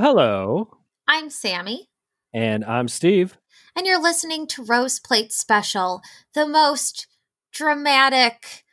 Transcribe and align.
Hello. 0.00 0.68
I'm 1.08 1.28
Sammy. 1.28 1.88
And 2.32 2.64
I'm 2.64 2.86
Steve. 2.86 3.36
And 3.74 3.84
you're 3.84 4.00
listening 4.00 4.46
to 4.48 4.62
Rose 4.62 5.00
Plate 5.00 5.32
Special, 5.32 6.02
the 6.34 6.46
most 6.46 7.08
dramatic, 7.52 8.64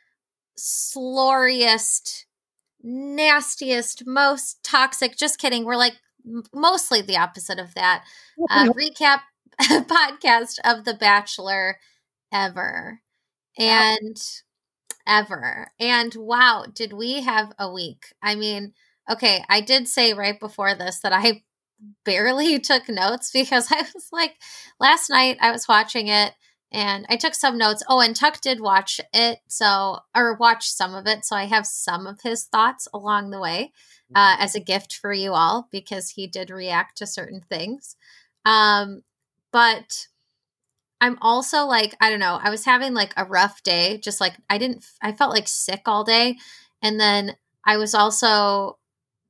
sloriest, 0.56 2.26
nastiest, 2.80 4.06
most 4.06 4.62
toxic. 4.62 5.16
Just 5.16 5.40
kidding. 5.40 5.64
We're 5.64 5.76
like 5.76 5.96
mostly 6.54 7.02
the 7.02 7.16
opposite 7.16 7.58
of 7.58 7.74
that. 7.74 8.04
Uh, 8.48 8.68
recap 8.68 9.22
podcast 9.60 10.60
of 10.64 10.84
The 10.84 10.94
Bachelor 10.94 11.78
ever. 12.32 13.00
And 13.58 14.16
ever. 15.08 15.72
And 15.80 16.14
wow, 16.14 16.66
did 16.72 16.92
we 16.92 17.22
have 17.22 17.52
a 17.58 17.72
week? 17.72 18.14
I 18.22 18.36
mean, 18.36 18.74
okay, 19.10 19.44
I 19.48 19.60
did 19.60 19.88
say 19.88 20.12
right 20.12 20.38
before 20.38 20.74
this 20.74 21.00
that 21.00 21.12
I 21.12 21.42
barely 22.04 22.58
took 22.58 22.88
notes 22.88 23.30
because 23.34 23.70
I 23.70 23.82
was 23.82 24.08
like, 24.12 24.34
last 24.80 25.10
night 25.10 25.38
I 25.40 25.50
was 25.52 25.68
watching 25.68 26.08
it 26.08 26.32
and 26.72 27.06
I 27.08 27.16
took 27.16 27.34
some 27.34 27.58
notes. 27.58 27.82
Oh, 27.88 28.00
and 28.00 28.14
Tuck 28.14 28.40
did 28.40 28.60
watch 28.60 29.00
it, 29.12 29.38
so 29.46 30.00
or 30.14 30.34
watch 30.34 30.68
some 30.68 30.94
of 30.94 31.06
it, 31.06 31.24
so 31.24 31.36
I 31.36 31.44
have 31.44 31.66
some 31.66 32.06
of 32.06 32.20
his 32.22 32.44
thoughts 32.44 32.88
along 32.92 33.30
the 33.30 33.40
way 33.40 33.72
uh, 34.14 34.34
mm-hmm. 34.34 34.42
as 34.42 34.54
a 34.54 34.60
gift 34.60 34.96
for 34.96 35.12
you 35.12 35.32
all 35.32 35.68
because 35.70 36.10
he 36.10 36.26
did 36.26 36.50
react 36.50 36.98
to 36.98 37.06
certain 37.06 37.40
things. 37.40 37.96
Um, 38.44 39.02
but 39.52 40.08
I'm 41.00 41.18
also 41.20 41.66
like, 41.66 41.96
I 42.00 42.10
don't 42.10 42.20
know, 42.20 42.38
I 42.42 42.50
was 42.50 42.64
having 42.64 42.94
like 42.94 43.12
a 43.16 43.24
rough 43.24 43.62
day, 43.62 43.98
just 43.98 44.20
like 44.20 44.34
I 44.50 44.58
didn't, 44.58 44.84
I 45.00 45.12
felt 45.12 45.32
like 45.32 45.48
sick 45.48 45.82
all 45.86 46.04
day, 46.04 46.36
and 46.82 46.98
then 46.98 47.36
I 47.64 47.76
was 47.76 47.94
also 47.94 48.78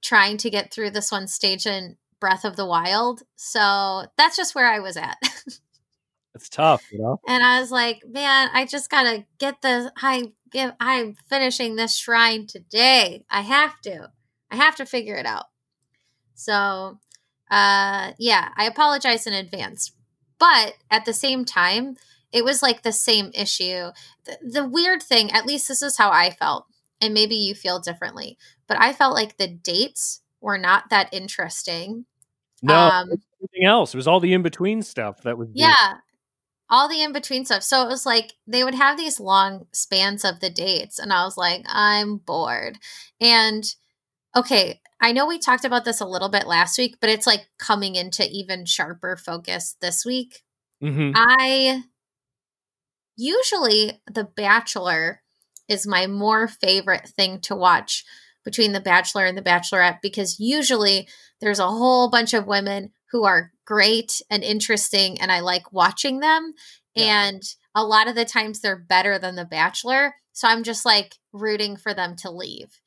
trying 0.07 0.37
to 0.39 0.51
get 0.51 0.73
through 0.73 0.91
this 0.91 1.11
one 1.11 1.27
stage 1.27 1.67
in 1.67 1.97
Breath 2.21 2.45
of 2.45 2.57
the 2.57 2.65
Wild. 2.65 3.23
So 3.35 4.05
that's 4.17 4.37
just 4.37 4.55
where 4.55 4.67
I 4.67 4.79
was 4.79 4.97
at. 4.97 5.17
it's 6.35 6.49
tough, 6.49 6.85
you 6.93 7.01
know. 7.01 7.21
And 7.27 7.43
I 7.43 7.61
was 7.61 7.73
like, 7.73 8.03
man, 8.09 8.49
I 8.53 8.67
just 8.67 8.89
gotta 8.89 9.27
get 9.39 9.63
the 9.63 9.93
I 10.01 10.33
give 10.53 10.73
I'm 10.79 11.17
finishing 11.29 11.75
this 11.75 11.97
shrine 11.97 12.47
today. 12.47 13.25
I 13.29 13.41
have 13.41 13.81
to. 13.83 14.13
I 14.51 14.57
have 14.57 14.77
to 14.77 14.87
figure 14.87 15.17
it 15.17 15.27
out. 15.27 15.47
So 16.35 16.99
uh 17.51 18.13
yeah, 18.19 18.51
I 18.57 18.65
apologize 18.67 19.27
in 19.27 19.33
advance. 19.33 19.93
But 20.39 20.75
at 20.91 21.05
the 21.05 21.15
same 21.15 21.45
time, 21.45 21.97
it 22.33 22.45
was 22.45 22.63
like 22.63 22.83
the 22.83 22.93
same 22.93 23.31
issue. 23.35 23.91
The, 24.25 24.39
the 24.43 24.69
weird 24.69 25.03
thing, 25.03 25.33
at 25.33 25.47
least 25.47 25.69
this 25.69 25.83
is 25.83 25.97
how 25.97 26.11
I 26.11 26.31
felt, 26.31 26.67
and 27.01 27.15
maybe 27.15 27.35
you 27.35 27.55
feel 27.55 27.79
differently, 27.79 28.37
but 28.69 28.81
I 28.81 28.93
felt 28.93 29.15
like 29.15 29.37
the 29.37 29.49
dates 29.49 30.23
were 30.41 30.59
not 30.59 30.91
that 30.91 31.13
interesting. 31.13 32.07
No, 32.63 32.75
um, 32.75 33.11
anything 33.41 33.67
else. 33.67 33.95
It 33.95 33.99
was 33.99 34.09
all 34.09 34.21
the 34.21 34.33
in 34.33 34.43
between 34.43 34.83
stuff 34.83 35.23
that 35.23 35.39
was. 35.39 35.49
Yeah, 35.53 35.95
all 36.69 36.89
the 36.89 37.03
in 37.03 37.13
between 37.13 37.45
stuff. 37.45 37.63
So 37.63 37.83
it 37.83 37.89
was 37.89 38.07
like 38.07 38.35
they 38.47 38.65
would 38.65 38.75
have 38.75 38.97
these 38.97 39.21
long 39.21 39.67
spans 39.73 40.25
of 40.25 40.41
the 40.41 40.51
dates, 40.51 40.99
and 40.99 41.13
I 41.13 41.25
was 41.25 41.37
like, 41.37 41.65
I'm 41.67 42.17
bored. 42.17 42.79
And 43.21 43.65
okay, 44.35 44.81
I 45.01 45.13
know 45.13 45.27
we 45.27 45.39
talked 45.39 45.65
about 45.65 45.85
this 45.85 46.01
a 46.01 46.07
little 46.07 46.29
bit 46.29 46.47
last 46.47 46.79
week, 46.79 46.97
but 47.01 47.11
it's 47.11 47.27
like 47.27 47.47
coming 47.59 47.97
into 47.97 48.27
even 48.31 48.65
sharper 48.65 49.17
focus 49.17 49.77
this 49.81 50.05
week. 50.05 50.43
Mm-hmm. 50.83 51.13
I 51.15 51.83
usually 53.17 54.01
The 54.11 54.25
Bachelor 54.25 55.23
is 55.69 55.87
my 55.87 56.07
more 56.07 56.49
favorite 56.49 57.09
thing 57.09 57.41
to 57.41 57.57
watch 57.57 58.05
between 58.47 58.73
The 58.73 58.81
Bachelor 58.81 59.27
and 59.27 59.37
The 59.37 59.43
Bachelorette 59.43 60.01
because 60.01 60.39
usually 60.39 61.09
there's 61.41 61.59
a 61.59 61.67
whole 61.67 62.09
bunch 62.09 62.33
of 62.33 62.47
women 62.47 62.93
who 63.11 63.25
are 63.25 63.51
great 63.67 64.23
and 64.31 64.45
interesting 64.45 65.21
and 65.21 65.33
I 65.33 65.41
like 65.41 65.73
watching 65.73 66.21
them. 66.21 66.55
Yeah. 66.95 67.25
And 67.25 67.43
a 67.75 67.85
lot 67.85 68.07
of 68.07 68.15
the 68.15 68.25
times 68.25 68.61
they're 68.61 68.79
better 68.79 69.19
than 69.19 69.35
The 69.35 69.45
Bachelor. 69.45 70.15
So 70.33 70.47
I'm 70.47 70.63
just 70.63 70.87
like 70.87 71.17
rooting 71.33 71.77
for 71.77 71.93
them 71.93 72.15
to 72.19 72.31
leave 72.31 72.81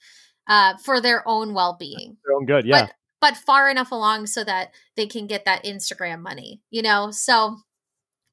uh, 0.47 0.77
for 0.77 1.01
their 1.01 1.27
own 1.27 1.53
well 1.53 1.75
being. 1.77 2.15
Their 2.25 2.37
own 2.37 2.45
good, 2.45 2.65
yeah. 2.65 2.85
But, 2.85 2.93
but 3.19 3.37
far 3.37 3.69
enough 3.69 3.91
along 3.91 4.27
so 4.27 4.45
that 4.45 4.71
they 4.95 5.07
can 5.07 5.27
get 5.27 5.43
that 5.43 5.65
Instagram 5.65 6.21
money, 6.21 6.61
you 6.71 6.81
know? 6.81 7.11
So 7.11 7.57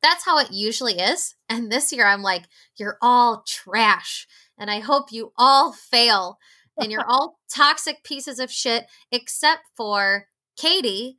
that's 0.00 0.24
how 0.24 0.38
it 0.38 0.52
usually 0.52 1.00
is. 1.00 1.34
And 1.48 1.72
this 1.72 1.92
year 1.92 2.06
I'm 2.06 2.22
like, 2.22 2.44
you're 2.76 2.98
all 3.02 3.42
trash. 3.46 4.28
And 4.56 4.70
I 4.70 4.78
hope 4.78 5.10
you 5.10 5.32
all 5.36 5.72
fail 5.72 6.38
and 6.78 6.92
you're 6.92 7.06
all 7.06 7.38
toxic 7.54 8.02
pieces 8.04 8.38
of 8.38 8.50
shit 8.50 8.86
except 9.10 9.62
for 9.76 10.26
Katie. 10.56 11.18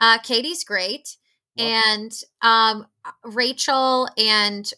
Uh, 0.00 0.18
Katie's 0.18 0.64
great. 0.64 1.16
And 1.58 2.12
um, 2.40 2.86
Rachel 3.24 4.08
and 4.16 4.70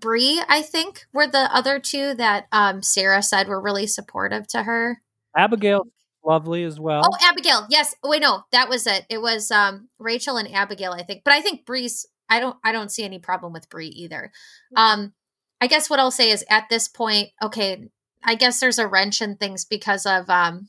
Bri, 0.00 0.40
I 0.48 0.62
think, 0.62 1.04
were 1.12 1.26
the 1.26 1.48
other 1.52 1.80
two 1.80 2.14
that 2.14 2.46
um, 2.52 2.82
Sarah 2.82 3.22
said 3.22 3.48
were 3.48 3.60
really 3.60 3.86
supportive 3.88 4.46
to 4.48 4.62
her. 4.62 5.02
Abigail, 5.36 5.86
lovely 6.24 6.62
as 6.62 6.78
well. 6.78 7.02
Oh, 7.04 7.16
Abigail. 7.28 7.66
Yes. 7.70 7.94
Oh, 8.02 8.10
wait, 8.10 8.22
no, 8.22 8.44
that 8.52 8.68
was 8.68 8.86
it. 8.86 9.04
It 9.10 9.20
was 9.20 9.50
um, 9.50 9.88
Rachel 9.98 10.36
and 10.36 10.52
Abigail, 10.52 10.92
I 10.92 11.02
think. 11.02 11.22
But 11.24 11.34
I 11.34 11.40
think 11.40 11.66
Bri's. 11.66 12.06
I 12.28 12.40
don't. 12.40 12.56
I 12.64 12.72
don't 12.72 12.90
see 12.90 13.04
any 13.04 13.18
problem 13.18 13.52
with 13.52 13.68
Bri 13.68 13.88
either. 13.88 14.32
Mm-hmm. 14.76 15.00
Um, 15.00 15.12
I 15.60 15.66
guess 15.66 15.88
what 15.88 15.98
I'll 15.98 16.10
say 16.10 16.30
is 16.30 16.44
at 16.50 16.68
this 16.68 16.86
point, 16.88 17.30
okay, 17.42 17.88
I 18.26 18.34
guess 18.34 18.58
there's 18.58 18.80
a 18.80 18.88
wrench 18.88 19.22
in 19.22 19.36
things 19.36 19.64
because 19.64 20.04
of 20.04 20.28
um, 20.28 20.68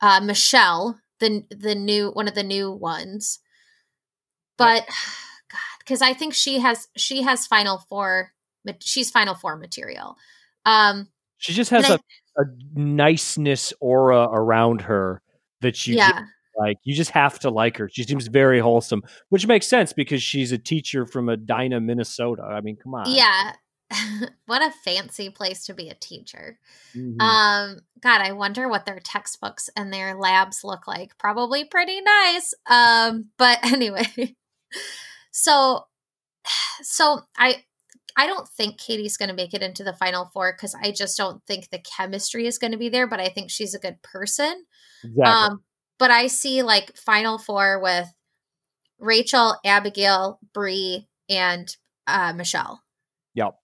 uh, 0.00 0.20
Michelle, 0.20 0.98
the 1.20 1.44
the 1.50 1.76
new 1.76 2.10
one 2.10 2.28
of 2.28 2.34
the 2.34 2.42
new 2.42 2.70
ones. 2.70 3.38
But 4.56 4.84
God, 5.50 5.60
because 5.78 6.02
I 6.02 6.12
think 6.12 6.34
she 6.34 6.58
has 6.58 6.88
she 6.96 7.22
has 7.22 7.46
Final 7.46 7.78
Four. 7.88 8.32
She's 8.80 9.10
Final 9.10 9.34
Four 9.34 9.56
material. 9.56 10.16
Um, 10.66 11.08
she 11.38 11.52
just 11.52 11.70
has 11.70 11.88
a, 11.88 11.94
I, 11.94 12.42
a 12.42 12.44
niceness 12.74 13.72
aura 13.80 14.24
around 14.24 14.82
her 14.82 15.22
that 15.60 15.86
you 15.86 15.96
yeah. 15.96 16.24
like. 16.58 16.76
You 16.82 16.94
just 16.94 17.12
have 17.12 17.38
to 17.40 17.50
like 17.50 17.76
her. 17.78 17.88
She 17.90 18.02
seems 18.02 18.26
very 18.26 18.58
wholesome, 18.58 19.04
which 19.28 19.46
makes 19.46 19.68
sense 19.68 19.92
because 19.92 20.22
she's 20.22 20.50
a 20.50 20.58
teacher 20.58 21.06
from 21.06 21.28
Edina, 21.28 21.80
Minnesota. 21.80 22.42
I 22.42 22.60
mean, 22.60 22.76
come 22.76 22.94
on. 22.94 23.10
Yeah, 23.10 23.52
what 24.46 24.62
a 24.62 24.70
fancy 24.84 25.30
place 25.30 25.64
to 25.66 25.74
be 25.74 25.88
a 25.88 25.94
teacher. 25.94 26.58
Mm-hmm. 26.94 27.20
Um, 27.20 27.80
God, 28.02 28.20
I 28.20 28.32
wonder 28.32 28.68
what 28.68 28.86
their 28.86 29.00
textbooks 29.00 29.70
and 29.76 29.92
their 29.92 30.14
labs 30.14 30.62
look 30.62 30.86
like. 30.86 31.16
Probably 31.18 31.64
pretty 31.64 32.00
nice. 32.00 32.54
Um, 32.68 33.26
but 33.38 33.58
anyway, 33.72 34.36
so 35.30 35.86
so 36.82 37.22
I 37.36 37.64
I 38.16 38.26
don't 38.26 38.48
think 38.48 38.78
Katie's 38.78 39.16
going 39.16 39.28
to 39.28 39.34
make 39.34 39.54
it 39.54 39.62
into 39.62 39.84
the 39.84 39.92
final 39.92 40.26
four 40.32 40.52
because 40.52 40.74
I 40.74 40.90
just 40.90 41.16
don't 41.16 41.42
think 41.46 41.70
the 41.70 41.78
chemistry 41.78 42.46
is 42.46 42.58
going 42.58 42.72
to 42.72 42.78
be 42.78 42.88
there. 42.88 43.06
But 43.06 43.20
I 43.20 43.28
think 43.28 43.50
she's 43.50 43.74
a 43.74 43.78
good 43.78 44.02
person. 44.02 44.64
Exactly. 45.04 45.24
Um, 45.24 45.62
but 45.98 46.10
I 46.10 46.26
see 46.26 46.62
like 46.62 46.96
final 46.96 47.38
four 47.38 47.80
with 47.80 48.12
Rachel, 48.98 49.56
Abigail, 49.64 50.40
Bri, 50.52 51.08
and 51.28 51.74
uh, 52.06 52.32
Michelle. 52.34 52.82
Yep. 53.34 53.54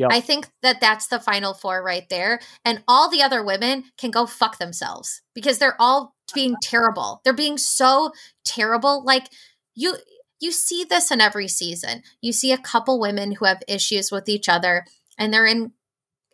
Yep. 0.00 0.10
I 0.12 0.20
think 0.20 0.48
that 0.62 0.80
that's 0.80 1.08
the 1.08 1.20
final 1.20 1.52
four 1.52 1.82
right 1.82 2.08
there. 2.08 2.40
And 2.64 2.82
all 2.88 3.10
the 3.10 3.22
other 3.22 3.44
women 3.44 3.84
can 3.98 4.10
go 4.10 4.24
fuck 4.24 4.56
themselves 4.56 5.20
because 5.34 5.58
they're 5.58 5.76
all 5.78 6.14
being 6.34 6.56
terrible. 6.62 7.20
They're 7.22 7.34
being 7.34 7.58
so 7.58 8.12
terrible. 8.44 9.04
Like 9.04 9.28
you 9.74 9.96
you 10.40 10.52
see 10.52 10.84
this 10.84 11.10
in 11.10 11.20
every 11.20 11.48
season. 11.48 12.02
You 12.22 12.32
see 12.32 12.50
a 12.50 12.58
couple 12.58 12.98
women 12.98 13.32
who 13.32 13.44
have 13.44 13.62
issues 13.68 14.10
with 14.10 14.26
each 14.26 14.48
other 14.48 14.86
and 15.18 15.34
they're 15.34 15.44
in 15.44 15.72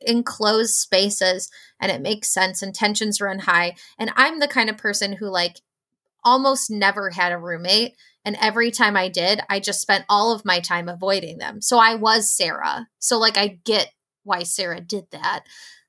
enclosed 0.01 0.75
spaces 0.75 1.51
and 1.81 1.91
it 1.91 2.01
makes 2.01 2.29
sense 2.29 2.63
and 2.63 2.73
tensions 2.73 3.21
run 3.21 3.41
high. 3.41 3.75
And 3.99 4.13
I'm 4.15 4.39
the 4.39 4.47
kind 4.47 4.71
of 4.71 4.79
person 4.79 5.15
who 5.15 5.27
like 5.27 5.61
almost 6.23 6.71
never 6.71 7.11
had 7.11 7.33
a 7.33 7.39
roommate 7.39 7.97
and 8.27 8.37
every 8.41 8.73
time 8.73 8.97
I 8.97 9.09
did, 9.09 9.41
I 9.49 9.61
just 9.61 9.81
spent 9.81 10.05
all 10.09 10.35
of 10.35 10.45
my 10.45 10.59
time 10.59 10.89
avoiding 10.89 11.39
them. 11.39 11.63
So 11.63 11.79
I 11.79 11.95
was 11.95 12.29
Sarah. 12.29 12.89
So, 12.99 13.19
like, 13.19 13.39
I 13.39 13.61
get 13.65 13.93
why 14.25 14.43
Sarah 14.43 14.81
did 14.81 15.05
that 15.13 15.45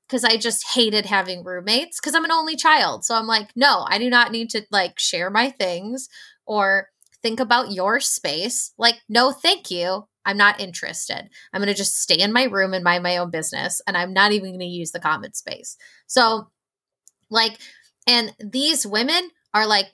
because 0.06 0.22
I 0.22 0.36
just 0.36 0.68
hated 0.68 1.04
having 1.04 1.42
roommates 1.42 2.00
because 2.00 2.14
I'm 2.14 2.24
an 2.24 2.30
only 2.30 2.54
child. 2.54 3.04
So 3.04 3.16
I'm 3.16 3.26
like, 3.26 3.50
no, 3.56 3.84
I 3.88 3.98
do 3.98 4.08
not 4.08 4.30
need 4.30 4.50
to 4.50 4.62
like 4.70 5.00
share 5.00 5.30
my 5.30 5.50
things 5.50 6.08
or 6.46 6.88
think 7.22 7.40
about 7.40 7.72
your 7.72 7.98
space. 7.98 8.72
Like, 8.78 8.94
no, 9.08 9.32
thank 9.32 9.70
you. 9.72 10.06
I'm 10.24 10.36
not 10.36 10.60
interested. 10.60 11.28
I'm 11.52 11.60
going 11.60 11.68
to 11.68 11.74
just 11.74 12.00
stay 12.00 12.18
in 12.18 12.32
my 12.32 12.44
room 12.44 12.72
and 12.72 12.84
mind 12.84 13.02
my 13.02 13.16
own 13.16 13.30
business. 13.30 13.82
And 13.86 13.96
I'm 13.96 14.12
not 14.12 14.30
even 14.30 14.50
going 14.50 14.60
to 14.60 14.66
use 14.66 14.92
the 14.92 15.00
common 15.00 15.34
space. 15.34 15.76
So, 16.06 16.50
like, 17.30 17.58
and 18.06 18.32
these 18.38 18.86
women 18.86 19.30
are 19.52 19.66
like 19.66 19.88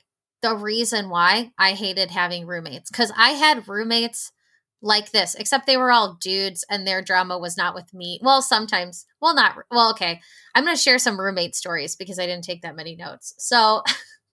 the 0.44 0.55
reason 0.55 1.08
why 1.08 1.52
I 1.58 1.73
hated 1.73 2.11
having 2.11 2.46
roommates 2.46 2.91
because 2.91 3.11
I 3.17 3.31
had 3.31 3.67
roommates 3.67 4.31
like 4.82 5.11
this, 5.11 5.35
except 5.35 5.67
they 5.67 5.79
were 5.79 5.91
all 5.91 6.19
dudes 6.20 6.67
and 6.69 6.87
their 6.87 7.00
drama 7.00 7.38
was 7.38 7.56
not 7.56 7.75
with 7.75 7.94
me. 7.94 8.20
Well, 8.23 8.43
sometimes, 8.43 9.06
well, 9.23 9.35
not, 9.35 9.56
well, 9.70 9.91
okay. 9.93 10.20
I'm 10.55 10.64
going 10.64 10.76
to 10.76 10.82
share 10.82 10.99
some 10.99 11.19
roommate 11.19 11.56
stories 11.56 11.96
because 11.96 12.19
I 12.19 12.26
didn't 12.26 12.44
take 12.44 12.61
that 12.61 12.76
many 12.76 12.94
notes. 12.94 13.32
So 13.38 13.82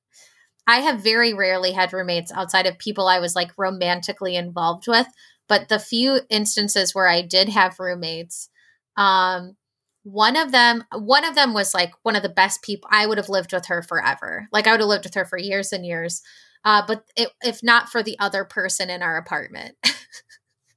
I 0.68 0.82
have 0.82 1.02
very 1.02 1.34
rarely 1.34 1.72
had 1.72 1.94
roommates 1.94 2.34
outside 2.34 2.66
of 2.66 2.78
people 2.78 3.08
I 3.08 3.20
was 3.20 3.34
like 3.34 3.52
romantically 3.58 4.36
involved 4.36 4.90
with. 4.90 5.08
But 5.48 5.70
the 5.70 5.80
few 5.80 6.20
instances 6.30 6.94
where 6.94 7.08
I 7.08 7.22
did 7.22 7.48
have 7.48 7.80
roommates, 7.80 8.50
um, 8.98 9.56
one 10.04 10.36
of 10.36 10.52
them 10.52 10.84
one 10.94 11.24
of 11.24 11.36
them 11.36 11.54
was 11.54 11.74
like 11.74 11.92
one 12.04 12.16
of 12.16 12.24
the 12.24 12.30
best 12.30 12.64
people 12.64 12.90
i 12.92 13.06
would 13.06 13.18
have 13.18 13.30
lived 13.30 13.54
with 13.54 13.68
her 13.68 13.82
forever. 13.84 14.48
Like 14.52 14.68
i 14.68 14.72
would 14.72 14.80
have 14.80 14.90
lived 14.90 15.06
with 15.06 15.16
her 15.16 15.26
for 15.26 15.38
years 15.38 15.72
and 15.72 15.86
years. 15.86 16.22
Uh, 16.64 16.84
but 16.86 17.04
it, 17.16 17.30
if 17.42 17.64
not 17.64 17.90
for 17.90 18.04
the 18.04 18.18
other 18.20 18.46
person 18.46 18.92
in 18.92 19.02
our 19.02 19.18
apartment. 19.18 19.76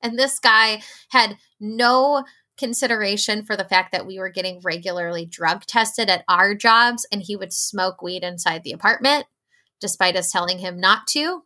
And 0.04 0.18
this 0.18 0.38
guy 0.38 0.82
had 1.08 1.38
no 1.58 2.24
consideration 2.58 3.44
for 3.44 3.56
the 3.56 3.64
fact 3.64 3.90
that 3.90 4.06
we 4.06 4.18
were 4.18 4.28
getting 4.28 4.60
regularly 4.62 5.26
drug 5.26 5.64
tested 5.66 6.08
at 6.08 6.24
our 6.28 6.54
jobs 6.54 7.04
and 7.10 7.22
he 7.22 7.34
would 7.34 7.52
smoke 7.52 8.00
weed 8.00 8.22
inside 8.22 8.62
the 8.62 8.70
apartment 8.70 9.24
despite 9.80 10.14
us 10.14 10.30
telling 10.30 10.58
him 10.58 10.78
not 10.78 11.08
to 11.08 11.42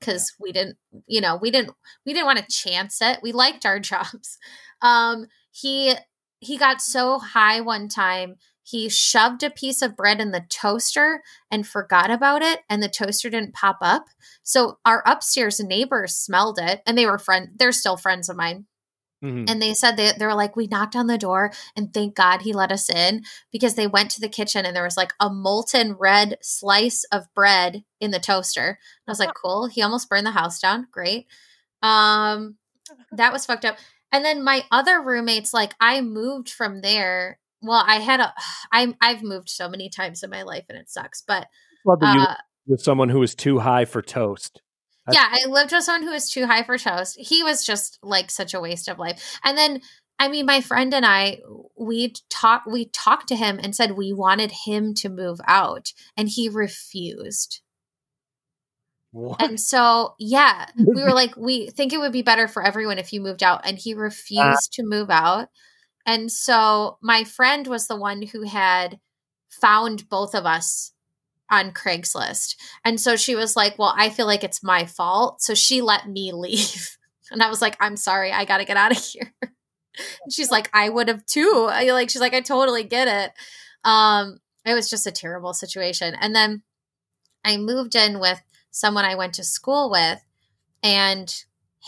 because 0.00 0.32
we 0.40 0.50
didn't 0.50 0.76
you 1.06 1.20
know 1.20 1.38
we 1.40 1.52
didn't 1.52 1.72
we 2.04 2.12
didn't 2.12 2.26
want 2.26 2.38
to 2.38 2.46
chance 2.48 3.00
it. 3.00 3.20
We 3.22 3.30
liked 3.30 3.64
our 3.64 3.78
jobs. 3.92 4.38
Um 4.82 5.26
he 5.52 5.94
he 6.40 6.56
got 6.56 6.80
so 6.80 7.18
high 7.18 7.60
one 7.60 7.88
time 7.88 8.36
he 8.70 8.88
shoved 8.88 9.42
a 9.42 9.50
piece 9.50 9.82
of 9.82 9.96
bread 9.96 10.20
in 10.20 10.30
the 10.30 10.44
toaster 10.48 11.22
and 11.50 11.66
forgot 11.66 12.10
about 12.10 12.40
it 12.42 12.60
and 12.68 12.80
the 12.80 12.88
toaster 12.88 13.28
didn't 13.28 13.54
pop 13.54 13.78
up. 13.80 14.06
So 14.44 14.78
our 14.84 15.02
upstairs 15.06 15.58
neighbors 15.58 16.14
smelled 16.14 16.58
it 16.60 16.80
and 16.86 16.96
they 16.96 17.06
were 17.06 17.18
friend 17.18 17.48
they're 17.56 17.72
still 17.72 17.96
friends 17.96 18.28
of 18.28 18.36
mine. 18.36 18.66
Mm-hmm. 19.22 19.44
and 19.48 19.60
they 19.60 19.74
said 19.74 19.98
they, 19.98 20.12
they 20.18 20.24
were 20.24 20.32
like 20.32 20.56
we 20.56 20.66
knocked 20.66 20.96
on 20.96 21.06
the 21.06 21.18
door 21.18 21.52
and 21.76 21.92
thank 21.92 22.14
god 22.14 22.40
he 22.40 22.54
let 22.54 22.72
us 22.72 22.88
in 22.88 23.22
because 23.52 23.74
they 23.74 23.86
went 23.86 24.10
to 24.12 24.20
the 24.20 24.30
kitchen 24.30 24.64
and 24.64 24.74
there 24.74 24.82
was 24.82 24.96
like 24.96 25.12
a 25.20 25.28
molten 25.28 25.92
red 25.92 26.38
slice 26.40 27.04
of 27.12 27.26
bread 27.34 27.84
in 28.00 28.12
the 28.12 28.18
toaster. 28.18 28.66
And 28.66 28.78
i 29.08 29.10
was 29.10 29.20
like 29.20 29.34
cool 29.42 29.66
he 29.66 29.82
almost 29.82 30.08
burned 30.08 30.26
the 30.26 30.30
house 30.30 30.58
down 30.58 30.86
great. 30.90 31.26
Um 31.82 32.56
that 33.12 33.32
was 33.32 33.44
fucked 33.44 33.66
up 33.66 33.76
and 34.12 34.24
then 34.24 34.42
my 34.42 34.64
other 34.70 35.00
roommates, 35.00 35.52
like 35.52 35.74
I 35.80 36.00
moved 36.00 36.50
from 36.50 36.80
there. 36.80 37.38
Well, 37.62 37.84
I 37.86 37.96
had 37.96 38.20
a, 38.20 38.32
I, 38.72 38.94
I've 39.00 39.22
moved 39.22 39.48
so 39.50 39.68
many 39.68 39.88
times 39.88 40.22
in 40.22 40.30
my 40.30 40.42
life 40.42 40.64
and 40.68 40.78
it 40.78 40.90
sucks, 40.90 41.22
but 41.26 41.46
well, 41.84 41.98
uh, 42.00 42.34
with 42.66 42.82
someone 42.82 43.08
who 43.08 43.20
was 43.20 43.34
too 43.34 43.58
high 43.58 43.84
for 43.84 44.02
toast. 44.02 44.60
That's- 45.06 45.22
yeah, 45.22 45.28
I 45.30 45.50
lived 45.50 45.72
with 45.72 45.84
someone 45.84 46.06
who 46.06 46.12
was 46.12 46.30
too 46.30 46.46
high 46.46 46.62
for 46.62 46.78
toast. 46.78 47.16
He 47.18 47.42
was 47.42 47.64
just 47.64 47.98
like 48.02 48.30
such 48.30 48.54
a 48.54 48.60
waste 48.60 48.88
of 48.88 48.98
life. 48.98 49.38
And 49.44 49.56
then 49.56 49.80
I 50.20 50.28
mean, 50.28 50.44
my 50.44 50.60
friend 50.60 50.92
and 50.92 51.06
I, 51.06 51.40
we 51.78 52.12
talked, 52.28 52.70
we 52.70 52.84
talked 52.84 53.28
to 53.28 53.36
him 53.36 53.58
and 53.60 53.74
said 53.74 53.92
we 53.92 54.12
wanted 54.12 54.52
him 54.66 54.92
to 54.96 55.08
move 55.08 55.40
out, 55.48 55.94
and 56.14 56.28
he 56.28 56.50
refused. 56.50 57.62
What? 59.12 59.42
And 59.42 59.58
so, 59.58 60.14
yeah, 60.18 60.66
we 60.76 61.02
were 61.02 61.12
like, 61.14 61.36
we 61.36 61.68
think 61.70 61.92
it 61.92 61.98
would 61.98 62.12
be 62.12 62.22
better 62.22 62.46
for 62.46 62.62
everyone 62.64 62.98
if 62.98 63.12
you 63.12 63.20
moved 63.20 63.42
out. 63.42 63.62
And 63.64 63.78
he 63.78 63.94
uh. 63.94 63.98
refused 63.98 64.42
uh, 64.42 64.74
to 64.74 64.82
move 64.82 65.10
out. 65.10 65.48
And 66.06 66.30
so, 66.30 66.98
my 67.02 67.24
friend 67.24 67.66
was 67.66 67.86
the 67.86 67.96
one 67.96 68.22
who 68.22 68.42
had 68.42 68.98
found 69.48 70.08
both 70.08 70.34
of 70.34 70.46
us 70.46 70.92
on 71.50 71.72
Craigslist. 71.72 72.56
And 72.84 73.00
so 73.00 73.16
she 73.16 73.34
was 73.34 73.56
like, 73.56 73.78
Well, 73.78 73.92
I 73.96 74.08
feel 74.08 74.26
like 74.26 74.44
it's 74.44 74.62
my 74.62 74.86
fault. 74.86 75.42
So 75.42 75.54
she 75.54 75.82
let 75.82 76.08
me 76.08 76.32
leave. 76.34 76.96
And 77.30 77.42
I 77.42 77.48
was 77.48 77.60
like, 77.60 77.76
I'm 77.80 77.96
sorry, 77.96 78.32
I 78.32 78.44
got 78.44 78.58
to 78.58 78.64
get 78.64 78.76
out 78.76 78.92
of 78.92 78.98
here. 79.04 79.32
And 79.42 80.32
she's 80.32 80.50
like, 80.50 80.70
I 80.72 80.88
would 80.88 81.08
have 81.08 81.26
too. 81.26 81.68
I 81.70 81.90
like, 81.90 82.10
she's 82.10 82.20
like, 82.20 82.34
I 82.34 82.40
totally 82.40 82.84
get 82.84 83.08
it. 83.08 83.32
Um, 83.84 84.38
it 84.64 84.74
was 84.74 84.88
just 84.88 85.06
a 85.06 85.12
terrible 85.12 85.52
situation. 85.52 86.14
And 86.20 86.34
then 86.34 86.62
I 87.44 87.56
moved 87.56 87.94
in 87.94 88.20
with 88.20 88.40
someone 88.70 89.04
I 89.04 89.14
went 89.14 89.34
to 89.34 89.44
school 89.44 89.90
with 89.90 90.20
and 90.82 91.32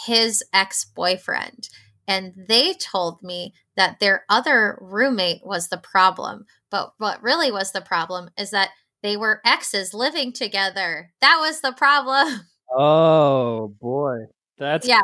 his 0.06 0.42
ex 0.52 0.84
boyfriend. 0.84 1.68
And 2.08 2.32
they 2.48 2.74
told 2.74 3.22
me 3.22 3.54
that 3.76 4.00
their 4.00 4.24
other 4.28 4.78
roommate 4.80 5.46
was 5.46 5.68
the 5.68 5.78
problem. 5.78 6.46
But 6.70 6.92
what 6.98 7.22
really 7.22 7.52
was 7.52 7.72
the 7.72 7.80
problem 7.80 8.30
is 8.36 8.50
that 8.50 8.70
they 9.02 9.16
were 9.16 9.40
exes 9.44 9.94
living 9.94 10.32
together. 10.32 11.10
That 11.20 11.38
was 11.40 11.60
the 11.60 11.72
problem. 11.72 12.40
Oh 12.74 13.74
boy. 13.82 14.28
That's 14.56 14.88
yeah. 14.88 15.02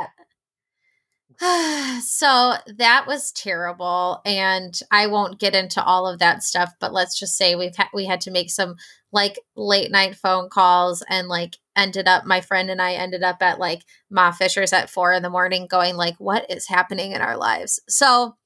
so 2.00 2.54
that 2.78 3.04
was 3.06 3.30
terrible 3.30 4.20
and 4.24 4.80
i 4.90 5.06
won't 5.06 5.38
get 5.38 5.54
into 5.54 5.80
all 5.84 6.08
of 6.08 6.18
that 6.18 6.42
stuff 6.42 6.72
but 6.80 6.92
let's 6.92 7.16
just 7.16 7.36
say 7.36 7.54
we've 7.54 7.76
ha- 7.76 7.90
we 7.94 8.06
had 8.06 8.20
to 8.20 8.32
make 8.32 8.50
some 8.50 8.74
like 9.12 9.38
late 9.54 9.92
night 9.92 10.16
phone 10.16 10.48
calls 10.48 11.04
and 11.08 11.28
like 11.28 11.56
ended 11.78 12.06
up 12.08 12.26
my 12.26 12.40
friend 12.40 12.70
and 12.70 12.82
i 12.82 12.92
ended 12.92 13.22
up 13.22 13.40
at 13.40 13.58
like 13.58 13.82
ma 14.10 14.30
fisher's 14.30 14.72
at 14.72 14.90
four 14.90 15.12
in 15.12 15.22
the 15.22 15.30
morning 15.30 15.66
going 15.66 15.96
like 15.96 16.16
what 16.18 16.44
is 16.50 16.68
happening 16.68 17.12
in 17.12 17.20
our 17.20 17.36
lives 17.36 17.80
so 17.88 18.36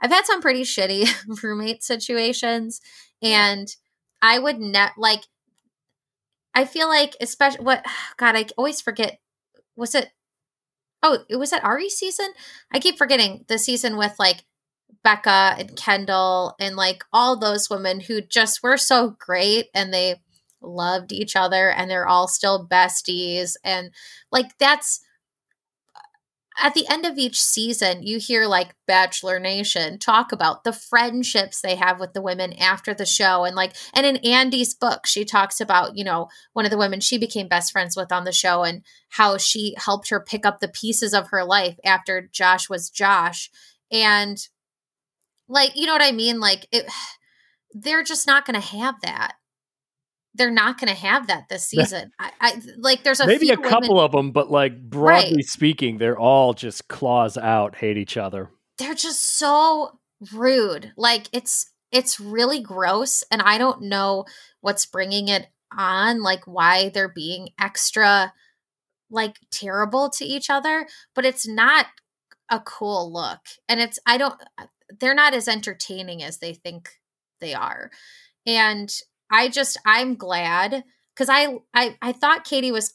i've 0.00 0.10
had 0.10 0.26
some 0.26 0.40
pretty 0.40 0.62
shitty 0.62 1.08
roommate 1.42 1.82
situations 1.82 2.80
and 3.22 3.68
i 4.22 4.38
would 4.38 4.58
net 4.58 4.92
like 4.96 5.22
i 6.54 6.64
feel 6.64 6.88
like 6.88 7.14
especially 7.20 7.64
what 7.64 7.84
god 8.16 8.34
i 8.34 8.44
always 8.56 8.80
forget 8.80 9.20
was 9.76 9.94
it 9.94 10.10
oh, 11.02 11.18
it 11.28 11.36
was 11.36 11.50
that 11.50 11.64
Arie 11.64 11.88
season? 11.88 12.28
I 12.72 12.80
keep 12.80 12.98
forgetting 12.98 13.44
the 13.48 13.58
season 13.58 13.96
with 13.96 14.14
like 14.18 14.44
Becca 15.04 15.56
and 15.58 15.76
Kendall 15.76 16.54
and 16.58 16.76
like 16.76 17.04
all 17.12 17.38
those 17.38 17.70
women 17.70 18.00
who 18.00 18.20
just 18.20 18.62
were 18.62 18.76
so 18.76 19.16
great 19.18 19.66
and 19.74 19.92
they 19.92 20.16
loved 20.60 21.12
each 21.12 21.36
other 21.36 21.70
and 21.70 21.90
they're 21.90 22.08
all 22.08 22.28
still 22.28 22.66
besties 22.66 23.54
and 23.64 23.90
like 24.30 24.56
that's 24.58 25.00
uh, 25.94 26.00
at 26.66 26.74
the 26.74 26.86
end 26.90 27.06
of 27.06 27.16
each 27.16 27.40
season, 27.40 28.02
you 28.02 28.18
hear 28.18 28.46
like 28.46 28.74
Bachelor 28.86 29.38
Nation 29.38 29.98
talk 29.98 30.32
about 30.32 30.64
the 30.64 30.72
friendships 30.72 31.60
they 31.60 31.76
have 31.76 32.00
with 32.00 32.12
the 32.12 32.22
women 32.22 32.52
after 32.54 32.92
the 32.92 33.06
show. 33.06 33.44
And 33.44 33.54
like, 33.54 33.76
and 33.94 34.04
in 34.04 34.16
Andi's 34.16 34.74
book, 34.74 35.06
she 35.06 35.24
talks 35.24 35.60
about, 35.60 35.96
you 35.96 36.02
know, 36.02 36.28
one 36.54 36.64
of 36.64 36.72
the 36.72 36.78
women 36.78 37.00
she 37.00 37.18
became 37.18 37.46
best 37.46 37.70
friends 37.70 37.96
with 37.96 38.10
on 38.10 38.24
the 38.24 38.32
show 38.32 38.64
and 38.64 38.82
how 39.10 39.38
she 39.38 39.74
helped 39.78 40.10
her 40.10 40.20
pick 40.20 40.44
up 40.44 40.58
the 40.58 40.68
pieces 40.68 41.14
of 41.14 41.28
her 41.28 41.44
life 41.44 41.76
after 41.84 42.28
Josh 42.32 42.68
was 42.68 42.90
Josh. 42.90 43.50
And 43.92 44.38
like, 45.48 45.76
you 45.76 45.86
know 45.86 45.92
what 45.92 46.02
I 46.02 46.12
mean? 46.12 46.40
Like, 46.40 46.66
it, 46.72 46.86
they're 47.72 48.02
just 48.02 48.26
not 48.26 48.46
going 48.46 48.60
to 48.60 48.66
have 48.66 48.96
that 49.02 49.34
they're 50.38 50.50
not 50.50 50.78
going 50.78 50.88
to 50.88 50.98
have 50.98 51.26
that 51.26 51.48
this 51.48 51.64
season. 51.64 52.12
I, 52.18 52.30
I, 52.40 52.60
like 52.78 53.02
there's 53.02 53.20
a 53.20 53.26
maybe 53.26 53.50
a 53.50 53.56
couple 53.56 53.96
women, 53.96 54.04
of 54.04 54.12
them, 54.12 54.30
but 54.30 54.50
like 54.50 54.80
broadly 54.80 55.36
right. 55.36 55.44
speaking, 55.44 55.98
they're 55.98 56.18
all 56.18 56.54
just 56.54 56.88
claws 56.88 57.36
out, 57.36 57.76
hate 57.76 57.98
each 57.98 58.16
other. 58.16 58.50
They're 58.78 58.94
just 58.94 59.20
so 59.20 59.98
rude. 60.32 60.92
Like 60.96 61.26
it's 61.32 61.70
it's 61.92 62.20
really 62.20 62.62
gross, 62.62 63.24
and 63.30 63.42
I 63.42 63.58
don't 63.58 63.82
know 63.82 64.24
what's 64.60 64.86
bringing 64.86 65.28
it 65.28 65.48
on. 65.76 66.22
Like 66.22 66.44
why 66.46 66.88
they're 66.88 67.12
being 67.12 67.50
extra 67.60 68.32
like 69.10 69.36
terrible 69.50 70.10
to 70.10 70.24
each 70.24 70.48
other, 70.50 70.86
but 71.14 71.24
it's 71.24 71.46
not 71.46 71.86
a 72.50 72.60
cool 72.60 73.12
look, 73.12 73.40
and 73.68 73.80
it's 73.80 73.98
I 74.06 74.16
don't. 74.16 74.40
They're 75.00 75.14
not 75.14 75.34
as 75.34 75.48
entertaining 75.48 76.22
as 76.22 76.38
they 76.38 76.54
think 76.54 76.88
they 77.40 77.52
are. 77.52 77.90
And 78.46 78.90
I 79.30 79.48
just 79.48 79.78
I'm 79.84 80.14
glad 80.14 80.84
because 81.14 81.28
I, 81.28 81.58
I 81.74 81.96
I 82.00 82.12
thought 82.12 82.44
Katie 82.44 82.72
was 82.72 82.94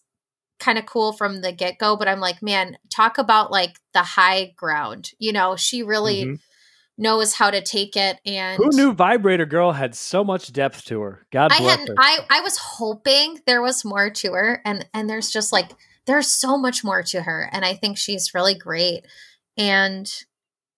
kind 0.59 0.77
of 0.77 0.85
cool 0.85 1.11
from 1.11 1.41
the 1.41 1.51
get 1.51 1.77
go, 1.77 1.95
but 1.95 2.07
I'm 2.07 2.19
like, 2.19 2.41
man, 2.41 2.77
talk 2.89 3.17
about 3.17 3.51
like 3.51 3.77
the 3.93 4.03
high 4.03 4.53
ground. 4.55 5.11
You 5.19 5.33
know, 5.33 5.55
she 5.55 5.83
really 5.83 6.23
mm-hmm. 6.23 6.35
knows 6.97 7.33
how 7.33 7.51
to 7.51 7.61
take 7.61 7.97
it. 7.97 8.19
And 8.25 8.57
who 8.57 8.69
knew 8.71 8.93
Vibrator 8.93 9.45
Girl 9.45 9.73
had 9.73 9.93
so 9.93 10.23
much 10.23 10.53
depth 10.53 10.85
to 10.85 11.01
her? 11.01 11.25
God 11.31 11.51
I 11.51 11.59
bless 11.59 11.79
had, 11.79 11.87
her. 11.89 11.95
I 11.97 12.19
I 12.29 12.41
was 12.41 12.57
hoping 12.57 13.39
there 13.45 13.61
was 13.61 13.83
more 13.83 14.09
to 14.09 14.31
her, 14.31 14.61
and 14.65 14.87
and 14.93 15.09
there's 15.09 15.29
just 15.29 15.51
like 15.51 15.71
there's 16.05 16.27
so 16.27 16.57
much 16.57 16.83
more 16.83 17.03
to 17.03 17.21
her, 17.21 17.49
and 17.51 17.65
I 17.65 17.75
think 17.75 17.97
she's 17.97 18.33
really 18.33 18.55
great. 18.55 19.05
And 19.57 20.11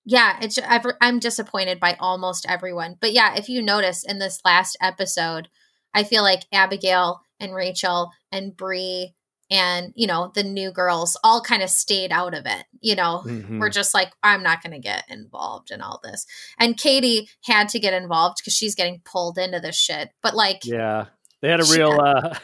yeah, 0.06 0.38
it's 0.42 0.60
i 0.60 0.80
am 1.02 1.20
disappointed 1.20 1.80
by 1.80 1.98
almost 2.00 2.46
everyone. 2.48 2.96
But 3.02 3.14
yeah, 3.14 3.36
if 3.36 3.50
you 3.50 3.62
notice 3.62 4.04
in 4.04 4.20
this 4.20 4.40
last 4.46 4.78
episode, 4.82 5.50
I 5.94 6.04
feel 6.04 6.22
like 6.22 6.44
Abigail 6.54 7.22
and 7.40 7.56
Rachel 7.56 8.12
and 8.32 8.56
Bri 8.56 9.14
and 9.52 9.94
you 9.96 10.08
know 10.08 10.32
the 10.34 10.44
new 10.44 10.72
girls 10.72 11.18
all 11.24 11.42
kind 11.42 11.62
of 11.62 11.70
stayed 11.70 12.12
out 12.12 12.34
of 12.34 12.46
it 12.48 12.66
you 12.82 12.96
know 12.96 13.22
mm-hmm. 13.26 13.60
we're 13.60 13.70
just 13.70 13.94
like 13.94 14.12
i'm 14.24 14.42
not 14.42 14.64
going 14.64 14.74
to 14.74 14.80
get 14.80 15.04
involved 15.08 15.70
in 15.70 15.82
all 15.82 16.00
this 16.04 16.26
and 16.60 16.78
katie 16.78 17.30
had 17.44 17.70
to 17.70 17.80
get 17.80 17.94
involved 17.94 18.38
because 18.40 18.56
she's 18.56 18.74
getting 18.74 19.02
pulled 19.06 19.38
into 19.38 19.60
this 19.60 19.76
shit 19.76 20.10
but 20.24 20.36
like 20.36 20.62
yeah 20.64 21.06
they 21.42 21.50
had 21.50 21.62
a 21.62 21.66
real 21.66 21.92
uh 22.02 22.36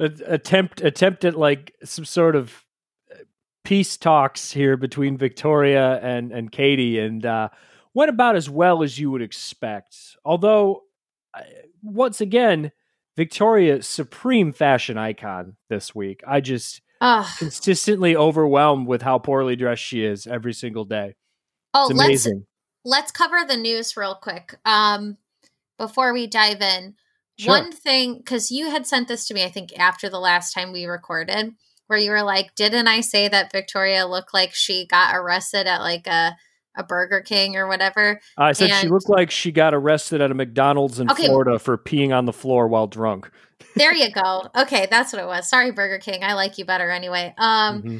attempt 0.26 0.80
attempt 0.80 1.24
at 1.24 1.38
like 1.38 1.72
some 1.84 2.04
sort 2.04 2.34
of 2.34 2.64
peace 3.66 3.96
talks 3.96 4.52
here 4.52 4.76
between 4.76 5.18
Victoria 5.18 5.98
and 6.00 6.30
and 6.30 6.52
Katie, 6.52 7.00
and 7.00 7.26
uh, 7.26 7.48
went 7.92 8.08
about 8.08 8.36
as 8.36 8.48
well 8.48 8.82
as 8.82 8.98
you 8.98 9.10
would 9.10 9.22
expect. 9.22 10.16
Although, 10.24 10.84
once 11.82 12.20
again, 12.20 12.70
Victoria, 13.16 13.82
supreme 13.82 14.52
fashion 14.52 14.96
icon 14.96 15.56
this 15.68 15.94
week. 15.94 16.22
I 16.26 16.40
just 16.40 16.80
Ugh. 17.00 17.26
consistently 17.38 18.14
overwhelmed 18.14 18.86
with 18.86 19.02
how 19.02 19.18
poorly 19.18 19.56
dressed 19.56 19.82
she 19.82 20.04
is 20.04 20.28
every 20.28 20.52
single 20.54 20.84
day. 20.84 21.16
Oh, 21.74 21.90
let's 21.92 22.28
let's 22.84 23.10
cover 23.10 23.38
the 23.46 23.56
news 23.56 23.96
real 23.96 24.14
quick. 24.14 24.54
Um, 24.64 25.16
before 25.76 26.12
we 26.12 26.28
dive 26.28 26.62
in, 26.62 26.94
sure. 27.36 27.50
one 27.50 27.72
thing 27.72 28.18
because 28.18 28.52
you 28.52 28.70
had 28.70 28.86
sent 28.86 29.08
this 29.08 29.26
to 29.26 29.34
me, 29.34 29.44
I 29.44 29.50
think 29.50 29.76
after 29.76 30.08
the 30.08 30.20
last 30.20 30.52
time 30.52 30.72
we 30.72 30.84
recorded, 30.86 31.52
where 31.86 31.98
you 31.98 32.10
were 32.10 32.22
like, 32.22 32.54
"Didn't 32.54 32.88
I 32.88 33.00
say 33.00 33.28
that 33.28 33.52
Victoria 33.52 34.06
looked 34.06 34.34
like 34.34 34.54
she 34.54 34.86
got 34.86 35.14
arrested 35.14 35.66
at 35.66 35.80
like 35.80 36.06
a 36.06 36.36
a 36.76 36.84
Burger 36.84 37.20
King 37.20 37.56
or 37.56 37.66
whatever. 37.66 38.20
I 38.36 38.52
said 38.52 38.70
and, 38.70 38.80
she 38.80 38.88
looked 38.88 39.08
like 39.08 39.30
she 39.30 39.50
got 39.50 39.74
arrested 39.74 40.20
at 40.20 40.30
a 40.30 40.34
McDonald's 40.34 41.00
in 41.00 41.10
okay. 41.10 41.26
Florida 41.26 41.58
for 41.58 41.78
peeing 41.78 42.16
on 42.16 42.26
the 42.26 42.32
floor 42.32 42.68
while 42.68 42.86
drunk. 42.86 43.30
there 43.76 43.94
you 43.94 44.10
go. 44.12 44.48
Okay, 44.54 44.86
that's 44.90 45.12
what 45.12 45.22
it 45.22 45.26
was. 45.26 45.48
Sorry, 45.48 45.70
Burger 45.70 45.98
King. 45.98 46.22
I 46.22 46.34
like 46.34 46.58
you 46.58 46.64
better 46.64 46.90
anyway. 46.90 47.34
Um, 47.38 47.82
mm-hmm. 47.82 47.98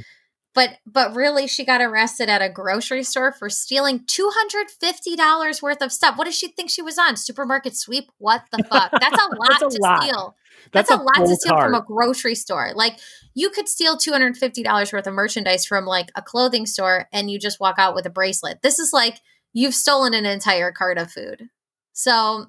But 0.57 0.79
but 0.87 1.15
really, 1.15 1.47
she 1.47 1.67
got 1.67 1.83
arrested 1.83 2.31
at 2.31 2.41
a 2.41 2.49
grocery 2.49 3.03
store 3.03 3.31
for 3.31 3.51
stealing 3.51 4.05
two 4.07 4.29
hundred 4.33 4.71
fifty 4.71 5.15
dollars 5.15 5.61
worth 5.61 5.83
of 5.83 5.93
stuff. 5.93 6.17
What 6.17 6.25
does 6.25 6.35
she 6.35 6.49
think 6.49 6.71
she 6.71 6.81
was 6.81 6.99
on? 6.99 7.17
Supermarket 7.17 7.77
sweep? 7.77 8.11
What 8.17 8.43
the 8.51 8.65
fuck? 8.65 8.91
That's 8.91 9.23
a 9.23 9.29
lot 9.37 9.61
that's 9.61 9.75
a 9.75 9.79
to 9.79 9.83
lot. 9.83 10.03
steal. 10.03 10.37
That's, 10.73 10.89
That's 10.89 11.01
a, 11.01 11.05
lot 11.05 11.29
to 11.29 11.37
steal 11.37 11.53
cart. 11.53 11.65
from 11.65 11.75
a 11.75 11.85
grocery 11.85 12.35
store. 12.35 12.73
Like 12.75 12.99
you 13.35 13.51
could 13.51 13.69
steal 13.69 13.97
$250 13.99 14.93
worth 14.93 15.07
of 15.07 15.15
merchandise 15.15 15.67
from 15.67 15.85
like 15.85 16.11
a 16.17 16.23
clothing 16.23 16.67
store 16.67 17.07
and 17.13 17.31
you 17.31 17.39
just 17.39 17.61
walk 17.61 17.77
out 17.79 17.95
with 17.95 18.07
a 18.07 18.11
bracelet. 18.11 18.63
This 18.63 18.79
is 18.79 18.93
like 18.93 19.21
you've 19.53 19.75
stolen 19.75 20.15
an 20.15 20.25
entire 20.27 20.73
cart 20.73 20.99
of 20.99 21.13
food. 21.13 21.51
So 21.93 22.47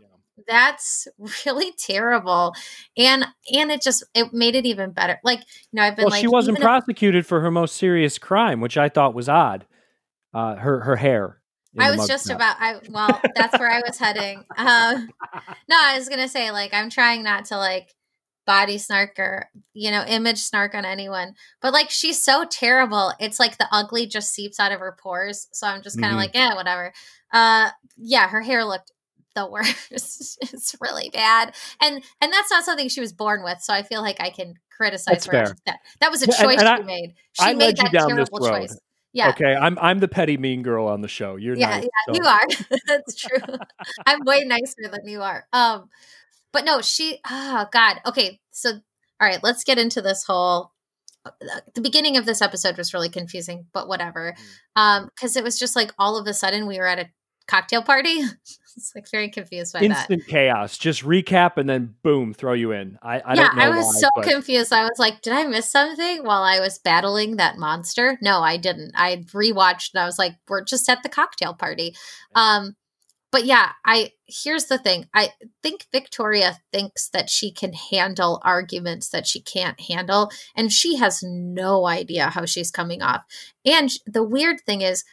that's 0.48 1.08
really 1.46 1.72
terrible. 1.77 2.53
And 2.98 3.25
and 3.53 3.72
it 3.72 3.82
just 3.82 4.03
it 4.13 4.34
made 4.34 4.56
it 4.56 4.65
even 4.65 4.91
better. 4.91 5.20
Like 5.24 5.39
you 5.39 5.46
know 5.74 5.84
i've 5.84 5.96
been 5.96 6.06
well, 6.06 6.12
like 6.12 6.22
she 6.22 6.27
wasn't 6.27 6.60
prosecuted 6.60 7.22
if, 7.22 7.27
for 7.27 7.41
her 7.41 7.51
most 7.51 7.75
serious 7.75 8.17
crime 8.17 8.62
which 8.62 8.77
i 8.77 8.89
thought 8.89 9.13
was 9.13 9.29
odd 9.29 9.65
uh 10.34 10.56
her 10.56 10.82
her 10.82 10.96
hair 10.96 11.41
I 11.79 11.91
was 11.91 12.08
just 12.08 12.29
about 12.29 12.56
I 12.60 12.79
well, 12.89 13.22
that's 13.36 13.60
where 13.60 13.70
I 13.70 13.82
was 13.86 13.98
heading. 13.98 14.44
Um, 14.58 15.10
no, 15.70 15.77
I 15.79 15.98
was 15.98 16.10
gonna 16.10 16.27
say 16.27 16.50
like 16.50 16.74
I'm 16.74 16.89
trying 16.89 17.24
not 17.24 17.46
to 17.46 17.58
like 17.58 17.94
body 18.48 18.77
snark 18.77 19.20
or 19.20 19.50
you 19.74 19.91
know 19.91 20.03
image 20.08 20.39
snark 20.39 20.74
on 20.74 20.86
anyone 20.86 21.36
but 21.62 21.74
like 21.74 21.89
she's 21.91 22.24
so 22.24 22.46
terrible. 22.50 23.13
It's 23.20 23.39
like 23.39 23.58
the 23.58 23.67
ugly 23.72 24.08
just 24.08 24.34
seeps 24.34 24.60
out 24.60 24.72
of 24.72 24.79
her 24.79 24.98
pores. 25.00 25.48
So 25.51 25.67
i'm 25.67 25.84
just 25.84 26.00
kind 26.00 26.08
of 26.08 26.12
mm-hmm. 26.12 26.20
like 26.20 26.34
yeah 26.34 26.56
whatever. 26.56 26.94
Uh 27.32 27.70
yeah 27.98 28.27
her 28.29 28.41
hair 28.41 28.65
looked 28.65 28.91
the 29.36 29.50
worst 29.50 30.38
it's 30.42 30.76
really 30.82 31.10
bad 31.12 31.54
and 31.82 32.04
and 32.22 32.34
that's 32.34 32.50
not 32.50 32.64
something 32.64 32.90
she 32.90 33.02
was 33.02 33.14
born 33.14 33.44
with 33.44 33.60
so 33.62 33.74
i 33.74 33.84
feel 33.84 34.02
like 34.02 34.20
i 34.20 34.30
can 34.30 34.56
criticize 34.76 35.26
that's 35.26 35.26
her 35.28 35.56
that 35.66 35.80
that 36.00 36.12
was 36.12 36.24
a 36.24 36.28
choice 36.28 36.60
and, 36.60 36.68
and 36.68 36.78
she 36.78 36.84
I, 36.84 36.86
made 36.86 37.14
she 37.34 37.46
I 37.46 37.54
made 37.54 37.78
that 37.78 37.92
terrible 37.92 38.40
choice 38.40 38.78
yeah. 39.14 39.30
Okay, 39.30 39.56
I'm 39.56 39.80
I'm 39.80 39.98
the 39.98 40.08
petty 40.08 40.38
mean 40.38 40.62
girl 40.62 40.86
on 40.86 41.02
the 41.02 41.08
show. 41.08 41.38
You're 41.38 41.56
yeah, 41.56 41.70
nice, 41.70 41.84
yeah, 41.86 42.14
so. 42.14 42.22
you 42.22 42.28
are. 42.28 42.78
That's 42.88 43.16
true. 43.16 43.58
I'm 44.06 44.20
way 44.26 44.44
nicer 44.46 44.92
than 44.92 45.08
you 45.08 45.24
are. 45.24 45.48
Um, 45.52 45.90
but 46.54 46.66
no, 46.66 46.82
she, 46.82 47.20
oh 47.28 47.66
God. 47.72 47.98
Okay. 48.06 48.40
So, 48.52 48.72
all 48.72 49.28
right, 49.28 49.40
let's 49.42 49.64
get 49.64 49.80
into 49.80 50.02
this 50.02 50.24
whole. 50.24 50.72
Uh, 51.26 51.32
the 51.74 51.82
beginning 51.82 52.18
of 52.18 52.26
this 52.26 52.42
episode 52.42 52.78
was 52.78 52.94
really 52.94 53.10
confusing, 53.10 53.66
but 53.74 53.88
whatever. 53.88 54.36
Mm. 54.78 54.82
Um, 54.82 55.10
because 55.16 55.36
it 55.36 55.44
was 55.44 55.58
just 55.58 55.76
like 55.76 55.94
all 55.98 56.18
of 56.18 56.28
a 56.28 56.34
sudden 56.34 56.68
we 56.68 56.78
were 56.78 56.88
at 56.88 57.00
a 57.00 57.10
cocktail 57.48 57.82
party. 57.82 58.22
it's 58.78 58.92
like 58.96 59.10
very 59.10 59.30
confused 59.30 59.74
by 59.74 59.80
Instant 59.80 60.10
that. 60.10 60.14
Instant 60.14 60.32
chaos. 60.32 60.78
Just 60.78 61.04
recap 61.04 61.58
and 61.58 61.70
then 61.70 61.96
boom, 62.04 62.34
throw 62.34 62.54
you 62.54 62.72
in. 62.72 62.98
I, 63.02 63.20
I 63.20 63.34
yeah, 63.34 63.50
I 63.54 63.70
was 63.70 63.86
why, 63.86 63.92
so 64.00 64.10
but... 64.16 64.26
confused. 64.26 64.72
I 64.72 64.84
was 64.84 64.98
like, 64.98 65.22
did 65.22 65.34
I 65.34 65.44
miss 65.44 65.70
something 65.70 66.24
while 66.24 66.44
I 66.44 66.60
was 66.60 66.80
battling 66.80 67.38
that 67.38 67.58
monster? 67.58 68.18
No, 68.22 68.42
I 68.42 68.58
didn't. 68.58 68.92
I 68.96 69.18
rewatched 69.34 69.94
and 69.94 70.02
I 70.02 70.06
was 70.06 70.20
like, 70.20 70.36
we're 70.48 70.64
just 70.64 70.88
at 70.90 71.04
the 71.04 71.10
cocktail 71.10 71.54
party. 71.54 71.96
Um, 72.36 72.76
but 73.32 73.46
yeah, 73.46 73.72
I 73.86 74.14
here's 74.26 74.66
the 74.66 74.78
thing. 74.78 75.08
I 75.14 75.32
think 75.62 75.86
Victoria 75.92 76.58
thinks 76.72 77.10
that 77.10 77.30
she 77.30 77.52
can 77.52 77.74
handle 77.74 78.42
arguments 78.44 79.10
that 79.10 79.28
she 79.28 79.42
can't 79.42 79.80
handle 79.80 80.32
and 80.56 80.72
she 80.72 80.96
has 80.96 81.22
no 81.24 81.88
idea 81.88 82.30
how 82.30 82.46
she's 82.46 82.72
coming 82.72 83.02
off. 83.02 83.24
And 83.66 83.92
the 84.06 84.24
weird 84.24 84.62
thing 84.62 84.82
is 84.82 85.04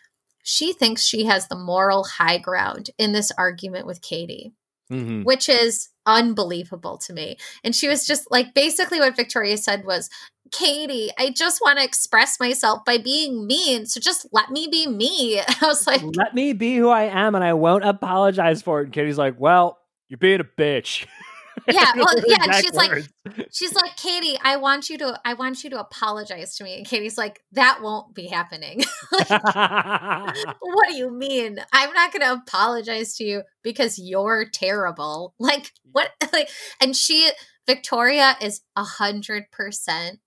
she 0.45 0.73
thinks 0.73 1.03
she 1.03 1.25
has 1.25 1.49
the 1.49 1.57
moral 1.57 2.05
high 2.05 2.39
ground 2.39 2.91
in 2.99 3.13
this 3.13 3.33
argument 3.37 3.87
with 3.87 4.01
Katie. 4.01 4.53
Mm-hmm. 4.93 5.23
Which 5.23 5.49
is 5.49 5.89
unbelievable 6.05 6.99
to 6.99 7.15
me. 7.15 7.39
And 7.65 7.75
she 7.75 7.89
was 7.89 8.07
just 8.07 8.31
like 8.31 8.53
basically 8.53 9.01
what 9.01 9.17
Victoria 9.17 9.57
said 9.57 9.87
was, 9.87 10.11
Katie, 10.53 11.11
I 11.19 11.31
just 11.31 11.63
want 11.63 11.79
to 11.79 11.85
express 11.85 12.39
myself 12.39 12.85
by 12.85 12.99
being 12.99 13.47
mean. 13.47 13.87
So 13.87 13.99
just 13.99 14.27
let 14.31 14.51
me 14.51 14.69
be 14.71 14.87
me. 14.87 15.41
I 15.49 15.57
was 15.63 15.87
like, 15.87 16.03
let 16.03 16.35
me 16.35 16.53
be 16.53 16.77
who 16.77 16.91
I 16.91 17.05
am 17.05 17.35
and 17.35 17.43
I 17.43 17.55
won't 17.55 17.83
apologize 17.83 18.61
for 18.61 18.83
it. 18.83 18.85
And 18.85 18.93
Katie's 18.93 19.17
like, 19.17 19.41
well, 19.41 19.79
you're 20.11 20.19
being 20.19 20.41
a 20.41 20.45
bitch. 20.45 21.07
yeah 21.73 21.93
well 21.97 22.15
yeah 22.27 22.61
she's 22.61 22.73
words. 22.73 23.09
like 23.27 23.49
she's 23.51 23.75
like 23.75 23.97
katie 23.97 24.39
i 24.43 24.57
want 24.57 24.91
you 24.91 24.99
to 24.99 25.19
i 25.25 25.35
want 25.35 25.65
you 25.65 25.71
to 25.71 25.81
apologize 25.81 26.57
to 26.57 26.65
me. 26.65 26.77
And 26.77 26.87
katie's 26.87 27.19
like 27.19 27.43
that 27.53 27.81
won't 27.83 28.15
be 28.15 28.27
happening. 28.27 28.83
Like, 29.13 29.29
what 30.61 30.89
do 30.89 30.97
you 30.97 31.11
mean? 31.11 31.59
I'm 31.73 31.93
not 31.93 32.13
going 32.13 32.23
to 32.23 32.33
apologize 32.33 33.15
to 33.17 33.25
you 33.25 33.43
because 33.63 33.99
you're 33.99 34.47
terrible. 34.53 35.35
Like 35.39 35.73
what 35.93 36.11
like 36.33 36.49
and 36.81 36.97
she 36.97 37.31
victoria 37.67 38.37
is 38.41 38.63
a 38.77 38.83
hundred 38.83 39.51
percent 39.53 40.19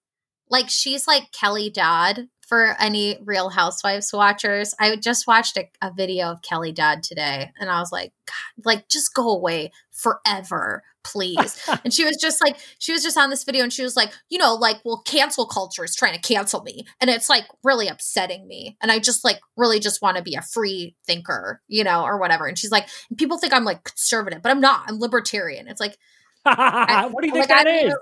like 0.49 0.69
she's 0.69 1.07
like 1.07 1.31
kelly 1.31 1.69
dodd 1.69 2.27
for 2.47 2.75
any 2.79 3.19
Real 3.25 3.49
Housewives 3.49 4.13
watchers, 4.13 4.73
I 4.79 4.95
just 4.95 5.27
watched 5.27 5.57
a, 5.57 5.69
a, 5.81 5.91
video 5.93 6.27
of 6.31 6.41
Kelly 6.41 6.71
Dodd 6.71 7.03
today, 7.03 7.51
and 7.59 7.69
I 7.69 7.81
was 7.81 7.91
like, 7.91 8.13
God, 8.25 8.65
like 8.65 8.87
just 8.87 9.13
go 9.13 9.29
away 9.29 9.71
forever, 9.91 10.83
please. 11.03 11.61
and 11.83 11.93
she 11.93 12.05
was 12.05 12.15
just 12.15 12.41
like, 12.41 12.57
she 12.79 12.93
was 12.93 13.03
just 13.03 13.17
on 13.17 13.29
this 13.29 13.43
video, 13.43 13.63
and 13.63 13.73
she 13.73 13.83
was 13.83 13.97
like, 13.97 14.13
you 14.29 14.37
know, 14.37 14.55
like, 14.55 14.77
well, 14.85 15.01
cancel 15.05 15.45
culture 15.45 15.83
is 15.83 15.95
trying 15.95 16.13
to 16.13 16.21
cancel 16.21 16.63
me, 16.63 16.85
and 17.01 17.09
it's 17.09 17.29
like 17.29 17.43
really 17.63 17.89
upsetting 17.89 18.47
me, 18.47 18.77
and 18.81 18.91
I 18.93 18.99
just 18.99 19.25
like 19.25 19.41
really 19.57 19.81
just 19.81 20.01
want 20.01 20.15
to 20.15 20.23
be 20.23 20.35
a 20.35 20.41
free 20.41 20.95
thinker, 21.05 21.61
you 21.67 21.83
know, 21.83 22.03
or 22.03 22.17
whatever. 22.17 22.47
And 22.47 22.57
she's 22.57 22.71
like, 22.71 22.87
people 23.17 23.37
think 23.37 23.53
I'm 23.53 23.65
like 23.65 23.83
conservative, 23.83 24.41
but 24.41 24.51
I'm 24.51 24.61
not. 24.61 24.85
I'm 24.87 24.99
libertarian. 24.99 25.67
It's 25.67 25.81
like. 25.81 25.97
I, 26.45 27.07
what 27.11 27.23
do 27.23 27.27
you 27.27 27.33
think 27.33 27.49
like, 27.49 27.65
that 27.65 27.67
is? 27.67 27.93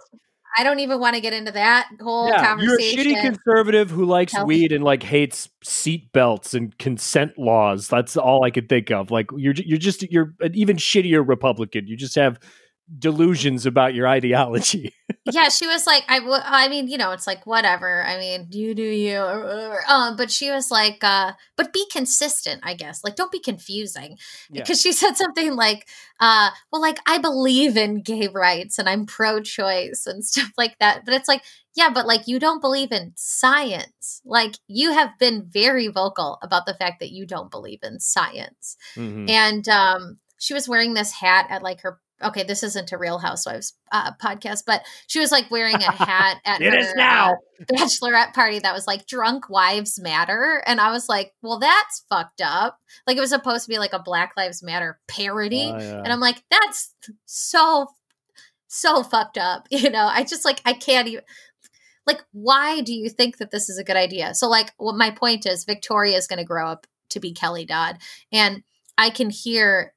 I 0.57 0.63
don't 0.63 0.79
even 0.79 0.99
want 0.99 1.15
to 1.15 1.21
get 1.21 1.33
into 1.33 1.51
that 1.51 1.89
whole 2.01 2.29
yeah, 2.29 2.45
conversation. 2.45 2.99
You're 3.05 3.17
a 3.17 3.21
shitty 3.21 3.21
conservative 3.21 3.89
who 3.89 4.05
likes 4.05 4.33
weed 4.43 4.71
and 4.71 4.83
like 4.83 5.03
hates 5.03 5.49
seat 5.63 6.11
belts 6.13 6.53
and 6.53 6.77
consent 6.77 7.37
laws. 7.37 7.87
That's 7.87 8.15
all 8.15 8.43
I 8.45 8.51
could 8.51 8.69
think 8.69 8.91
of. 8.91 9.11
Like 9.11 9.27
you're 9.35 9.53
you're 9.53 9.77
just 9.77 10.03
you're 10.03 10.33
an 10.39 10.55
even 10.55 10.77
shittier 10.77 11.27
Republican. 11.27 11.87
You 11.87 11.97
just 11.97 12.15
have 12.15 12.39
delusions 12.99 13.65
about 13.65 13.93
your 13.93 14.07
ideology. 14.07 14.93
yeah, 15.25 15.49
she 15.49 15.65
was 15.65 15.87
like, 15.87 16.03
I, 16.07 16.19
w- 16.19 16.41
I 16.43 16.67
mean, 16.67 16.87
you 16.87 16.97
know, 16.97 17.11
it's 17.11 17.25
like 17.25 17.45
whatever. 17.45 18.03
I 18.03 18.17
mean, 18.19 18.47
you 18.51 18.75
do 18.75 18.83
you, 18.83 19.17
um, 19.87 20.15
but 20.15 20.29
she 20.29 20.51
was 20.51 20.69
like, 20.69 21.03
uh, 21.03 21.33
but 21.57 21.73
be 21.73 21.85
consistent, 21.91 22.61
I 22.63 22.75
guess. 22.75 23.03
Like, 23.03 23.15
don't 23.15 23.31
be 23.31 23.39
confusing, 23.39 24.17
because 24.51 24.85
yeah. 24.85 24.91
she 24.91 24.93
said 24.93 25.17
something 25.17 25.55
like, 25.55 25.87
uh, 26.19 26.51
well, 26.71 26.81
like 26.81 26.99
I 27.07 27.17
believe 27.17 27.75
in 27.75 28.01
gay 28.01 28.27
rights 28.27 28.77
and 28.77 28.87
I'm 28.87 29.05
pro-choice 29.05 30.05
and 30.05 30.23
stuff 30.25 30.51
like 30.57 30.77
that. 30.79 31.05
But 31.05 31.15
it's 31.15 31.27
like, 31.27 31.43
yeah, 31.75 31.89
but 31.93 32.05
like 32.05 32.27
you 32.27 32.39
don't 32.39 32.61
believe 32.61 32.91
in 32.91 33.13
science. 33.15 34.21
Like 34.23 34.55
you 34.67 34.91
have 34.91 35.17
been 35.19 35.45
very 35.49 35.87
vocal 35.87 36.37
about 36.41 36.65
the 36.65 36.73
fact 36.73 36.99
that 36.99 37.11
you 37.11 37.25
don't 37.25 37.51
believe 37.51 37.79
in 37.83 37.99
science, 37.99 38.77
mm-hmm. 38.95 39.29
and 39.29 39.67
um 39.67 40.19
she 40.37 40.53
was 40.53 40.69
wearing 40.69 40.93
this 40.93 41.11
hat 41.11 41.47
at 41.49 41.63
like 41.63 41.81
her 41.81 41.99
okay, 42.23 42.43
this 42.43 42.63
isn't 42.63 42.91
a 42.91 42.97
Real 42.97 43.17
Housewives 43.17 43.73
uh, 43.91 44.11
podcast, 44.21 44.63
but 44.65 44.83
she 45.07 45.19
was 45.19 45.31
like 45.31 45.51
wearing 45.51 45.75
a 45.75 45.91
hat 45.91 46.39
at 46.45 46.61
it 46.61 46.71
her 46.71 46.79
is 46.79 46.93
now. 46.95 47.33
Uh, 47.33 47.63
bachelorette 47.65 48.33
party 48.33 48.59
that 48.59 48.73
was 48.73 48.87
like 48.87 49.07
"Drunk 49.07 49.49
Wives 49.49 49.99
Matter," 49.99 50.63
and 50.65 50.79
I 50.79 50.91
was 50.91 51.09
like, 51.09 51.33
well, 51.41 51.59
that's 51.59 52.05
fucked 52.09 52.41
up. 52.41 52.79
Like 53.05 53.17
it 53.17 53.21
was 53.21 53.29
supposed 53.29 53.65
to 53.65 53.69
be 53.69 53.79
like 53.79 53.93
a 53.93 53.99
Black 53.99 54.33
Lives 54.37 54.63
Matter 54.63 54.99
parody, 55.07 55.71
oh, 55.73 55.77
yeah. 55.77 56.01
and 56.03 56.07
I'm 56.07 56.19
like, 56.19 56.43
that's 56.49 56.93
so 57.25 57.87
so 58.67 59.03
fucked 59.03 59.37
up. 59.37 59.67
You 59.75 59.89
know, 59.89 60.05
I 60.05 60.23
just 60.23 60.45
like 60.45 60.61
I 60.65 60.73
can't 60.73 61.07
even. 61.07 61.23
Like, 62.07 62.23
why 62.33 62.81
do 62.81 62.93
you 62.93 63.09
think 63.09 63.39
that 63.39 63.49
this 63.49 63.67
is 63.67 63.79
a 63.79 63.83
good 63.83 63.95
idea? 63.95 64.35
So, 64.35 64.47
like, 64.47 64.71
what 64.77 64.95
my 64.95 65.09
point 65.09 65.47
is, 65.47 65.65
Victoria 65.65 66.15
is 66.15 66.27
going 66.27 66.37
to 66.37 66.45
grow 66.45 66.67
up 66.67 66.85
to 67.09 67.19
be 67.19 67.33
Kelly 67.33 67.65
Dodd, 67.65 67.97
and 68.31 68.61
I 68.95 69.09
can 69.09 69.31
hear 69.31 69.94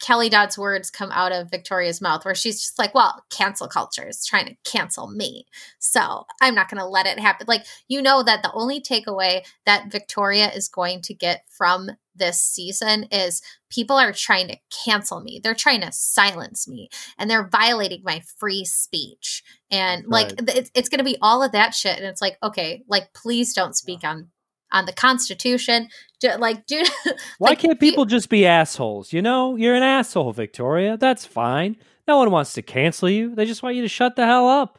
Kelly 0.00 0.28
Dodd's 0.28 0.56
words 0.56 0.90
come 0.90 1.10
out 1.12 1.32
of 1.32 1.50
Victoria's 1.50 2.00
mouth, 2.00 2.24
where 2.24 2.34
she's 2.34 2.60
just 2.60 2.78
like, 2.78 2.94
well, 2.94 3.24
cancel 3.30 3.68
culture 3.68 4.06
is 4.08 4.24
trying 4.24 4.46
to 4.46 4.56
cancel 4.64 5.08
me. 5.08 5.46
So 5.78 6.26
I'm 6.40 6.54
not 6.54 6.70
going 6.70 6.80
to 6.80 6.86
let 6.86 7.06
it 7.06 7.18
happen. 7.18 7.46
Like, 7.48 7.66
you 7.88 8.00
know, 8.00 8.22
that 8.22 8.42
the 8.42 8.52
only 8.52 8.80
takeaway 8.80 9.44
that 9.66 9.90
Victoria 9.90 10.50
is 10.52 10.68
going 10.68 11.02
to 11.02 11.14
get 11.14 11.44
from 11.48 11.90
this 12.14 12.42
season 12.42 13.04
is 13.12 13.42
people 13.70 13.96
are 13.96 14.12
trying 14.12 14.48
to 14.48 14.56
cancel 14.84 15.20
me. 15.20 15.40
They're 15.42 15.54
trying 15.54 15.82
to 15.82 15.92
silence 15.92 16.68
me 16.68 16.88
and 17.16 17.30
they're 17.30 17.46
violating 17.46 18.02
my 18.04 18.22
free 18.38 18.64
speech. 18.64 19.42
And 19.70 20.04
right. 20.08 20.32
like, 20.38 20.56
it's, 20.56 20.70
it's 20.74 20.88
going 20.88 20.98
to 20.98 21.04
be 21.04 21.18
all 21.22 21.42
of 21.42 21.52
that 21.52 21.74
shit. 21.74 21.96
And 21.96 22.06
it's 22.06 22.22
like, 22.22 22.38
okay, 22.42 22.82
like, 22.88 23.12
please 23.14 23.52
don't 23.54 23.76
speak 23.76 24.04
on 24.04 24.30
on 24.72 24.86
the 24.86 24.92
Constitution. 24.92 25.88
Do, 26.20 26.30
like, 26.38 26.66
do 26.66 26.82
why 27.38 27.50
like, 27.50 27.60
can't 27.60 27.78
people 27.78 28.04
you, 28.04 28.10
just 28.10 28.28
be 28.28 28.46
assholes? 28.46 29.12
You 29.12 29.22
know, 29.22 29.56
you're 29.56 29.74
an 29.74 29.82
asshole, 29.82 30.32
Victoria. 30.32 30.96
That's 30.96 31.24
fine. 31.24 31.76
No 32.06 32.18
one 32.18 32.30
wants 32.30 32.54
to 32.54 32.62
cancel 32.62 33.08
you. 33.08 33.34
They 33.34 33.44
just 33.44 33.62
want 33.62 33.76
you 33.76 33.82
to 33.82 33.88
shut 33.88 34.16
the 34.16 34.24
hell 34.24 34.48
up. 34.48 34.78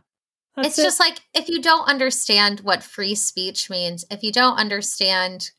That's 0.56 0.70
it's 0.70 0.80
it. 0.80 0.84
just 0.84 1.00
like 1.00 1.20
if 1.34 1.48
you 1.48 1.62
don't 1.62 1.88
understand 1.88 2.62
what 2.62 2.84
free 2.84 3.16
speech 3.16 3.70
means, 3.70 4.04
if 4.10 4.24
you 4.24 4.32
don't 4.32 4.58
understand 4.58 5.52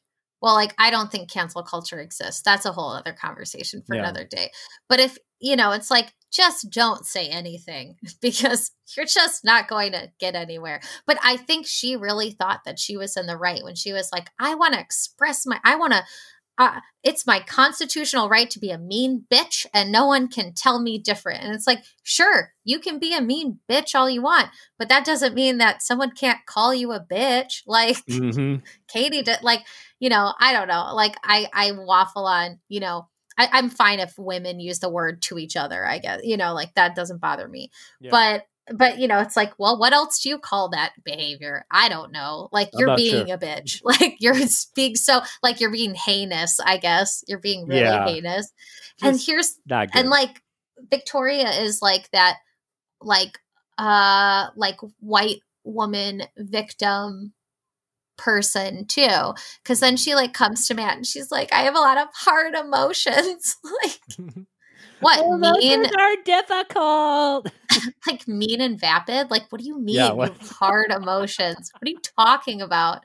well, 0.43 0.55
like 0.55 0.75
I 0.79 0.91
don't 0.91 1.13
think 1.13 1.31
cancel 1.31 1.63
culture 1.63 2.01
exists. 2.01 2.43
That's 2.43 2.67
a 2.67 2.73
whole 2.73 2.91
other 2.91 3.13
conversation 3.13 3.83
for 3.87 3.95
yeah. 3.95 4.03
another 4.03 4.25
day. 4.25 4.51
But 4.89 5.01
if, 5.01 5.19
you 5.41 5.57
know, 5.57 5.73
it's 5.73 5.91
like 5.91 6.13
just 6.31 6.71
don't 6.71 7.05
say 7.05 7.29
anything 7.29 7.97
because 8.21 8.71
you're 8.97 9.07
just 9.07 9.45
not 9.45 9.69
going 9.69 9.93
to 9.93 10.11
get 10.19 10.35
anywhere. 10.35 10.81
But 11.07 11.19
I 11.23 11.37
think 11.37 11.67
she 11.67 11.97
really 11.97 12.31
thought 12.31 12.61
that 12.65 12.79
she 12.79 12.97
was 12.97 13.17
in 13.17 13.27
the 13.27 13.37
right 13.37 13.63
when 13.63 13.75
she 13.75 13.93
was 13.93 14.11
like, 14.13 14.31
I 14.39 14.55
want 14.55 14.75
to 14.75 14.81
express 14.81 15.47
my, 15.47 15.61
I 15.65 15.77
want 15.77 15.93
to, 15.93 16.05
uh, 16.59 16.81
it's 17.03 17.27
my 17.27 17.41
constitutional 17.41 18.29
right 18.29 18.51
to 18.51 18.59
be 18.59 18.71
a 18.71 18.77
mean 18.77 19.25
bitch 19.33 19.65
and 19.73 19.91
no 19.91 20.05
one 20.05 20.29
can 20.29 20.53
tell 20.53 20.79
me 20.79 20.99
different. 20.99 21.43
And 21.43 21.55
it's 21.55 21.67
like, 21.67 21.83
sure, 22.03 22.53
you 22.65 22.81
can 22.81 22.99
be 22.99 23.17
a 23.17 23.23
mean 23.23 23.61
bitch 23.67 23.95
all 23.95 24.11
you 24.11 24.21
want, 24.21 24.51
but 24.79 24.91
that 24.91 25.07
doesn't 25.07 25.35
mean 25.35 25.57
that 25.57 25.83
someone 25.83 26.11
can't 26.11 26.45
call 26.45 26.75
you 26.75 26.93
a 26.93 27.01
bitch. 27.01 27.63
Like 27.67 28.05
mm-hmm. 28.05 28.57
Katie 28.89 29.23
did, 29.23 29.39
like, 29.43 29.61
you 30.01 30.11
know, 30.11 30.35
I 30.39 30.53
don't 30.53 30.69
know. 30.69 30.93
Like 30.95 31.15
I, 31.23 31.49
I 31.55 31.73
waffle 31.73 32.27
on, 32.27 32.59
you 32.69 32.81
know, 32.81 33.09
I, 33.49 33.59
am 33.59 33.71
fine 33.71 34.01
if 34.01 34.19
women 34.19 34.61
use 34.61 34.81
the 34.81 34.91
word 34.91 35.23
to 35.23 35.39
each 35.39 35.57
other. 35.57 35.87
I 35.87 35.99
guess 35.99 36.21
you 36.25 36.37
know, 36.37 36.55
like 36.55 36.75
that 36.75 36.95
doesn't 36.95 37.21
bother 37.21 37.49
me. 37.49 37.71
Yeah. 38.01 38.11
But 38.11 38.47
but 38.73 38.99
you 38.99 39.09
know, 39.09 39.19
it's 39.21 39.37
like, 39.37 39.53
well, 39.59 39.79
what 39.79 39.93
else 39.93 40.21
do 40.21 40.29
you 40.29 40.39
call 40.39 40.71
that 40.71 40.93
behavior? 41.05 41.65
I 41.71 41.89
don't 41.89 42.13
know. 42.13 42.49
Like 42.53 42.71
you're 42.75 42.97
being 42.97 43.27
sure. 43.27 43.35
a 43.35 43.39
bitch. 43.39 43.81
Like 43.85 44.17
you're 44.21 44.37
being 44.75 44.95
so 44.95 45.23
like 45.43 45.61
you're 45.61 45.73
being 45.73 45.95
heinous. 45.95 46.61
I 46.61 46.77
guess 46.77 47.25
you're 47.27 47.41
being 47.41 47.67
really 47.67 47.83
yeah. 47.83 48.07
heinous. 48.07 48.53
Just 49.01 49.05
and 49.05 49.21
here's 49.21 49.59
and 49.69 50.09
like 50.09 50.43
Victoria 50.91 51.51
is 51.51 51.83
like 51.83 52.11
that, 52.13 52.37
like 53.01 53.39
uh, 53.79 54.49
like 54.57 54.77
white 55.01 55.41
woman 55.65 56.23
victim 56.37 57.33
person 58.21 58.85
too 58.87 59.33
because 59.63 59.81
then 59.81 59.97
she 59.97 60.15
like 60.15 60.35
comes 60.35 60.67
to 60.69 60.75
matt 60.75 60.97
and 60.97 61.07
she's 61.07 61.31
like 61.31 61.53
i 61.53 61.63
have 61.63 61.75
a 61.75 61.81
lot 61.81 61.99
of 61.99 62.07
hard 62.15 62.55
emotions. 62.55 63.57
Like 65.03 65.21
what 65.23 65.61
mean 65.61 65.87
are 65.87 66.17
difficult. 66.25 67.51
like 68.07 68.29
mean 68.29 68.61
and 68.61 68.79
vapid? 68.79 69.31
Like 69.31 69.51
what 69.51 69.61
do 69.61 69.67
you 69.67 69.79
mean 69.79 69.97
yeah, 69.97 70.29
hard 70.59 70.91
emotions? 70.91 71.71
What 71.73 71.89
are 71.89 71.91
you 71.91 72.01
talking 72.19 72.61
about? 72.61 73.01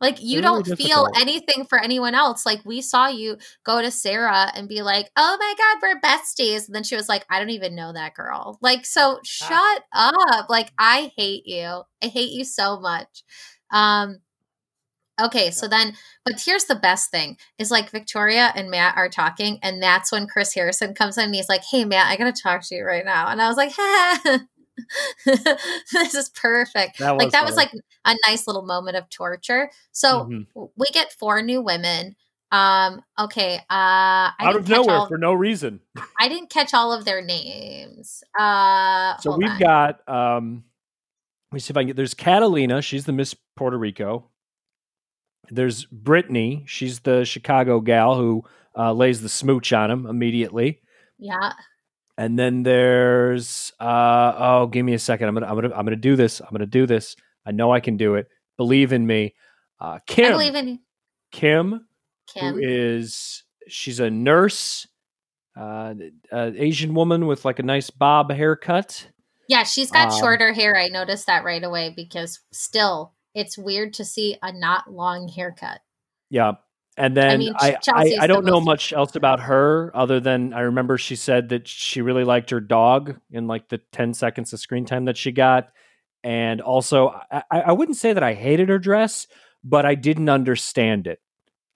Like 0.00 0.22
you 0.22 0.34
They're 0.34 0.50
don't 0.50 0.68
really 0.68 0.84
feel 0.84 1.08
anything 1.16 1.64
for 1.64 1.80
anyone 1.80 2.14
else. 2.14 2.44
Like 2.44 2.60
we 2.64 2.80
saw 2.80 3.08
you 3.08 3.38
go 3.64 3.80
to 3.80 3.90
sarah 3.90 4.52
and 4.54 4.68
be 4.68 4.82
like 4.82 5.10
oh 5.16 5.36
my 5.38 5.54
god 5.56 5.82
we're 5.82 6.00
besties. 6.00 6.66
And 6.66 6.74
then 6.74 6.82
she 6.82 6.96
was 6.96 7.08
like 7.08 7.24
i 7.30 7.38
don't 7.38 7.50
even 7.50 7.74
know 7.74 7.92
that 7.92 8.14
girl. 8.14 8.58
Like 8.60 8.84
so 8.84 9.18
ah. 9.18 9.20
shut 9.24 9.82
up. 9.92 10.50
Like 10.50 10.72
i 10.78 11.10
hate 11.16 11.46
you. 11.46 11.82
I 12.02 12.06
hate 12.06 12.32
you 12.32 12.44
so 12.44 12.78
much 12.78 13.24
um, 13.74 14.20
okay, 15.20 15.50
so 15.50 15.68
then, 15.68 15.94
but 16.24 16.40
here's 16.40 16.64
the 16.64 16.74
best 16.74 17.10
thing 17.10 17.36
is 17.58 17.70
like 17.70 17.90
Victoria 17.90 18.52
and 18.54 18.70
Matt 18.70 18.96
are 18.96 19.08
talking, 19.08 19.58
and 19.62 19.82
that's 19.82 20.10
when 20.10 20.26
Chris 20.26 20.54
Harrison 20.54 20.94
comes 20.94 21.18
in 21.18 21.24
and 21.24 21.34
he's 21.34 21.48
like, 21.48 21.64
Hey, 21.64 21.84
Matt, 21.84 22.06
I 22.06 22.16
gotta 22.16 22.32
talk 22.32 22.62
to 22.68 22.74
you 22.74 22.84
right 22.84 23.04
now. 23.04 23.28
And 23.28 23.42
I 23.42 23.48
was 23.48 23.56
like, 23.56 23.74
this 25.26 26.14
is 26.14 26.30
perfect. 26.30 26.98
That 26.98 27.16
like, 27.16 27.30
that 27.32 27.40
funny. 27.40 27.46
was 27.46 27.56
like 27.56 27.72
a 28.04 28.14
nice 28.26 28.46
little 28.46 28.64
moment 28.64 28.96
of 28.96 29.10
torture. 29.10 29.70
So 29.92 30.24
mm-hmm. 30.24 30.64
we 30.76 30.86
get 30.92 31.12
four 31.12 31.42
new 31.42 31.60
women. 31.60 32.16
Um, 32.52 33.02
okay. 33.18 33.56
Uh, 33.56 33.58
I 33.68 34.34
out 34.38 34.56
of 34.56 34.68
nowhere 34.68 34.96
all, 34.96 35.06
for 35.08 35.18
no 35.18 35.32
reason. 35.32 35.80
I 36.20 36.28
didn't 36.28 36.50
catch 36.50 36.72
all 36.72 36.92
of 36.92 37.04
their 37.04 37.20
names. 37.20 38.22
Uh, 38.38 39.16
so 39.18 39.36
we've 39.36 39.48
on. 39.48 39.58
got, 39.58 40.08
um, 40.08 40.64
me 41.54 41.60
see 41.60 41.72
if 41.72 41.76
I 41.76 41.80
can 41.80 41.88
get. 41.88 41.96
There's 41.96 42.14
Catalina. 42.14 42.82
She's 42.82 43.04
the 43.04 43.12
Miss 43.12 43.34
Puerto 43.56 43.78
Rico. 43.78 44.30
There's 45.50 45.84
Brittany. 45.86 46.64
She's 46.66 47.00
the 47.00 47.24
Chicago 47.24 47.80
gal 47.80 48.16
who 48.16 48.44
uh, 48.76 48.92
lays 48.92 49.20
the 49.22 49.28
smooch 49.28 49.72
on 49.72 49.90
him 49.90 50.06
immediately. 50.06 50.80
Yeah. 51.18 51.52
And 52.16 52.38
then 52.38 52.62
there's 52.62 53.72
uh, 53.80 54.34
oh, 54.36 54.66
give 54.66 54.84
me 54.84 54.94
a 54.94 54.98
second. 54.98 55.28
I'm 55.28 55.34
gonna 55.34 55.46
I'm 55.46 55.54
gonna 55.54 55.74
I'm 55.74 55.84
gonna 55.84 55.96
do 55.96 56.16
this. 56.16 56.40
I'm 56.40 56.50
gonna 56.52 56.66
do 56.66 56.86
this. 56.86 57.16
I 57.44 57.52
know 57.52 57.72
I 57.72 57.80
can 57.80 57.96
do 57.96 58.14
it. 58.14 58.28
Believe 58.56 58.92
in 58.92 59.06
me. 59.06 59.34
Uh, 59.80 59.98
Kim. 60.06 60.26
I 60.26 60.30
believe 60.30 60.54
in 60.54 60.68
you. 60.68 60.78
Kim, 61.32 61.86
Kim, 62.28 62.54
who 62.54 62.60
is 62.62 63.42
she's 63.66 63.98
a 63.98 64.08
nurse, 64.08 64.86
uh, 65.56 65.94
Asian 66.32 66.94
woman 66.94 67.26
with 67.26 67.44
like 67.44 67.58
a 67.58 67.64
nice 67.64 67.90
bob 67.90 68.30
haircut. 68.30 69.08
Yeah, 69.48 69.64
she's 69.64 69.90
got 69.90 70.12
um, 70.12 70.18
shorter 70.18 70.52
hair. 70.52 70.76
I 70.76 70.88
noticed 70.88 71.26
that 71.26 71.44
right 71.44 71.62
away 71.62 71.92
because 71.94 72.40
still, 72.52 73.12
it's 73.34 73.58
weird 73.58 73.94
to 73.94 74.04
see 74.04 74.36
a 74.42 74.52
not 74.52 74.90
long 74.90 75.28
haircut. 75.28 75.80
Yeah. 76.30 76.52
And 76.96 77.16
then 77.16 77.30
I, 77.30 77.36
mean, 77.36 77.54
I, 77.56 77.76
I, 77.88 78.16
I, 78.20 78.26
don't 78.28 78.44
know 78.44 78.60
much 78.60 78.92
else 78.92 79.16
about 79.16 79.40
her 79.40 79.90
other 79.96 80.20
than 80.20 80.52
I 80.52 80.60
remember 80.60 80.96
she 80.96 81.16
said 81.16 81.48
that 81.48 81.66
she 81.66 82.02
really 82.02 82.22
liked 82.22 82.50
her 82.50 82.60
dog 82.60 83.18
in 83.32 83.48
like 83.48 83.68
the 83.68 83.78
10 83.90 84.14
seconds 84.14 84.52
of 84.52 84.60
screen 84.60 84.84
time 84.84 85.06
that 85.06 85.16
she 85.16 85.32
got. 85.32 85.70
And 86.22 86.60
also, 86.60 87.20
I, 87.30 87.42
I 87.50 87.72
wouldn't 87.72 87.96
say 87.96 88.12
that 88.12 88.22
I 88.22 88.34
hated 88.34 88.68
her 88.68 88.78
dress, 88.78 89.26
but 89.64 89.84
I 89.84 89.96
didn't 89.96 90.28
understand 90.28 91.08
it. 91.08 91.20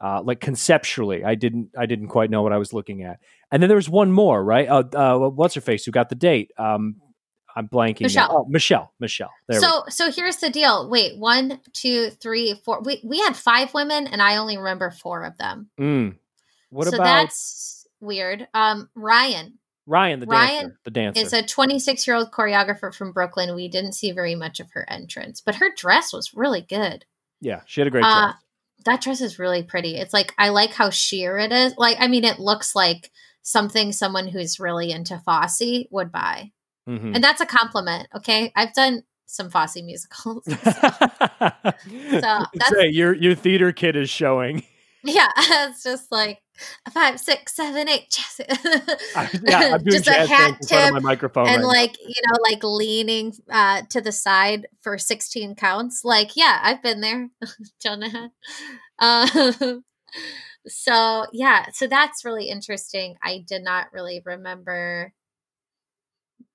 Uh, 0.01 0.23
like 0.23 0.41
conceptually, 0.41 1.25
I 1.25 1.35
didn't 1.35 1.71
I 1.77 1.87
didn't 1.87 2.07
quite 2.07 2.31
know 2.31 2.43
what 2.43 2.53
I 2.53 2.59
was 2.59 2.73
looking 2.73 3.03
at. 3.03 3.19
And 3.51 3.61
then 3.61 3.69
there 3.69 3.77
was 3.77 3.89
one 3.89 4.13
more, 4.13 4.43
right? 4.43 4.69
Uh, 4.69 4.85
uh, 4.95 5.29
what's 5.29 5.57
her 5.57 5.61
face 5.61 5.85
who 5.85 5.91
got 5.91 6.09
the 6.09 6.15
date? 6.15 6.53
Um, 6.57 6.97
I'm 7.59 7.69
blanking. 7.69 8.03
Michelle. 8.03 8.29
Oh, 8.31 8.47
Michelle. 8.49 8.93
Michelle. 9.01 9.33
There 9.49 9.59
so 9.59 9.83
so 9.89 10.13
here's 10.13 10.37
the 10.37 10.49
deal. 10.49 10.89
Wait, 10.89 11.19
one, 11.19 11.61
two, 11.73 12.11
three, 12.11 12.55
four. 12.65 12.81
We 12.83 13.01
we 13.03 13.19
had 13.19 13.37
five 13.37 13.75
women, 13.75 14.07
and 14.07 14.23
I 14.23 14.37
only 14.37 14.57
remember 14.57 14.93
four 14.93 15.25
of 15.25 15.37
them. 15.39 15.69
Mm. 15.79 16.15
What 16.71 16.87
so 16.87 16.95
about? 16.95 17.05
that's 17.05 17.85
weird. 18.01 18.47
Um, 18.55 18.89
Ryan. 18.95 19.59
Ryan, 19.87 20.21
the 20.21 20.27
Ryan 20.27 20.63
dancer, 20.65 20.79
the 20.85 20.91
dancer 20.91 21.21
is 21.23 21.33
a 21.33 21.43
26 21.43 22.07
year 22.07 22.15
old 22.15 22.31
choreographer 22.31 22.95
from 22.95 23.11
Brooklyn. 23.13 23.55
We 23.55 23.69
didn't 23.69 23.95
see 23.95 24.13
very 24.13 24.35
much 24.35 24.61
of 24.61 24.71
her 24.73 24.85
entrance, 24.89 25.41
but 25.41 25.57
her 25.57 25.71
dress 25.75 26.13
was 26.13 26.35
really 26.35 26.61
good. 26.61 27.07
Yeah, 27.41 27.63
she 27.67 27.81
had 27.81 27.89
a 27.89 27.91
great 27.91 28.05
uh, 28.05 28.27
dress. 28.27 28.37
That 28.85 29.01
dress 29.01 29.21
is 29.21 29.39
really 29.41 29.65
pretty. 29.65 29.97
It's 29.97 30.13
like 30.15 30.33
I 30.39 30.51
like 30.51 30.75
how 30.75 30.91
sheer 30.91 31.39
it 31.39 31.51
is. 31.51 31.75
Like 31.77 31.97
I 31.99 32.07
mean, 32.07 32.25
it 32.25 32.39
looks 32.39 32.77
like 32.77 33.11
something 33.43 33.91
someone 33.91 34.29
who's 34.29 34.61
really 34.61 34.93
into 34.93 35.19
Fosse 35.19 35.87
would 35.91 36.13
buy. 36.13 36.53
Mm-hmm. 36.89 37.15
And 37.15 37.23
that's 37.23 37.41
a 37.41 37.47
compliment. 37.47 38.09
Okay. 38.17 38.51
I've 38.57 38.73
done 38.73 39.03
some 39.27 39.51
Fosse 39.51 39.83
musicals. 39.83 40.45
so, 40.47 40.55
that's 40.63 42.73
right. 42.73 42.93
Your 42.93 43.15
your 43.15 43.35
theater 43.35 43.73
kid 43.73 43.95
is 43.95 44.11
showing. 44.11 44.65
Yeah, 45.05 45.29
it's 45.37 45.85
just 45.85 46.11
like 46.11 46.41
five, 46.93 47.21
six, 47.21 47.55
seven, 47.55 47.89
eight. 47.89 48.19
I, 49.15 49.29
yeah, 49.43 49.75
I'm 49.75 49.85
doing 49.85 50.03
just 50.03 50.09
a 50.09 50.27
hat 50.27 50.59
tip 50.63 50.93
my 50.93 50.99
microphone 50.99 51.47
and 51.47 51.63
right 51.63 51.67
like 51.67 51.93
now. 51.93 52.09
you 52.09 52.15
know, 52.27 52.39
like 52.43 52.65
leaning 52.65 53.35
uh, 53.51 53.83
to 53.91 54.01
the 54.01 54.13
side 54.13 54.67
for 54.81 54.99
16 54.99 55.55
counts. 55.55 56.05
Like, 56.05 56.37
yeah, 56.37 56.59
I've 56.63 56.83
been 56.83 57.01
there, 57.01 57.29
Jonah. 57.81 58.33
Um, 58.99 59.85
so 60.67 61.27
yeah, 61.33 61.67
so 61.73 61.87
that's 61.87 62.25
really 62.25 62.49
interesting. 62.49 63.17
I 63.23 63.45
did 63.47 63.63
not 63.63 63.93
really 63.93 64.23
remember 64.25 65.13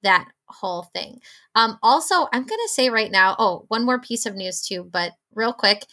that 0.03 0.29
whole 0.47 0.83
thing. 0.93 1.19
Um, 1.55 1.77
also, 1.81 2.27
I'm 2.31 2.45
going 2.45 2.61
to 2.61 2.69
say 2.69 2.89
right 2.89 3.11
now, 3.11 3.35
oh, 3.39 3.65
one 3.67 3.85
more 3.85 3.99
piece 3.99 4.25
of 4.25 4.35
news 4.35 4.61
too, 4.61 4.83
but 4.83 5.11
real 5.33 5.53
quick. 5.53 5.85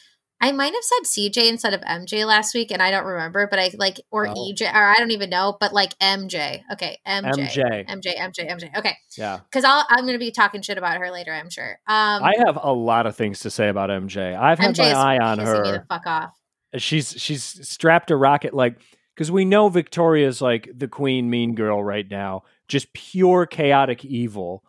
I 0.42 0.52
might 0.52 0.72
have 0.72 0.82
said 0.82 1.04
CJ 1.04 1.50
instead 1.50 1.74
of 1.74 1.82
MJ 1.82 2.26
last 2.26 2.54
week, 2.54 2.70
and 2.70 2.80
I 2.80 2.90
don't 2.90 3.04
remember, 3.04 3.46
but 3.46 3.58
I 3.58 3.72
like 3.76 4.00
or 4.10 4.26
oh. 4.26 4.32
EJ 4.32 4.72
or 4.72 4.88
I 4.88 4.94
don't 4.94 5.10
even 5.10 5.28
know, 5.28 5.54
but 5.60 5.74
like 5.74 5.98
MJ. 5.98 6.62
Okay, 6.72 6.98
MJ, 7.06 7.30
MJ, 7.30 7.86
MJ, 7.86 8.16
MJ, 8.16 8.50
MJ. 8.50 8.78
Okay, 8.78 8.96
yeah, 9.18 9.40
because 9.50 9.64
I'm 9.66 10.04
going 10.04 10.14
to 10.14 10.18
be 10.18 10.30
talking 10.30 10.62
shit 10.62 10.78
about 10.78 10.96
her 10.96 11.10
later. 11.10 11.34
I'm 11.34 11.50
sure. 11.50 11.72
Um, 11.86 12.22
I 12.22 12.36
have 12.46 12.58
a 12.62 12.72
lot 12.72 13.06
of 13.06 13.16
things 13.16 13.40
to 13.40 13.50
say 13.50 13.68
about 13.68 13.90
MJ. 13.90 14.34
I've 14.34 14.58
had 14.58 14.74
MJ 14.74 14.94
my 14.94 15.16
eye 15.16 15.18
on 15.18 15.40
her. 15.40 15.84
fuck 15.90 16.06
off. 16.06 16.34
She's 16.78 17.10
she's 17.20 17.44
strapped 17.68 18.10
a 18.10 18.16
rocket 18.16 18.54
like 18.54 18.80
because 19.14 19.30
we 19.30 19.44
know 19.44 19.68
Victoria's 19.68 20.40
like 20.40 20.70
the 20.74 20.88
queen 20.88 21.28
mean 21.28 21.54
girl 21.54 21.84
right 21.84 22.10
now, 22.10 22.44
just 22.70 22.92
pure 22.94 23.44
chaotic 23.44 24.04
evil. 24.04 24.64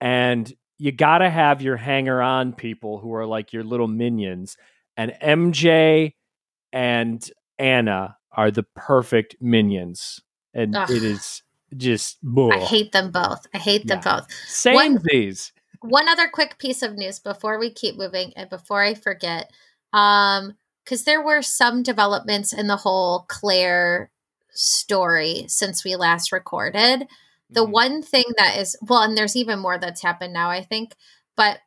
And 0.00 0.52
you 0.78 0.90
got 0.90 1.18
to 1.18 1.30
have 1.30 1.62
your 1.62 1.76
hanger 1.76 2.20
on 2.20 2.52
people 2.52 2.98
who 2.98 3.14
are 3.14 3.26
like 3.26 3.52
your 3.52 3.62
little 3.62 3.86
minions. 3.86 4.56
And 4.96 5.12
MJ 5.22 6.14
and 6.72 7.30
Anna 7.58 8.16
are 8.32 8.50
the 8.50 8.64
perfect 8.74 9.36
minions. 9.40 10.20
And 10.52 10.74
Ugh. 10.74 10.90
it 10.90 11.02
is 11.02 11.42
just. 11.76 12.18
I 12.24 12.58
hate 12.58 12.92
them 12.92 13.10
both. 13.10 13.46
I 13.54 13.58
hate 13.58 13.86
them 13.86 14.00
yeah. 14.04 14.16
both. 14.20 14.32
Same 14.46 14.98
these. 15.04 15.52
One 15.80 16.08
other 16.08 16.28
quick 16.28 16.58
piece 16.58 16.82
of 16.82 16.94
news 16.94 17.18
before 17.18 17.58
we 17.58 17.70
keep 17.70 17.96
moving 17.96 18.32
and 18.36 18.48
before 18.48 18.82
I 18.82 18.94
forget. 18.94 19.50
Um, 19.92 20.54
because 20.84 21.04
there 21.04 21.22
were 21.22 21.40
some 21.40 21.82
developments 21.82 22.52
in 22.52 22.66
the 22.66 22.76
whole 22.76 23.24
Clare 23.28 24.10
story 24.50 25.46
since 25.48 25.84
we 25.84 25.96
last 25.96 26.30
recorded. 26.30 27.06
The 27.50 27.62
mm-hmm. 27.62 27.72
one 27.72 28.02
thing 28.02 28.24
that 28.36 28.58
is 28.58 28.76
well, 28.82 29.02
and 29.02 29.16
there's 29.16 29.36
even 29.36 29.58
more 29.58 29.78
that's 29.78 30.02
happened 30.02 30.32
now, 30.32 30.50
I 30.50 30.62
think, 30.62 30.94
but 31.36 31.58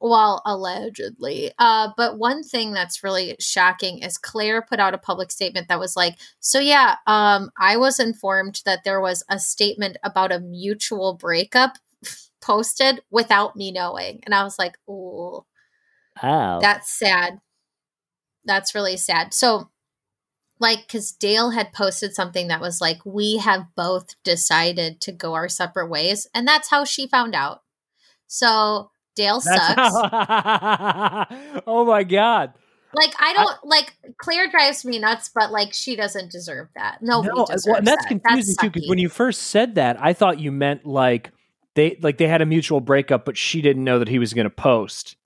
well, 0.00 0.42
allegedly. 0.44 1.52
Uh, 1.58 1.88
but 1.96 2.18
one 2.18 2.42
thing 2.42 2.72
that's 2.72 3.02
really 3.02 3.36
shocking 3.40 4.00
is 4.00 4.18
Clare 4.18 4.60
put 4.60 4.78
out 4.78 4.92
a 4.92 4.98
public 4.98 5.30
statement 5.30 5.68
that 5.68 5.78
was 5.78 5.96
like, 5.96 6.18
so 6.40 6.58
yeah, 6.60 6.96
um, 7.06 7.50
I 7.58 7.78
was 7.78 7.98
informed 7.98 8.60
that 8.66 8.84
there 8.84 9.00
was 9.00 9.24
a 9.30 9.38
statement 9.38 9.96
about 10.04 10.30
a 10.30 10.40
mutual 10.40 11.14
breakup 11.14 11.78
posted 12.42 13.00
without 13.10 13.56
me 13.56 13.72
knowing. 13.72 14.20
And 14.26 14.34
I 14.34 14.44
was 14.44 14.58
like, 14.58 14.76
oh, 14.86 15.46
oh. 16.22 16.58
that's 16.60 16.90
sad. 16.90 17.40
That's 18.44 18.74
really 18.74 18.98
sad. 18.98 19.32
So 19.32 19.70
like 20.64 20.86
because 20.86 21.12
Dale 21.12 21.50
had 21.50 21.74
posted 21.74 22.14
something 22.14 22.48
that 22.48 22.60
was 22.60 22.80
like, 22.80 23.04
"We 23.04 23.36
have 23.36 23.66
both 23.76 24.14
decided 24.24 24.98
to 25.02 25.12
go 25.12 25.34
our 25.34 25.46
separate 25.46 25.90
ways," 25.90 26.26
and 26.34 26.48
that's 26.48 26.70
how 26.70 26.84
she 26.84 27.06
found 27.06 27.34
out. 27.34 27.62
So 28.26 28.90
Dale 29.14 29.42
sucks. 29.42 29.74
How- 29.76 31.26
oh 31.66 31.84
my 31.84 32.02
god! 32.02 32.54
Like 32.94 33.12
I 33.20 33.34
don't 33.34 33.58
I, 33.62 33.66
like 33.66 33.92
Clare 34.16 34.48
drives 34.50 34.86
me 34.86 34.98
nuts, 34.98 35.30
but 35.32 35.52
like 35.52 35.74
she 35.74 35.96
doesn't 35.96 36.32
deserve 36.32 36.68
that. 36.76 37.02
Nobody 37.02 37.34
no, 37.36 37.44
deserves 37.44 37.66
well, 37.66 37.76
and 37.76 37.86
that's 37.86 38.04
that. 38.04 38.08
confusing 38.08 38.54
that's 38.54 38.56
too 38.56 38.70
because 38.70 38.88
when 38.88 38.98
you 38.98 39.10
first 39.10 39.42
said 39.42 39.74
that, 39.74 40.02
I 40.02 40.14
thought 40.14 40.40
you 40.40 40.50
meant 40.50 40.86
like 40.86 41.30
they 41.74 41.98
like 42.00 42.16
they 42.16 42.26
had 42.26 42.40
a 42.40 42.46
mutual 42.46 42.80
breakup, 42.80 43.26
but 43.26 43.36
she 43.36 43.60
didn't 43.60 43.84
know 43.84 43.98
that 43.98 44.08
he 44.08 44.18
was 44.18 44.32
going 44.32 44.44
to 44.44 44.50
post 44.50 45.16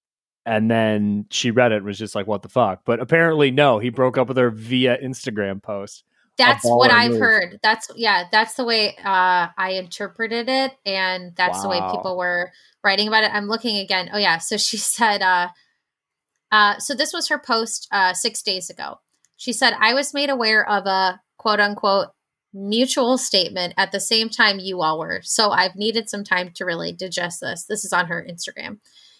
and 0.48 0.70
then 0.70 1.26
she 1.30 1.50
read 1.50 1.72
it 1.72 1.76
and 1.76 1.84
was 1.84 1.98
just 1.98 2.14
like, 2.14 2.26
"What 2.26 2.40
the 2.40 2.48
fuck?" 2.48 2.80
But 2.86 3.00
apparently, 3.00 3.50
no, 3.50 3.78
he 3.78 3.90
broke 3.90 4.16
up 4.16 4.28
with 4.28 4.38
her 4.38 4.50
via 4.50 4.96
Instagram 4.98 5.62
post. 5.62 6.04
That's 6.38 6.64
what 6.64 6.90
I've 6.90 7.10
move. 7.12 7.20
heard. 7.20 7.60
That's 7.62 7.90
yeah, 7.96 8.24
that's 8.32 8.54
the 8.54 8.64
way 8.64 8.96
uh, 9.04 9.48
I 9.58 9.72
interpreted 9.72 10.48
it, 10.48 10.72
and 10.86 11.36
that's 11.36 11.58
wow. 11.58 11.62
the 11.62 11.68
way 11.68 11.80
people 11.90 12.16
were 12.16 12.50
writing 12.82 13.08
about 13.08 13.24
it. 13.24 13.30
I'm 13.34 13.46
looking 13.46 13.76
again. 13.76 14.08
Oh 14.12 14.18
yeah, 14.18 14.38
so 14.38 14.56
she 14.56 14.76
said, 14.78 15.20
uh, 15.20 15.48
uh, 16.50 16.78
so 16.78 16.94
this 16.94 17.12
was 17.12 17.28
her 17.28 17.38
post 17.38 17.86
uh, 17.92 18.14
six 18.14 18.42
days 18.42 18.70
ago. 18.70 19.00
She 19.36 19.52
said, 19.52 19.74
"I 19.78 19.92
was 19.92 20.14
made 20.14 20.30
aware 20.30 20.66
of 20.66 20.86
a 20.86 21.20
quote 21.36 21.60
unquote." 21.60 22.08
mutual 22.54 23.18
statement 23.18 23.74
at 23.76 23.92
the 23.92 24.00
same 24.00 24.30
time 24.30 24.58
you 24.58 24.80
all 24.80 24.98
were. 24.98 25.20
So 25.22 25.50
I've 25.50 25.76
needed 25.76 26.08
some 26.08 26.24
time 26.24 26.50
to 26.54 26.64
really 26.64 26.92
digest 26.92 27.42
this. 27.42 27.64
This 27.64 27.84
is 27.84 27.92
on 27.92 28.06
her 28.06 28.26
Instagram. 28.26 28.78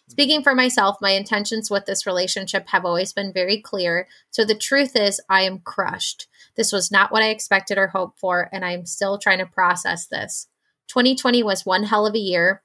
Speaking 0.08 0.42
for 0.42 0.54
myself, 0.54 0.96
my 1.00 1.10
intentions 1.10 1.70
with 1.70 1.86
this 1.86 2.06
relationship 2.06 2.68
have 2.68 2.84
always 2.84 3.12
been 3.12 3.32
very 3.32 3.60
clear. 3.60 4.08
So 4.30 4.44
the 4.44 4.54
truth 4.54 4.96
is, 4.96 5.20
I 5.28 5.42
am 5.42 5.60
crushed. 5.60 6.26
This 6.56 6.72
was 6.72 6.90
not 6.90 7.12
what 7.12 7.22
I 7.22 7.28
expected 7.28 7.78
or 7.78 7.88
hoped 7.88 8.18
for, 8.18 8.48
and 8.52 8.64
I 8.64 8.72
am 8.72 8.86
still 8.86 9.18
trying 9.18 9.38
to 9.38 9.46
process 9.46 10.06
this. 10.06 10.48
2020 10.88 11.42
was 11.42 11.66
one 11.66 11.84
hell 11.84 12.06
of 12.06 12.14
a 12.14 12.18
year 12.18 12.62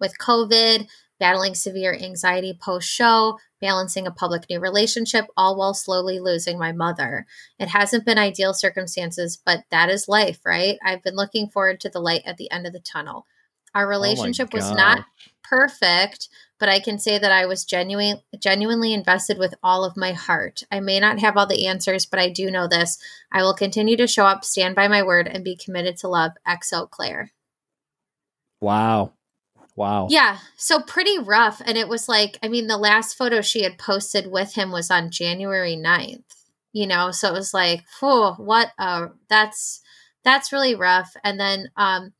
with 0.00 0.18
COVID, 0.18 0.88
battling 1.18 1.54
severe 1.54 1.94
anxiety 1.94 2.56
post 2.60 2.88
show, 2.88 3.38
balancing 3.60 4.06
a 4.06 4.12
public 4.12 4.44
new 4.48 4.60
relationship, 4.60 5.26
all 5.36 5.56
while 5.56 5.74
slowly 5.74 6.20
losing 6.20 6.58
my 6.58 6.72
mother. 6.72 7.26
It 7.58 7.68
hasn't 7.68 8.04
been 8.04 8.18
ideal 8.18 8.54
circumstances, 8.54 9.38
but 9.44 9.64
that 9.70 9.90
is 9.90 10.08
life, 10.08 10.40
right? 10.44 10.78
I've 10.84 11.02
been 11.02 11.16
looking 11.16 11.48
forward 11.48 11.80
to 11.80 11.88
the 11.88 12.00
light 12.00 12.22
at 12.24 12.36
the 12.36 12.50
end 12.50 12.66
of 12.66 12.72
the 12.72 12.80
tunnel. 12.80 13.26
Our 13.74 13.86
oh 13.86 13.88
relationship 13.88 14.50
oh 14.52 14.58
was 14.58 14.70
not 14.70 15.04
perfect, 15.42 16.28
but 16.58 16.68
I 16.68 16.80
can 16.80 16.98
say 16.98 17.18
that 17.18 17.32
I 17.32 17.46
was 17.46 17.64
genuine, 17.64 18.20
genuinely 18.38 18.92
invested 18.92 19.38
with 19.38 19.54
all 19.62 19.84
of 19.84 19.96
my 19.96 20.12
heart. 20.12 20.62
I 20.70 20.80
may 20.80 21.00
not 21.00 21.20
have 21.20 21.36
all 21.36 21.46
the 21.46 21.66
answers, 21.66 22.06
but 22.06 22.18
I 22.18 22.28
do 22.28 22.50
know 22.50 22.66
this. 22.66 22.98
I 23.30 23.42
will 23.42 23.54
continue 23.54 23.96
to 23.96 24.06
show 24.06 24.26
up, 24.26 24.44
stand 24.44 24.74
by 24.74 24.88
my 24.88 25.02
word, 25.02 25.28
and 25.28 25.44
be 25.44 25.56
committed 25.56 25.96
to 25.98 26.08
love. 26.08 26.32
XO 26.46 26.90
Clare. 26.90 27.32
Wow. 28.60 29.12
Wow. 29.76 30.08
Yeah. 30.10 30.38
So 30.56 30.80
pretty 30.80 31.20
rough. 31.20 31.62
And 31.64 31.78
it 31.78 31.88
was 31.88 32.08
like, 32.08 32.36
I 32.42 32.48
mean, 32.48 32.66
the 32.66 32.76
last 32.76 33.16
photo 33.16 33.40
she 33.40 33.62
had 33.62 33.78
posted 33.78 34.28
with 34.28 34.54
him 34.54 34.72
was 34.72 34.90
on 34.90 35.12
January 35.12 35.76
9th, 35.76 36.24
you 36.72 36.88
know? 36.88 37.12
So 37.12 37.28
it 37.28 37.32
was 37.32 37.54
like, 37.54 37.84
oh, 38.02 38.34
what 38.38 38.72
uh 38.76 39.08
that's 39.28 39.80
that's 40.24 40.52
really 40.52 40.74
rough. 40.74 41.14
And 41.22 41.38
then 41.38 41.70
um 41.76 42.12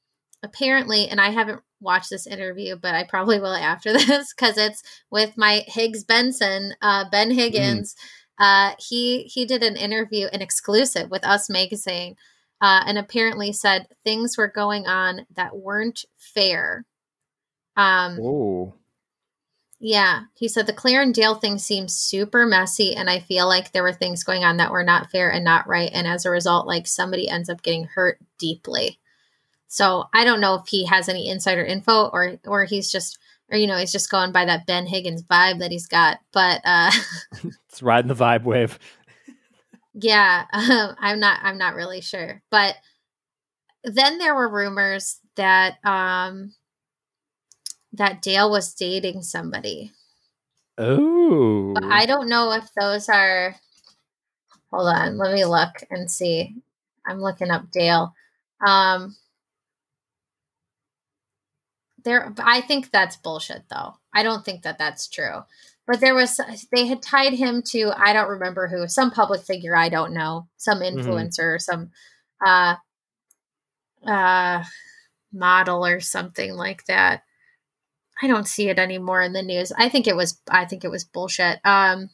apparently, 0.44 1.08
and 1.08 1.20
I 1.20 1.30
haven't 1.30 1.60
watch 1.80 2.08
this 2.08 2.26
interview, 2.26 2.76
but 2.76 2.94
I 2.94 3.04
probably 3.04 3.40
will 3.40 3.54
after 3.54 3.92
this 3.94 4.32
because 4.32 4.58
it's 4.58 4.82
with 5.10 5.36
my 5.36 5.64
Higgs 5.66 6.04
Benson, 6.04 6.74
uh, 6.82 7.04
Ben 7.10 7.28
mm-hmm. 7.28 7.38
Higgins. 7.38 7.94
Mm. 7.94 7.98
Uh, 8.40 8.74
he 8.78 9.24
he 9.24 9.44
did 9.44 9.62
an 9.62 9.76
interview, 9.76 10.28
an 10.32 10.42
exclusive 10.42 11.10
with 11.10 11.26
Us 11.26 11.50
Magazine, 11.50 12.14
uh, 12.60 12.82
and 12.86 12.96
apparently 12.96 13.52
said 13.52 13.88
things 14.04 14.38
were 14.38 14.48
going 14.48 14.86
on 14.86 15.26
that 15.34 15.56
weren't 15.56 16.04
fair. 16.16 16.84
Um, 17.76 18.18
oh. 18.20 18.74
Yeah, 19.80 20.22
he 20.34 20.48
said 20.48 20.66
the 20.66 20.72
Clare 20.72 21.02
and 21.02 21.14
Dale 21.14 21.36
thing 21.36 21.58
seems 21.58 21.94
super 21.94 22.46
messy, 22.46 22.96
and 22.96 23.08
I 23.08 23.20
feel 23.20 23.46
like 23.46 23.70
there 23.70 23.84
were 23.84 23.92
things 23.92 24.24
going 24.24 24.42
on 24.42 24.56
that 24.56 24.72
were 24.72 24.82
not 24.82 25.10
fair 25.10 25.30
and 25.30 25.44
not 25.44 25.68
right, 25.68 25.90
and 25.92 26.06
as 26.06 26.24
a 26.24 26.30
result, 26.30 26.66
like 26.66 26.86
somebody 26.86 27.28
ends 27.28 27.48
up 27.48 27.62
getting 27.62 27.84
hurt 27.84 28.18
deeply. 28.38 28.98
So 29.68 30.04
I 30.14 30.24
don't 30.24 30.40
know 30.40 30.54
if 30.54 30.66
he 30.66 30.86
has 30.86 31.08
any 31.08 31.28
insider 31.28 31.64
info 31.64 32.06
or 32.06 32.38
or 32.46 32.64
he's 32.64 32.90
just 32.90 33.18
or 33.50 33.58
you 33.58 33.66
know 33.66 33.76
he's 33.76 33.92
just 33.92 34.10
going 34.10 34.32
by 34.32 34.46
that 34.46 34.66
Ben 34.66 34.86
Higgins 34.86 35.22
vibe 35.22 35.58
that 35.60 35.70
he's 35.70 35.86
got. 35.86 36.18
But 36.32 36.62
uh, 36.64 36.90
it's 37.68 37.82
riding 37.82 38.08
the 38.08 38.14
vibe 38.14 38.44
wave. 38.44 38.78
yeah, 39.94 40.44
um, 40.52 40.96
I'm 40.98 41.20
not 41.20 41.40
I'm 41.42 41.58
not 41.58 41.74
really 41.74 42.00
sure. 42.00 42.42
But 42.50 42.76
then 43.84 44.18
there 44.18 44.34
were 44.34 44.48
rumors 44.48 45.20
that 45.36 45.76
um, 45.84 46.54
that 47.92 48.22
Dale 48.22 48.50
was 48.50 48.74
dating 48.74 49.22
somebody. 49.22 49.92
Oh, 50.78 51.74
but 51.74 51.84
I 51.84 52.06
don't 52.06 52.28
know 52.28 52.52
if 52.52 52.68
those 52.78 53.08
are. 53.08 53.54
Hold 54.72 54.88
on, 54.88 55.18
let 55.18 55.32
me 55.32 55.44
look 55.44 55.82
and 55.90 56.10
see. 56.10 56.56
I'm 57.06 57.20
looking 57.20 57.50
up 57.50 57.70
Dale. 57.70 58.14
Um, 58.66 59.16
there 62.08 62.34
i 62.38 62.60
think 62.60 62.90
that's 62.90 63.16
bullshit 63.16 63.62
though 63.70 63.94
i 64.14 64.22
don't 64.22 64.44
think 64.44 64.62
that 64.62 64.78
that's 64.78 65.08
true 65.08 65.42
but 65.86 66.00
there 66.00 66.14
was 66.14 66.40
they 66.72 66.86
had 66.86 67.02
tied 67.02 67.32
him 67.32 67.62
to 67.62 67.92
i 67.96 68.12
don't 68.12 68.28
remember 68.28 68.68
who 68.68 68.88
some 68.88 69.10
public 69.10 69.42
figure 69.42 69.76
i 69.76 69.88
don't 69.88 70.14
know 70.14 70.48
some 70.56 70.80
mm-hmm. 70.80 70.98
influencer 70.98 71.56
mm-hmm. 71.56 71.58
some 71.58 71.90
uh 72.44 72.74
uh 74.06 74.62
model 75.32 75.84
or 75.84 76.00
something 76.00 76.54
like 76.54 76.84
that 76.86 77.22
i 78.22 78.26
don't 78.26 78.48
see 78.48 78.68
it 78.68 78.78
anymore 78.78 79.22
in 79.22 79.32
the 79.32 79.42
news 79.42 79.72
i 79.76 79.88
think 79.88 80.06
it 80.06 80.16
was 80.16 80.40
i 80.50 80.64
think 80.64 80.84
it 80.84 80.90
was 80.90 81.04
bullshit 81.04 81.58
um 81.64 82.08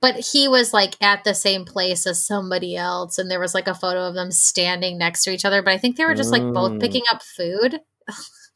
but 0.00 0.16
he 0.16 0.48
was 0.48 0.72
like 0.72 0.96
at 1.02 1.24
the 1.24 1.34
same 1.34 1.66
place 1.66 2.06
as 2.06 2.26
somebody 2.26 2.74
else 2.74 3.18
and 3.18 3.30
there 3.30 3.40
was 3.40 3.54
like 3.54 3.68
a 3.68 3.74
photo 3.74 4.08
of 4.08 4.14
them 4.14 4.30
standing 4.30 4.96
next 4.96 5.24
to 5.24 5.30
each 5.30 5.44
other 5.44 5.62
but 5.62 5.72
i 5.72 5.78
think 5.78 5.96
they 5.96 6.04
were 6.04 6.14
just 6.14 6.32
like 6.32 6.42
both 6.54 6.72
mm. 6.72 6.80
picking 6.80 7.02
up 7.12 7.22
food 7.22 7.80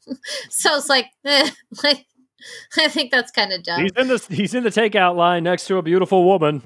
so 0.51 0.77
it's 0.77 0.89
like, 0.89 1.07
eh, 1.25 1.51
like 1.83 2.07
I 2.77 2.89
think 2.89 3.11
that's 3.11 3.31
kind 3.31 3.53
of 3.53 3.63
dumb. 3.63 3.83
He's 3.83 3.93
in 3.97 4.09
the 4.09 4.27
he's 4.31 4.55
in 4.55 4.65
the 4.65 4.71
takeout 4.71 5.17
line 5.17 5.45
next 5.45 5.67
to 5.67 5.77
a 5.77 5.83
beautiful 5.83 6.25
woman. 6.25 6.63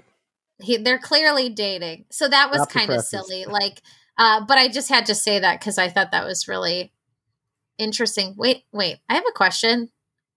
He, 0.60 0.76
they're 0.76 0.98
clearly 0.98 1.48
dating, 1.50 2.06
so 2.10 2.28
that 2.28 2.50
was 2.50 2.66
kind 2.66 2.90
of 2.90 3.02
silly. 3.02 3.44
Like, 3.44 3.80
uh, 4.16 4.44
but 4.46 4.58
I 4.58 4.68
just 4.68 4.88
had 4.88 5.06
to 5.06 5.14
say 5.14 5.38
that 5.38 5.60
because 5.60 5.78
I 5.78 5.88
thought 5.88 6.10
that 6.10 6.24
was 6.24 6.48
really 6.48 6.92
interesting. 7.78 8.34
Wait, 8.36 8.64
wait, 8.72 8.98
I 9.08 9.14
have 9.14 9.24
a 9.28 9.32
question. 9.32 9.90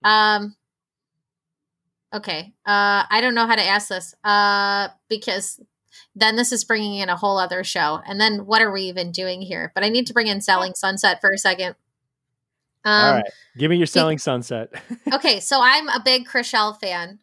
Um, 0.04 0.54
okay, 2.14 2.54
uh, 2.64 3.04
I 3.10 3.20
don't 3.20 3.34
know 3.34 3.46
how 3.46 3.56
to 3.56 3.64
ask 3.64 3.88
this. 3.88 4.14
Uh, 4.22 4.88
because 5.08 5.60
then 6.14 6.36
this 6.36 6.52
is 6.52 6.64
bringing 6.64 6.94
in 6.94 7.08
a 7.08 7.16
whole 7.16 7.38
other 7.38 7.64
show, 7.64 8.00
and 8.06 8.20
then 8.20 8.46
what 8.46 8.62
are 8.62 8.70
we 8.70 8.82
even 8.82 9.10
doing 9.10 9.42
here? 9.42 9.72
But 9.74 9.82
I 9.82 9.88
need 9.88 10.06
to 10.06 10.14
bring 10.14 10.28
in 10.28 10.40
Selling 10.40 10.74
Sunset 10.74 11.20
for 11.20 11.30
a 11.32 11.38
second. 11.38 11.74
Um, 12.84 13.04
All 13.04 13.14
right, 13.14 13.24
give 13.56 13.70
me 13.70 13.76
your 13.76 13.86
selling 13.86 14.18
sunset. 14.18 14.72
okay, 15.12 15.40
so 15.40 15.60
I'm 15.62 15.88
a 15.88 16.02
big 16.04 16.26
Chrishell 16.26 16.78
fan. 16.80 17.20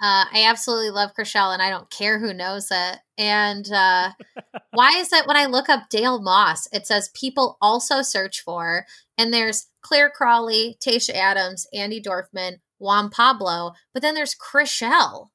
Uh, 0.00 0.26
I 0.32 0.44
absolutely 0.46 0.90
love 0.90 1.10
Chrishell, 1.18 1.52
and 1.52 1.60
I 1.60 1.70
don't 1.70 1.90
care 1.90 2.20
who 2.20 2.32
knows 2.32 2.68
it. 2.70 2.98
And 3.16 3.70
uh, 3.72 4.12
why 4.70 4.92
is 4.96 5.12
it 5.12 5.26
when 5.26 5.36
I 5.36 5.46
look 5.46 5.68
up 5.68 5.88
Dale 5.90 6.22
Moss, 6.22 6.68
it 6.72 6.86
says 6.86 7.10
people 7.14 7.58
also 7.60 8.02
search 8.02 8.40
for, 8.40 8.86
and 9.16 9.32
there's 9.32 9.66
Clare 9.82 10.10
Crawley, 10.10 10.76
Tayshia 10.80 11.14
Adams, 11.14 11.66
Andi 11.74 12.00
Dorfman, 12.00 12.60
Juan 12.78 13.10
Pablo, 13.10 13.72
but 13.92 14.02
then 14.02 14.14
there's 14.14 14.36
Chrishell. 14.36 15.30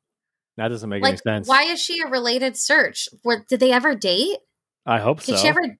That 0.55 0.69
doesn't 0.69 0.89
make 0.89 1.03
like, 1.03 1.13
any 1.13 1.17
sense. 1.17 1.47
Why 1.47 1.63
is 1.63 1.81
she 1.81 1.99
a 2.01 2.07
related 2.07 2.55
search? 2.55 3.09
Where, 3.23 3.43
did 3.49 3.59
they 3.59 3.71
ever 3.71 3.95
date? 3.95 4.37
I 4.85 4.99
hope 4.99 5.19
did 5.19 5.35
so. 5.37 5.41
She 5.41 5.47
ever, 5.47 5.77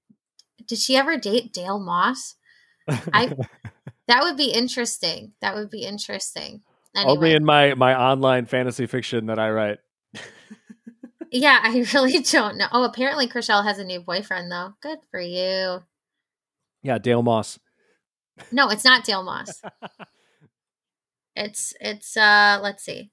did 0.67 0.79
she 0.79 0.97
ever 0.97 1.15
date 1.15 1.53
Dale 1.53 1.79
Moss? 1.79 2.35
I 2.87 3.35
that 4.07 4.23
would 4.23 4.37
be 4.37 4.51
interesting. 4.51 5.33
That 5.41 5.55
would 5.55 5.69
be 5.69 5.83
interesting. 5.83 6.61
Anyway. 6.95 7.11
Only 7.11 7.33
in 7.33 7.45
my 7.45 7.73
my 7.73 7.99
online 7.99 8.45
fantasy 8.45 8.85
fiction 8.85 9.27
that 9.27 9.39
I 9.39 9.49
write. 9.49 9.79
yeah, 11.31 11.59
I 11.63 11.85
really 11.93 12.19
don't 12.19 12.57
know. 12.57 12.67
Oh, 12.71 12.83
apparently 12.83 13.27
Chrishell 13.27 13.63
has 13.63 13.79
a 13.79 13.83
new 13.83 14.01
boyfriend 14.01 14.51
though. 14.51 14.73
Good 14.81 14.99
for 15.09 15.19
you. 15.19 15.83
Yeah, 16.83 16.97
Dale 16.97 17.23
Moss. 17.23 17.59
No, 18.51 18.69
it's 18.69 18.85
not 18.85 19.05
Dale 19.05 19.23
Moss. 19.23 19.61
it's 21.35 21.73
it's 21.79 22.15
uh 22.17 22.59
let's 22.61 22.83
see. 22.83 23.11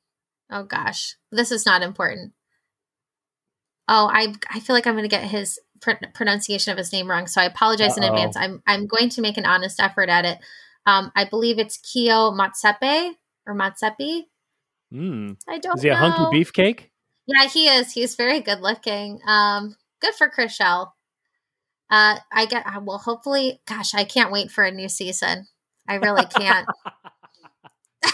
Oh 0.50 0.64
gosh. 0.64 1.16
This 1.30 1.52
is 1.52 1.64
not 1.64 1.82
important. 1.82 2.32
Oh, 3.88 4.08
I 4.12 4.34
I 4.50 4.60
feel 4.60 4.74
like 4.74 4.86
I'm 4.86 4.94
going 4.94 5.02
to 5.02 5.08
get 5.08 5.24
his 5.24 5.58
pr- 5.80 6.06
pronunciation 6.14 6.72
of 6.72 6.78
his 6.78 6.92
name 6.92 7.10
wrong, 7.10 7.26
so 7.26 7.40
I 7.40 7.44
apologize 7.44 7.98
Uh-oh. 7.98 8.06
in 8.06 8.12
advance. 8.12 8.36
I'm 8.36 8.62
I'm 8.66 8.86
going 8.86 9.08
to 9.10 9.20
make 9.20 9.36
an 9.36 9.46
honest 9.46 9.80
effort 9.80 10.08
at 10.08 10.24
it. 10.24 10.38
Um, 10.86 11.12
I 11.14 11.24
believe 11.24 11.58
it's 11.58 11.78
Keo 11.78 12.30
Motsepe 12.30 13.12
or 13.46 13.54
Matsepi. 13.54 14.24
Mm. 14.92 15.36
I 15.48 15.58
don't. 15.58 15.76
Is 15.76 15.82
he 15.82 15.88
know. 15.90 15.94
a 15.94 15.98
hunky 15.98 16.38
beefcake? 16.38 16.90
Yeah, 17.26 17.46
he 17.46 17.68
is. 17.68 17.92
He's 17.92 18.14
very 18.16 18.40
good 18.40 18.60
looking. 18.60 19.20
Um, 19.26 19.76
good 20.00 20.14
for 20.14 20.28
Chrishell. 20.28 20.92
Uh, 21.90 22.18
I 22.32 22.46
get. 22.46 22.66
Uh, 22.66 22.80
well, 22.82 22.98
hopefully, 22.98 23.60
gosh, 23.66 23.94
I 23.94 24.04
can't 24.04 24.32
wait 24.32 24.50
for 24.50 24.64
a 24.64 24.70
new 24.70 24.88
season. 24.88 25.46
I 25.88 25.96
really 25.96 26.24
can't. 26.24 26.66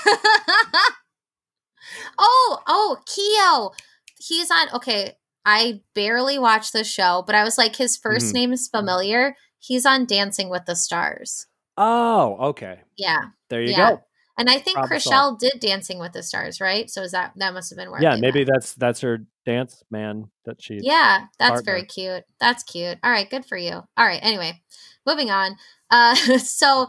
oh, 2.19 2.59
oh, 2.67 2.99
Keo. 3.07 3.73
He's 4.19 4.51
on. 4.51 4.69
Okay, 4.75 5.17
I 5.47 5.83
barely 5.95 6.41
watched 6.41 6.73
the 6.73 6.83
show, 6.83 7.23
but 7.25 7.37
I 7.37 7.45
was 7.45 7.57
like, 7.57 7.77
his 7.77 7.97
1st 7.97 8.17
mm-hmm. 8.17 8.33
name 8.33 8.53
is 8.53 8.69
familiar. 8.69 9.37
He's 9.61 9.87
on 9.87 10.05
Dancing 10.05 10.51
with 10.51 10.67
the 10.67 10.75
Stars. 10.75 11.47
Oh, 11.77 12.37
okay. 12.49 12.81
Yeah. 12.99 13.21
There 13.49 13.63
you 13.63 13.71
yeah. 13.71 13.91
go. 13.93 14.01
And 14.39 14.51
I 14.51 14.59
think 14.59 14.77
Chrishell 14.79 15.39
did 15.39 15.61
Dancing 15.61 15.99
with 15.99 16.13
the 16.13 16.23
Stars, 16.23 16.61
right? 16.61 16.91
So 16.91 17.03
is 17.03 17.13
that 17.13 17.33
that 17.37 17.55
must 17.55 17.71
have 17.71 17.79
been 17.79 17.91
where? 17.91 18.03
Yeah, 18.03 18.17
maybe 18.17 18.41
met. 18.41 18.53
that's 18.53 18.75
that's 18.75 19.01
her 19.01 19.25
dance 19.47 19.83
man 19.91 20.31
that 20.45 20.61
she. 20.61 20.79
Yeah, 20.83 21.27
that's 21.39 21.63
partner. 21.63 21.65
very 21.65 21.85
cute. 21.85 22.25
That's 22.39 22.63
cute. 22.63 22.99
All 23.03 23.11
right, 23.11 23.31
good 23.31 23.47
for 23.47 23.57
you. 23.57 23.73
All 23.73 24.07
right. 24.07 24.21
Anyway, 24.23 24.61
moving 25.07 25.31
on. 25.31 25.57
Uh, 25.91 26.15
so 26.39 26.87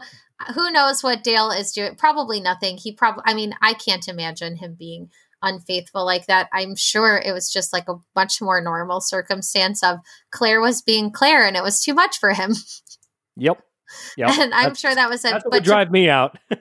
who 0.54 0.70
knows 0.70 1.02
what 1.02 1.24
Dale 1.24 1.50
is 1.50 1.72
doing? 1.72 1.94
Probably 1.94 2.38
nothing. 2.38 2.76
He 2.76 2.92
probably. 2.92 3.22
I 3.26 3.32
mean, 3.32 3.54
I 3.62 3.72
can't 3.72 4.06
imagine 4.08 4.56
him 4.56 4.76
being 4.78 5.08
unfaithful 5.42 6.04
like 6.04 6.26
that. 6.26 6.48
I'm 6.52 6.76
sure 6.76 7.22
it 7.24 7.32
was 7.32 7.52
just 7.52 7.72
like 7.72 7.88
a 7.88 7.96
much 8.16 8.40
more 8.40 8.60
normal 8.60 9.00
circumstance 9.00 9.82
of 9.82 9.98
Clare 10.30 10.60
was 10.60 10.82
being 10.82 11.10
Clare 11.10 11.46
and 11.46 11.56
it 11.56 11.62
was 11.62 11.82
too 11.82 11.94
much 11.94 12.18
for 12.18 12.32
him. 12.32 12.54
Yep. 13.36 13.62
Yep. 14.18 14.38
And 14.38 14.52
I'm 14.52 14.74
sure 14.74 14.94
that 14.94 15.08
was 15.08 15.24
a. 15.24 15.30
That's 15.30 15.44
what 15.46 15.54
would 15.54 15.64
drive 15.64 15.90
me 15.90 16.10
out. 16.10 16.36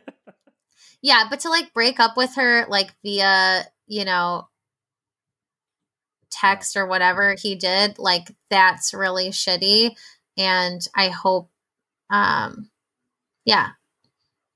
Yeah, 1.02 1.26
but 1.30 1.42
to 1.42 1.50
like 1.50 1.74
break 1.74 2.00
up 2.00 2.18
with 2.18 2.36
her 2.36 2.66
like 2.68 2.94
via, 3.04 3.66
you 3.86 4.06
know, 4.06 4.48
text 6.32 6.76
or 6.76 6.88
whatever 6.88 7.36
he 7.40 7.56
did, 7.56 8.00
like 8.00 8.36
that's 8.50 8.94
really 8.94 9.30
shitty 9.30 9.92
and 10.38 10.86
I 10.96 11.10
hope 11.10 11.50
um 12.10 12.70
yeah. 13.46 13.70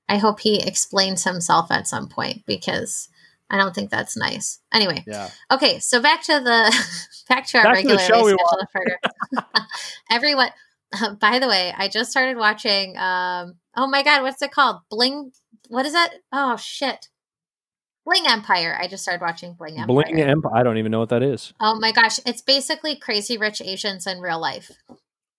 I 0.08 0.18
hope 0.18 0.40
he 0.40 0.60
explains 0.60 1.24
himself 1.24 1.70
at 1.70 1.88
some 1.88 2.08
point 2.08 2.44
because 2.46 3.08
I 3.52 3.58
don't 3.58 3.74
think 3.74 3.90
that's 3.90 4.16
nice. 4.16 4.60
Anyway. 4.72 5.04
Yeah. 5.06 5.28
Okay, 5.50 5.78
so 5.78 6.00
back 6.00 6.22
to 6.22 6.40
the 6.40 6.74
back 7.28 7.46
to 7.48 7.58
our 7.58 7.64
back 7.64 7.74
regular 7.74 7.98
scheduled 7.98 8.40
Everyone 10.10 10.48
by 11.20 11.38
the 11.38 11.48
way, 11.48 11.72
I 11.76 11.88
just 11.88 12.10
started 12.10 12.38
watching 12.38 12.96
um 12.96 13.54
oh 13.76 13.86
my 13.86 14.02
god, 14.02 14.22
what's 14.22 14.40
it 14.40 14.52
called? 14.52 14.78
Bling 14.90 15.32
what 15.68 15.84
is 15.84 15.92
that? 15.92 16.14
Oh 16.32 16.56
shit. 16.56 17.08
Bling 18.06 18.24
Empire. 18.26 18.76
I 18.80 18.88
just 18.88 19.02
started 19.02 19.22
watching 19.22 19.54
Bling 19.54 19.78
Empire. 19.78 19.86
Bling 19.86 20.20
Empire. 20.20 20.56
I 20.56 20.62
don't 20.62 20.78
even 20.78 20.90
know 20.90 20.98
what 20.98 21.10
that 21.10 21.22
is. 21.22 21.52
Oh 21.60 21.78
my 21.78 21.92
gosh, 21.92 22.18
it's 22.26 22.42
basically 22.42 22.96
Crazy 22.96 23.36
Rich 23.36 23.60
Asians 23.60 24.06
in 24.06 24.20
real 24.20 24.40
life. 24.40 24.72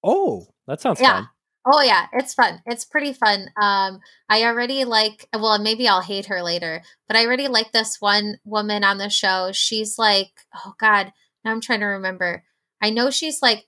Oh, 0.03 0.47
that 0.67 0.79
sounds 0.79 1.01
yeah. 1.01 1.13
fun. 1.13 1.29
Oh 1.65 1.81
yeah, 1.81 2.07
it's 2.11 2.33
fun. 2.33 2.61
It's 2.65 2.83
pretty 2.83 3.13
fun. 3.13 3.49
Um, 3.61 4.01
I 4.29 4.43
already 4.43 4.83
like. 4.83 5.27
Well, 5.33 5.57
maybe 5.59 5.87
I'll 5.87 6.01
hate 6.01 6.25
her 6.25 6.43
later, 6.43 6.81
but 7.07 7.15
I 7.15 7.25
already 7.25 7.47
like 7.47 7.71
this 7.71 8.01
one 8.01 8.37
woman 8.43 8.83
on 8.83 8.97
the 8.97 9.09
show. 9.09 9.51
She's 9.53 9.97
like, 9.97 10.31
oh 10.65 10.73
god, 10.79 11.13
now 11.45 11.51
I'm 11.51 11.61
trying 11.61 11.79
to 11.79 11.85
remember. 11.85 12.43
I 12.81 12.89
know 12.89 13.09
she's 13.11 13.41
like 13.41 13.65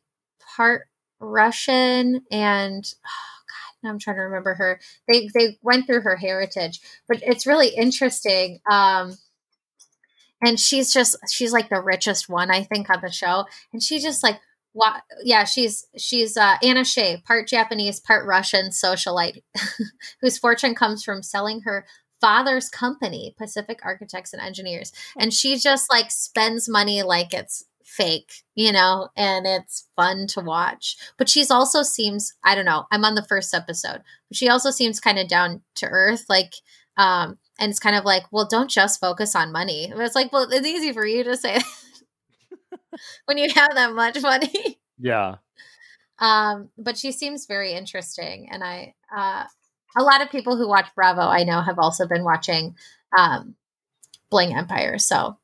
part 0.56 0.88
Russian 1.22 2.22
and 2.32 2.84
Oh 3.06 3.42
god, 3.48 3.84
now 3.84 3.90
I'm 3.92 4.00
trying 4.00 4.18
to 4.18 4.24
remember 4.24 4.56
her. 4.56 4.80
They 5.08 5.30
they 5.34 5.58
went 5.62 5.86
through 5.88 6.02
her 6.02 6.18
heritage, 6.18 6.82
but 7.08 7.20
it's 7.24 7.48
really 7.48 7.70
interesting. 7.70 8.60
Um, 8.70 9.18
and 10.44 10.60
she's 10.60 10.92
just 10.94 11.16
she's 11.32 11.54
like 11.54 11.70
the 11.70 11.82
richest 11.82 12.30
one 12.30 12.52
I 12.52 12.64
think 12.64 12.90
on 12.90 13.00
the 13.02 13.12
show, 13.12 13.46
and 13.74 13.82
she 13.82 14.00
just 14.00 14.24
like 14.24 14.40
yeah 15.24 15.44
she's 15.44 15.86
she's 15.98 16.38
uh, 16.38 16.56
Anna 16.62 16.84
Shay, 16.84 17.22
part 17.26 17.48
Japanese, 17.48 18.00
part 18.00 18.26
Russian 18.26 18.70
socialite, 18.70 19.42
whose 20.22 20.38
fortune 20.38 20.76
comes 20.76 21.04
from 21.04 21.24
selling 21.24 21.62
her 21.62 21.86
father's 22.22 22.70
company, 22.70 23.36
Pacific 23.38 23.80
Architects 23.84 24.34
and 24.34 24.42
Engineers, 24.42 24.92
and 25.18 25.34
she 25.34 25.58
just 25.58 25.92
like 25.92 26.12
spends 26.12 26.70
money 26.70 27.04
like 27.04 27.34
it's 27.34 27.64
fake, 27.86 28.44
you 28.56 28.72
know, 28.72 29.10
and 29.16 29.46
it's 29.46 29.88
fun 29.96 30.28
to 30.28 30.42
watch. 30.42 30.98
But 31.18 31.30
she's 31.30 31.52
also 31.52 31.84
seems, 31.84 32.34
I 32.44 32.56
don't 32.56 32.66
know, 32.66 32.86
I'm 32.92 33.06
on 33.06 33.16
the 33.16 33.24
first 33.24 33.54
episode, 33.54 34.02
but 34.28 34.36
she 34.36 34.50
also 34.50 34.72
seems 34.72 35.00
kind 35.00 35.20
of 35.20 35.28
down 35.28 35.62
to 35.76 35.88
earth. 35.88 36.26
Like, 36.28 36.54
um, 36.98 37.38
and 37.60 37.70
it's 37.70 37.80
kind 37.80 37.96
of 37.96 38.04
like, 38.04 38.24
well, 38.32 38.48
don't 38.48 38.70
just 38.70 39.00
focus 39.00 39.36
on 39.36 39.52
money. 39.52 39.92
It's 39.96 40.16
like, 40.16 40.34
well, 40.34 40.48
it's 40.52 40.68
easy 40.68 40.92
for 40.92 41.06
you 41.06 41.24
to 41.24 41.38
say 41.38 41.60
when 43.26 43.38
you 43.38 43.50
have 43.54 43.76
that 43.76 43.94
much 43.94 44.22
money. 44.22 44.80
Yeah. 45.00 45.36
Um, 46.20 46.70
but 46.78 46.98
she 46.98 47.12
seems 47.12 47.46
very 47.46 47.74
interesting. 47.74 48.48
And 48.52 48.64
I, 48.64 48.96
uh, 49.16 49.44
a 49.98 50.04
lot 50.04 50.22
of 50.22 50.30
people 50.30 50.58
who 50.58 50.68
watch 50.68 50.88
Bravo, 50.96 51.22
I 51.22 51.44
know, 51.44 51.62
have 51.62 51.80
also 51.80 52.08
been 52.08 52.24
watching 52.24 52.76
um, 53.18 53.56
Bling 54.30 54.56
Empire. 54.56 54.98
So 54.98 55.38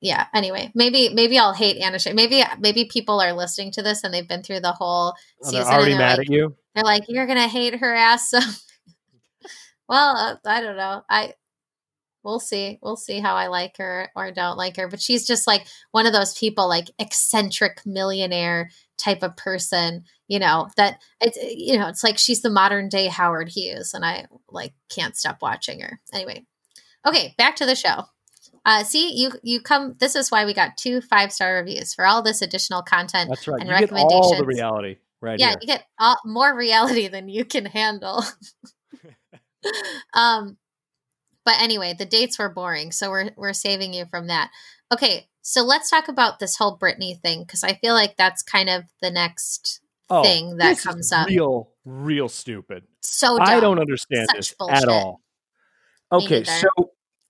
yeah 0.00 0.26
anyway 0.34 0.70
maybe 0.74 1.10
maybe 1.10 1.38
i'll 1.38 1.52
hate 1.52 1.76
anna 1.76 1.98
maybe 2.14 2.42
maybe 2.58 2.86
people 2.86 3.20
are 3.20 3.32
listening 3.32 3.70
to 3.70 3.82
this 3.82 4.02
and 4.02 4.12
they've 4.12 4.28
been 4.28 4.42
through 4.42 4.60
the 4.60 4.72
whole 4.72 5.14
oh, 5.14 5.14
season 5.42 5.64
they're 5.64 5.72
already 5.72 5.90
they're 5.90 5.98
mad 5.98 6.18
like, 6.18 6.26
at 6.26 6.32
you 6.32 6.56
they're 6.74 6.84
like 6.84 7.04
you're 7.08 7.26
gonna 7.26 7.48
hate 7.48 7.78
her 7.78 7.94
ass 7.94 8.30
so 8.30 8.38
well 9.88 10.16
uh, 10.16 10.36
i 10.46 10.60
don't 10.60 10.76
know 10.76 11.02
i 11.08 11.34
we'll 12.22 12.40
see 12.40 12.78
we'll 12.82 12.96
see 12.96 13.20
how 13.20 13.34
i 13.34 13.46
like 13.46 13.76
her 13.76 14.10
or 14.14 14.30
don't 14.30 14.56
like 14.56 14.76
her 14.76 14.88
but 14.88 15.00
she's 15.00 15.26
just 15.26 15.46
like 15.46 15.66
one 15.92 16.06
of 16.06 16.12
those 16.12 16.36
people 16.38 16.68
like 16.68 16.90
eccentric 16.98 17.80
millionaire 17.84 18.70
type 18.98 19.22
of 19.22 19.36
person 19.36 20.04
you 20.28 20.38
know 20.38 20.68
that 20.76 21.00
it's 21.20 21.38
you 21.42 21.78
know 21.78 21.88
it's 21.88 22.04
like 22.04 22.18
she's 22.18 22.42
the 22.42 22.50
modern 22.50 22.88
day 22.88 23.06
howard 23.06 23.48
hughes 23.48 23.94
and 23.94 24.04
i 24.04 24.26
like 24.48 24.74
can't 24.88 25.16
stop 25.16 25.38
watching 25.40 25.80
her 25.80 26.00
anyway 26.12 26.44
okay 27.06 27.34
back 27.38 27.56
to 27.56 27.66
the 27.66 27.74
show 27.74 28.04
uh, 28.66 28.84
see, 28.84 29.14
you 29.14 29.32
you 29.42 29.60
come. 29.62 29.94
This 30.00 30.14
is 30.14 30.30
why 30.30 30.44
we 30.44 30.52
got 30.52 30.76
two 30.76 31.00
five 31.00 31.32
star 31.32 31.54
reviews 31.54 31.94
for 31.94 32.04
all 32.04 32.20
this 32.22 32.42
additional 32.42 32.82
content. 32.82 33.30
That's 33.30 33.48
right. 33.48 33.58
And 33.58 33.68
you 33.68 33.74
recommendations. 33.74 34.12
all 34.12 34.36
the 34.36 34.44
reality, 34.44 34.98
right? 35.22 35.38
Yeah, 35.38 35.50
here. 35.50 35.58
you 35.62 35.66
get 35.66 35.84
all, 35.98 36.18
more 36.26 36.54
reality 36.54 37.08
than 37.08 37.30
you 37.30 37.46
can 37.46 37.64
handle. 37.64 38.22
um, 40.14 40.56
but 41.44 41.60
anyway, 41.60 41.94
the 41.98 42.06
dates 42.06 42.38
were 42.38 42.48
boring, 42.48 42.92
so 42.92 43.10
we're 43.10 43.30
we're 43.36 43.52
saving 43.52 43.94
you 43.94 44.06
from 44.10 44.26
that. 44.28 44.50
Okay, 44.92 45.28
so 45.42 45.62
let's 45.62 45.90
talk 45.90 46.08
about 46.08 46.38
this 46.38 46.56
whole 46.56 46.76
Brittany 46.76 47.18
thing 47.22 47.42
because 47.42 47.64
I 47.64 47.74
feel 47.74 47.94
like 47.94 48.16
that's 48.16 48.42
kind 48.42 48.68
of 48.68 48.84
the 49.00 49.10
next 49.10 49.80
oh, 50.08 50.22
thing 50.22 50.56
that 50.58 50.78
comes 50.78 51.12
up. 51.12 51.28
Real, 51.28 51.70
real 51.84 52.28
stupid. 52.28 52.84
So 53.00 53.38
dumb. 53.38 53.46
I 53.48 53.60
don't 53.60 53.78
understand 53.78 54.26
Such 54.28 54.36
this 54.36 54.54
bullshit. 54.58 54.82
at 54.82 54.88
all. 54.88 55.20
Okay, 56.12 56.44
so 56.44 56.68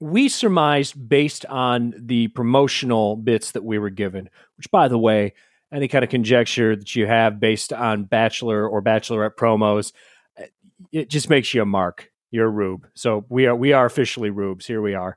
we 0.00 0.28
surmised 0.28 1.08
based 1.08 1.44
on 1.46 1.94
the 1.96 2.28
promotional 2.28 3.16
bits 3.16 3.52
that 3.52 3.62
we 3.62 3.78
were 3.78 3.90
given, 3.90 4.30
which, 4.56 4.70
by 4.70 4.88
the 4.88 4.98
way, 4.98 5.34
any 5.72 5.86
kind 5.86 6.02
of 6.02 6.10
conjecture 6.10 6.74
that 6.74 6.96
you 6.96 7.06
have 7.06 7.38
based 7.38 7.72
on 7.72 8.04
Bachelor 8.04 8.66
or 8.66 8.82
Bachelorette 8.82 9.36
promos, 9.36 9.92
eh, 10.38 10.46
it 10.90 11.10
just 11.10 11.28
makes 11.28 11.52
you 11.54 11.62
a 11.62 11.66
mark. 11.66 12.10
You're 12.30 12.46
a 12.46 12.50
rube. 12.50 12.86
So 12.94 13.24
we 13.28 13.46
are 13.46 13.56
we 13.56 13.72
are 13.72 13.86
officially 13.86 14.30
rubes. 14.30 14.66
Here 14.66 14.80
we 14.82 14.94
are. 14.94 15.16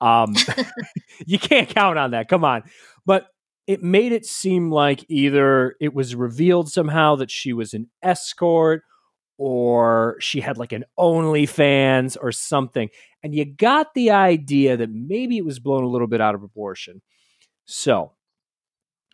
Um, 0.00 0.34
you 1.26 1.38
can't 1.38 1.68
count 1.68 1.98
on 1.98 2.12
that. 2.12 2.28
Come 2.28 2.44
on. 2.44 2.62
But 3.06 3.26
it 3.66 3.82
made 3.82 4.12
it 4.12 4.26
seem 4.26 4.70
like 4.70 5.04
either 5.08 5.76
it 5.80 5.94
was 5.94 6.14
revealed 6.14 6.70
somehow 6.70 7.16
that 7.16 7.30
she 7.30 7.52
was 7.52 7.74
an 7.74 7.88
escort 8.02 8.82
or 9.38 10.16
she 10.20 10.40
had 10.40 10.58
like 10.58 10.72
an 10.72 10.84
OnlyFans 10.98 12.16
or 12.20 12.32
something. 12.32 12.88
And 13.22 13.34
you 13.34 13.44
got 13.44 13.94
the 13.94 14.10
idea 14.10 14.76
that 14.76 14.90
maybe 14.90 15.38
it 15.38 15.44
was 15.44 15.58
blown 15.58 15.84
a 15.84 15.88
little 15.88 16.08
bit 16.08 16.20
out 16.20 16.34
of 16.34 16.40
proportion. 16.40 17.02
So, 17.64 18.12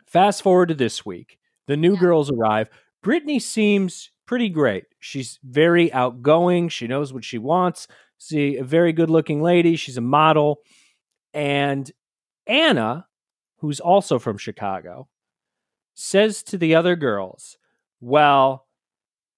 fast 0.07 0.41
forward 0.41 0.69
to 0.69 0.75
this 0.75 1.05
week. 1.05 1.37
The 1.67 1.77
new 1.77 1.93
yeah. 1.93 1.99
girls 1.99 2.31
arrive. 2.31 2.69
Brittany 3.03 3.39
seems 3.39 4.09
pretty 4.29 4.49
great. 4.49 4.83
She's 4.99 5.39
very 5.43 5.91
outgoing. 5.91 6.69
She 6.69 6.85
knows 6.85 7.11
what 7.11 7.25
she 7.25 7.39
wants. 7.39 7.87
See, 8.19 8.57
a 8.57 8.63
very 8.63 8.93
good 8.93 9.09
looking 9.09 9.41
lady. 9.41 9.75
She's 9.75 9.97
a 9.97 10.01
model. 10.01 10.59
And 11.33 11.91
Anna, 12.45 13.07
who's 13.57 13.79
also 13.79 14.19
from 14.19 14.37
Chicago, 14.37 15.07
says 15.95 16.43
to 16.43 16.59
the 16.59 16.75
other 16.75 16.95
girls, 16.95 17.57
Well, 18.01 18.67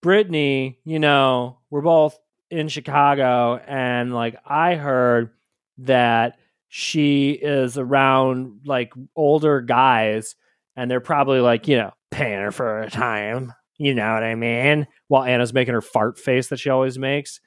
Brittany, 0.01 0.81
you 0.83 0.99
know, 0.99 1.59
we're 1.69 1.79
both 1.79 2.19
in 2.49 2.67
Chicago, 2.67 3.61
and 3.65 4.13
like 4.13 4.35
I 4.45 4.75
heard 4.75 5.29
that 5.77 6.37
she 6.67 7.31
is 7.31 7.77
around 7.77 8.59
like 8.65 8.91
older 9.15 9.61
guys, 9.61 10.35
and 10.75 10.91
they're 10.91 10.99
probably 10.99 11.39
like, 11.39 11.69
you 11.69 11.77
know, 11.77 11.93
paying 12.09 12.41
her 12.41 12.51
for 12.51 12.81
a 12.81 12.89
time. 12.89 13.53
You 13.81 13.95
know 13.95 14.13
what 14.13 14.21
I 14.23 14.35
mean? 14.35 14.85
While 15.07 15.23
Anna's 15.23 15.53
making 15.55 15.73
her 15.73 15.81
fart 15.81 16.19
face 16.19 16.49
that 16.49 16.57
she 16.57 16.69
always 16.69 16.99
makes. 16.99 17.39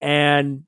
And 0.00 0.64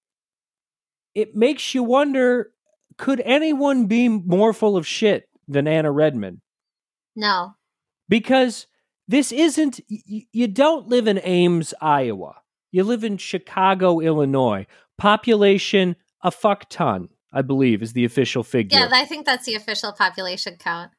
it 1.12 1.35
makes 1.35 1.75
you 1.75 1.83
wonder 1.83 2.53
could 2.99 3.21
anyone 3.25 3.87
be 3.87 4.09
more 4.09 4.53
full 4.53 4.77
of 4.77 4.87
shit 4.87 5.29
than 5.49 5.67
Anna 5.67 5.91
Redman? 5.91 6.41
No. 7.17 7.55
Because 8.09 8.69
this 9.09 9.33
isn't, 9.33 9.81
y- 9.91 10.27
you 10.31 10.47
don't 10.47 10.87
live 10.87 11.09
in 11.09 11.19
Ames, 11.25 11.75
Iowa. 11.81 12.37
You 12.71 12.85
live 12.85 13.03
in 13.03 13.17
Chicago, 13.17 13.99
Illinois. 13.99 14.67
Population, 14.99 15.97
a 16.23 16.31
fuck 16.31 16.69
ton, 16.69 17.09
I 17.33 17.43
believe, 17.43 17.83
is 17.83 17.93
the 17.93 18.05
official 18.05 18.45
figure. 18.45 18.79
Yeah, 18.79 18.88
I 18.93 19.05
think 19.05 19.27
that's 19.27 19.47
the 19.47 19.57
official 19.57 19.93
population 19.93 20.59
count. 20.61 20.93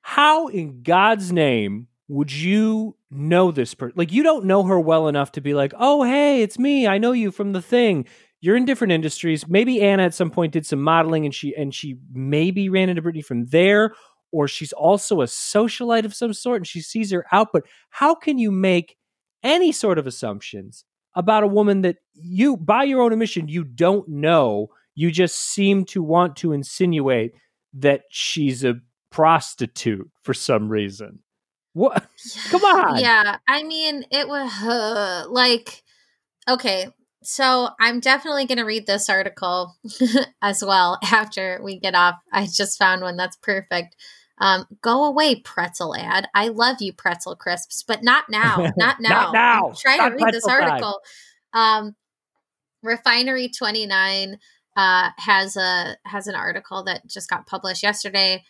How 0.00 0.46
in 0.46 0.82
God's 0.82 1.30
name 1.30 1.88
would 2.08 2.32
you 2.32 2.96
know 3.10 3.50
this 3.50 3.74
person? 3.74 3.94
Like, 3.96 4.12
you 4.12 4.22
don't 4.22 4.44
know 4.44 4.64
her 4.64 4.78
well 4.78 5.08
enough 5.08 5.32
to 5.32 5.40
be 5.40 5.54
like, 5.54 5.72
oh, 5.78 6.02
hey, 6.02 6.42
it's 6.42 6.58
me. 6.58 6.86
I 6.86 6.98
know 6.98 7.12
you 7.12 7.30
from 7.30 7.52
the 7.52 7.62
thing 7.62 8.06
you're 8.40 8.56
in 8.56 8.64
different 8.64 8.92
industries. 8.92 9.46
Maybe 9.48 9.82
Anna 9.82 10.04
at 10.04 10.14
some 10.14 10.30
point 10.30 10.52
did 10.52 10.66
some 10.66 10.80
modeling 10.80 11.24
and 11.24 11.34
she 11.34 11.54
and 11.54 11.74
she 11.74 11.98
maybe 12.12 12.68
ran 12.68 12.88
into 12.88 13.02
Brittany 13.02 13.22
from 13.22 13.46
there, 13.46 13.94
or 14.32 14.48
she's 14.48 14.72
also 14.72 15.20
a 15.20 15.26
socialite 15.26 16.04
of 16.04 16.14
some 16.14 16.32
sort 16.32 16.56
and 16.58 16.66
she 16.66 16.80
sees 16.80 17.10
her 17.10 17.26
out. 17.32 17.48
But 17.52 17.64
how 17.90 18.14
can 18.14 18.38
you 18.38 18.50
make 18.50 18.96
any 19.42 19.72
sort 19.72 19.98
of 19.98 20.06
assumptions 20.06 20.84
about 21.14 21.44
a 21.44 21.48
woman 21.48 21.82
that 21.82 21.96
you, 22.14 22.56
by 22.56 22.84
your 22.84 23.02
own 23.02 23.12
admission, 23.12 23.48
you 23.48 23.64
don't 23.64 24.08
know? 24.08 24.68
You 24.94 25.10
just 25.10 25.36
seem 25.36 25.84
to 25.86 26.02
want 26.02 26.36
to 26.36 26.52
insinuate 26.52 27.32
that 27.74 28.02
she's 28.10 28.64
a 28.64 28.76
prostitute 29.10 30.08
for 30.22 30.34
some 30.34 30.68
reason. 30.68 31.20
What? 31.72 32.06
Come 32.48 32.64
on. 32.64 32.98
Yeah, 33.00 33.38
I 33.48 33.62
mean, 33.62 34.04
it 34.10 34.28
was 34.28 34.50
uh, 34.62 35.24
like 35.28 35.82
okay, 36.48 36.88
so 37.22 37.68
I'm 37.78 38.00
definitely 38.00 38.46
going 38.46 38.58
to 38.58 38.64
read 38.64 38.86
this 38.86 39.08
article 39.08 39.76
as 40.42 40.64
well 40.64 40.98
after 41.02 41.60
we 41.62 41.78
get 41.78 41.94
off. 41.94 42.16
I 42.32 42.46
just 42.46 42.78
found 42.78 43.02
one 43.02 43.16
that's 43.16 43.36
perfect. 43.36 43.96
Um, 44.38 44.64
go 44.80 45.04
away, 45.04 45.36
pretzel 45.36 45.94
ad. 45.94 46.26
I 46.34 46.48
love 46.48 46.76
you, 46.80 46.94
pretzel 46.94 47.36
crisps, 47.36 47.84
but 47.86 48.02
not 48.02 48.24
now. 48.30 48.56
Not 48.76 49.00
now. 49.00 49.10
not 49.10 49.32
now. 49.34 49.68
I'm 49.68 49.74
trying 49.74 49.98
not 49.98 50.08
to 50.08 50.14
read 50.14 50.32
this 50.34 50.46
article. 50.46 51.00
Um, 51.52 51.94
Refinery 52.82 53.50
29 53.50 54.38
uh, 54.76 55.10
has 55.18 55.56
a 55.56 55.96
has 56.06 56.26
an 56.26 56.34
article 56.34 56.82
that 56.84 57.06
just 57.06 57.28
got 57.28 57.46
published 57.46 57.82
yesterday. 57.82 58.42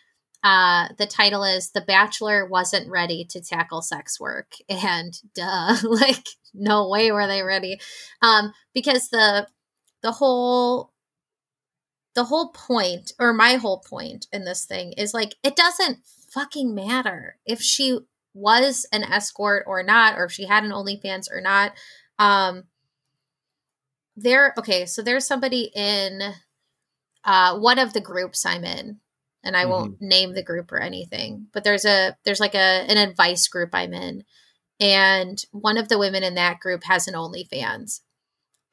Uh, 0.43 0.89
the 0.97 1.05
title 1.05 1.43
is 1.43 1.71
"The 1.71 1.81
Bachelor 1.81 2.47
Wasn't 2.47 2.89
Ready 2.89 3.25
to 3.29 3.41
Tackle 3.41 3.81
Sex 3.81 4.19
Work," 4.19 4.53
and 4.69 5.13
duh, 5.35 5.77
like 5.83 6.25
no 6.53 6.89
way 6.89 7.11
were 7.11 7.27
they 7.27 7.43
ready. 7.43 7.79
Um 8.21 8.53
because 8.73 9.09
the 9.09 9.47
the 10.01 10.11
whole 10.11 10.91
the 12.15 12.25
whole 12.25 12.49
point 12.49 13.13
or 13.19 13.33
my 13.33 13.55
whole 13.55 13.79
point 13.79 14.27
in 14.33 14.43
this 14.43 14.65
thing 14.65 14.93
is 14.93 15.13
like 15.13 15.35
it 15.43 15.55
doesn't 15.55 15.99
fucking 16.29 16.73
matter 16.75 17.37
if 17.45 17.61
she 17.61 17.99
was 18.33 18.85
an 18.91 19.03
escort 19.03 19.63
or 19.67 19.83
not 19.83 20.17
or 20.17 20.25
if 20.25 20.31
she 20.31 20.45
had 20.45 20.63
an 20.63 20.71
OnlyFans 20.71 21.31
or 21.31 21.41
not. 21.41 21.73
Um 22.19 22.63
there 24.17 24.53
okay 24.57 24.85
so 24.85 25.01
there's 25.01 25.25
somebody 25.25 25.71
in 25.73 26.21
uh 27.23 27.57
one 27.57 27.79
of 27.79 27.93
the 27.93 28.01
groups 28.01 28.45
I'm 28.45 28.65
in 28.65 28.99
and 29.43 29.55
I 29.55 29.63
mm-hmm. 29.63 29.71
won't 29.71 30.01
name 30.01 30.33
the 30.33 30.43
group 30.43 30.71
or 30.71 30.79
anything 30.79 31.47
but 31.53 31.63
there's 31.63 31.85
a 31.85 32.15
there's 32.25 32.39
like 32.39 32.55
a 32.55 32.85
an 32.87 32.97
advice 32.97 33.47
group 33.47 33.69
I'm 33.73 33.93
in 33.93 34.23
and 34.81 35.39
one 35.51 35.77
of 35.77 35.89
the 35.89 35.99
women 35.99 36.23
in 36.23 36.33
that 36.35 36.59
group 36.59 36.83
has 36.85 37.07
an 37.07 37.13
OnlyFans. 37.13 38.01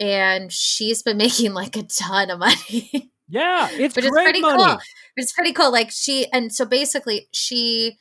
And 0.00 0.50
she's 0.50 1.02
been 1.02 1.16
making 1.18 1.52
like 1.52 1.76
a 1.76 1.83
ton 1.83 2.31
of 2.31 2.38
money. 2.38 3.12
Yeah, 3.28 3.68
it's 3.70 3.94
but 3.94 4.04
it's 4.04 4.16
pretty 4.16 4.40
money. 4.40 4.64
cool. 4.64 4.78
It's 5.16 5.33
pretty 5.33 5.52
cool. 5.52 5.70
Like 5.70 5.90
she 5.90 6.26
and 6.33 6.50
so 6.50 6.64
basically 6.64 7.28
she 7.31 7.98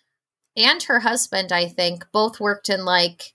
and 0.56 0.82
her 0.84 1.02
husband, 1.02 1.52
I 1.52 1.68
think, 1.68 2.06
both 2.14 2.40
worked 2.40 2.70
in 2.70 2.86
like 2.86 3.34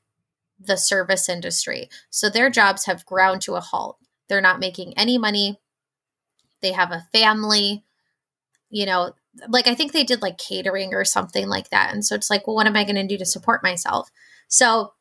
the 0.59 0.77
service 0.77 1.29
industry. 1.29 1.91
So 2.09 2.31
their 2.31 2.49
jobs 2.49 2.87
have 2.87 3.05
ground 3.05 3.43
to 3.43 3.57
a 3.57 3.61
halt. 3.61 3.99
They're 4.29 4.41
not 4.41 4.59
making 4.59 4.95
any 4.97 5.19
money. 5.19 5.61
They 6.63 6.73
have 6.73 6.93
a 6.93 7.07
family. 7.13 7.85
You 8.71 8.87
know, 8.87 9.13
like 9.49 9.67
I 9.67 9.75
think 9.75 9.93
they 9.93 10.05
did 10.05 10.23
like 10.23 10.39
catering 10.39 10.95
or 10.95 11.05
something 11.05 11.49
like 11.49 11.71
that. 11.71 11.93
And 11.93 12.05
so 12.05 12.15
it's 12.15 12.31
like, 12.31 12.47
well, 12.47 12.57
what 12.57 12.67
am 12.67 12.77
I 12.77 12.85
going 12.85 12.97
to 12.97 13.07
do 13.07 13.19
to 13.19 13.27
support 13.27 13.63
myself? 13.63 14.11
So 14.49 14.93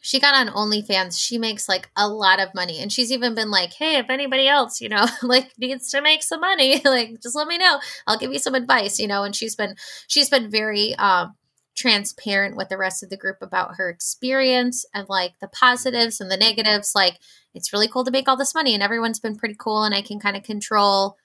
she 0.00 0.18
got 0.18 0.34
on 0.34 0.52
OnlyFans. 0.52 1.18
She 1.18 1.38
makes 1.38 1.68
like 1.68 1.88
a 1.96 2.08
lot 2.08 2.40
of 2.40 2.54
money. 2.54 2.80
And 2.80 2.92
she's 2.92 3.12
even 3.12 3.34
been 3.34 3.50
like, 3.50 3.72
hey, 3.72 3.96
if 3.96 4.10
anybody 4.10 4.48
else, 4.48 4.80
you 4.80 4.88
know, 4.88 5.06
like 5.22 5.52
needs 5.58 5.90
to 5.90 6.02
make 6.02 6.22
some 6.22 6.40
money, 6.40 6.82
like 6.84 7.20
just 7.22 7.36
let 7.36 7.48
me 7.48 7.58
know. 7.58 7.80
I'll 8.06 8.18
give 8.18 8.32
you 8.32 8.38
some 8.38 8.54
advice, 8.54 8.98
you 8.98 9.06
know. 9.06 9.22
And 9.22 9.34
she's 9.34 9.56
been 9.56 9.76
she's 10.08 10.28
been 10.28 10.50
very 10.50 10.94
um 10.96 11.34
transparent 11.74 12.56
with 12.56 12.68
the 12.68 12.76
rest 12.76 13.02
of 13.02 13.10
the 13.10 13.16
group 13.16 13.38
about 13.40 13.76
her 13.76 13.88
experience 13.88 14.84
and 14.92 15.08
like 15.08 15.32
the 15.40 15.48
positives 15.48 16.20
and 16.20 16.30
the 16.30 16.36
negatives. 16.36 16.92
Like 16.94 17.18
it's 17.54 17.72
really 17.72 17.88
cool 17.88 18.04
to 18.04 18.10
make 18.10 18.28
all 18.28 18.36
this 18.36 18.54
money 18.54 18.74
and 18.74 18.82
everyone's 18.82 19.20
been 19.20 19.36
pretty 19.36 19.56
cool 19.58 19.84
and 19.84 19.94
I 19.94 20.02
can 20.02 20.18
kind 20.18 20.36
of 20.36 20.42
control 20.42 21.16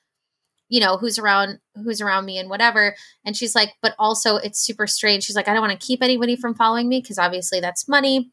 you 0.69 0.79
know 0.79 0.97
who's 0.97 1.17
around 1.17 1.59
who's 1.75 2.01
around 2.01 2.25
me 2.25 2.37
and 2.37 2.49
whatever. 2.49 2.95
And 3.25 3.35
she's 3.35 3.55
like 3.55 3.73
but 3.81 3.95
also 3.99 4.37
it's 4.37 4.59
super 4.59 4.87
strange. 4.87 5.23
She's 5.23 5.35
like 5.35 5.47
i 5.47 5.53
don't 5.53 5.65
want 5.67 5.79
to 5.79 5.85
keep 5.85 6.03
anybody 6.03 6.35
from 6.35 6.55
following 6.55 6.89
me 6.89 7.01
because 7.01 7.19
obviously 7.19 7.59
that's 7.59 7.87
money. 7.87 8.31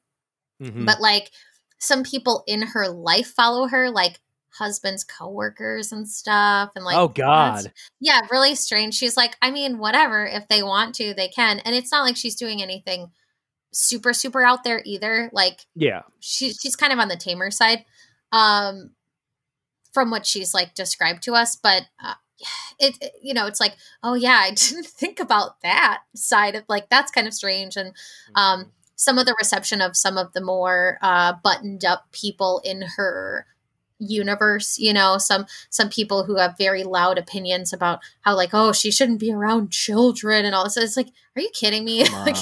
Mm-hmm. 0.63 0.85
but 0.85 1.01
like 1.01 1.33
some 1.81 2.05
people 2.05 2.45
in 2.47 2.63
her 2.63 2.89
life 2.89 3.27
follow 3.27 3.67
her 3.67 3.91
like 3.91 4.21
husband's 4.57 5.03
coworkers 5.03 5.91
and 5.91 6.09
stuff 6.09 6.71
and 6.77 6.85
like 6.85 6.97
oh 6.97 7.09
god. 7.09 7.73
yeah 8.01 8.21
really 8.31 8.55
strange. 8.55 8.95
She's 8.95 9.17
like 9.17 9.37
i 9.43 9.51
mean 9.51 9.79
whatever 9.79 10.27
if 10.27 10.47
they 10.49 10.63
want 10.63 10.95
to 10.97 11.15
they 11.15 11.29
can. 11.29 11.59
And 11.61 11.75
it's 11.75 11.91
not 11.91 12.05
like 12.05 12.17
she's 12.17 12.37
doing 12.37 12.63
anything 12.63 13.11
super 13.73 14.13
super 14.13 14.45
out 14.45 14.65
there 14.65 14.81
either. 14.85 15.31
Like 15.33 15.67
yeah. 15.75 16.03
she, 16.21 16.53
she's 16.53 16.77
kind 16.77 16.93
of 16.93 16.99
on 16.99 17.09
the 17.09 17.17
tamer 17.17 17.51
side 17.51 17.85
um 18.33 18.91
from 19.95 20.11
what 20.11 20.27
she's 20.27 20.53
like 20.53 20.75
described 20.75 21.23
to 21.23 21.35
us 21.35 21.57
but 21.57 21.83
uh, 22.03 22.15
it, 22.79 22.97
it, 23.01 23.13
you 23.23 23.35
know 23.35 23.47
it's 23.47 23.61
like 23.61 23.77
oh 24.03 24.15
yeah 24.15 24.41
i 24.43 24.51
didn't 24.55 24.87
think 24.87 25.21
about 25.21 25.61
that 25.63 26.03
side 26.15 26.55
of 26.55 26.65
like 26.69 26.89
that's 26.89 27.11
kind 27.11 27.27
of 27.27 27.35
strange 27.35 27.77
and 27.77 27.89
um 28.35 28.61
mm-hmm. 28.61 28.69
some 28.97 29.19
of 29.19 29.27
the 29.27 29.37
reception 29.39 29.81
of 29.81 29.97
some 29.97 30.19
of 30.19 30.33
the 30.33 30.41
more 30.41 30.99
uh 31.03 31.33
buttoned 31.43 31.85
up 31.85 32.11
people 32.13 32.61
in 32.65 32.83
her 32.97 33.47
universe 34.01 34.77
you 34.79 34.93
know 34.93 35.19
some 35.19 35.47
some 35.71 35.89
people 35.89 36.25
who 36.25 36.37
have 36.37 36.59
very 36.59 36.83
loud 36.83 37.17
opinions 37.17 37.73
about 37.73 38.01
how 38.23 38.35
like 38.35 38.51
oh 38.53 38.73
she 38.73 38.91
shouldn't 38.91 39.21
be 39.21 39.33
around 39.33 39.71
children 39.71 40.45
and 40.45 40.55
all 40.55 40.65
this 40.65 40.77
it's 40.77 40.97
like 40.97 41.09
are 41.37 41.43
you 41.43 41.51
kidding 41.53 41.85
me? 41.85 42.05
Like 42.25 42.37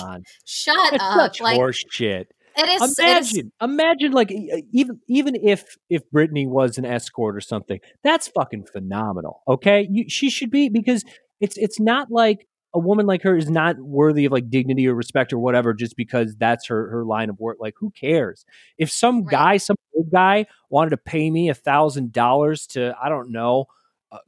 shut 0.45 0.93
it's 0.93 1.03
up 1.03 1.41
like 1.41 1.57
horse 1.57 1.83
shit 1.91 2.33
it 2.57 2.69
is. 2.69 2.99
Imagine, 2.99 3.39
it 3.39 3.47
is, 3.47 3.51
imagine, 3.61 4.13
like 4.13 4.33
even 4.73 5.01
even 5.09 5.37
if 5.37 5.77
if 5.89 6.09
Brittany 6.11 6.47
was 6.47 6.79
an 6.79 6.85
escort 6.85 7.37
or 7.37 7.41
something, 7.41 7.81
that's 8.03 8.29
fucking 8.29 8.67
phenomenal. 8.67 9.43
Okay, 9.49 9.87
you, 9.91 10.09
she 10.09 10.31
should 10.31 10.51
be 10.51 10.69
because 10.69 11.05
it's 11.41 11.57
it's 11.57 11.81
not 11.81 12.11
like 12.11 12.47
a 12.75 12.79
woman 12.79 13.07
like 13.07 13.23
her 13.23 13.37
is 13.37 13.51
not 13.51 13.79
worthy 13.79 14.25
of 14.25 14.33
like 14.33 14.49
dignity 14.49 14.89
or 14.89 14.95
respect 14.95 15.33
or 15.33 15.39
whatever 15.39 15.75
just 15.75 15.97
because 15.97 16.35
that's 16.37 16.67
her 16.69 16.89
her 16.91 17.05
line 17.05 17.29
of 17.31 17.39
work. 17.39 17.59
Like, 17.61 17.75
who 17.79 17.91
cares 17.91 18.45
if 18.79 18.91
some 18.91 19.25
right. 19.25 19.31
guy, 19.31 19.57
some 19.59 19.77
old 19.95 20.11
guy, 20.11 20.47
wanted 20.71 20.91
to 20.91 20.97
pay 20.97 21.31
me 21.31 21.49
a 21.49 21.55
thousand 21.55 22.13
dollars 22.13 22.67
to 22.69 22.95
I 23.03 23.09
don't 23.09 23.31
know. 23.31 23.67
Uh, 24.11 24.19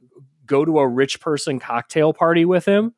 go 0.45 0.65
to 0.65 0.79
a 0.79 0.87
rich 0.87 1.19
person 1.19 1.59
cocktail 1.59 2.13
party 2.13 2.45
with 2.45 2.65
him. 2.65 2.93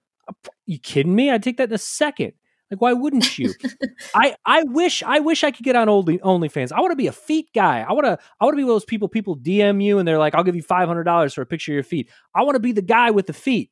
You 0.66 0.80
kidding 0.80 1.16
me? 1.16 1.32
I'd 1.32 1.44
take 1.44 1.58
that 1.58 1.70
in 1.70 1.76
a 1.76 1.78
second. 1.78 2.34
Like, 2.70 2.82
why 2.82 2.94
wouldn't 2.94 3.38
you? 3.40 3.54
I 4.16 4.36
I 4.46 4.64
wish 4.64 5.04
I 5.04 5.20
wish 5.20 5.44
I 5.44 5.52
could 5.52 5.64
get 5.64 5.76
on 5.76 5.88
Only 5.90 6.18
OnlyFans. 6.20 6.72
I 6.72 6.82
want 6.82 6.92
to 6.92 6.98
be 6.98 7.08
a 7.08 7.14
feet 7.14 7.48
guy. 7.54 7.86
I 7.88 7.94
want 7.94 8.06
to 8.06 8.18
I 8.40 8.46
want 8.46 8.54
to 8.54 8.58
be 8.58 8.64
one 8.64 8.72
of 8.72 8.76
those 8.76 8.86
people. 8.86 9.08
People 9.08 9.38
DM 9.38 9.82
you 9.82 10.00
and 10.00 10.08
they're 10.08 10.20
like, 10.20 10.36
"I'll 10.36 10.44
give 10.44 10.56
you 10.56 10.62
five 10.62 10.88
hundred 10.88 11.04
dollars 11.06 11.34
for 11.34 11.42
a 11.42 11.46
picture 11.46 11.72
of 11.72 11.76
your 11.76 11.84
feet." 11.84 12.10
I 12.36 12.44
want 12.44 12.56
to 12.56 12.60
be 12.60 12.74
the 12.74 12.82
guy 12.82 13.12
with 13.12 13.28
the 13.28 13.34
feet. 13.34 13.72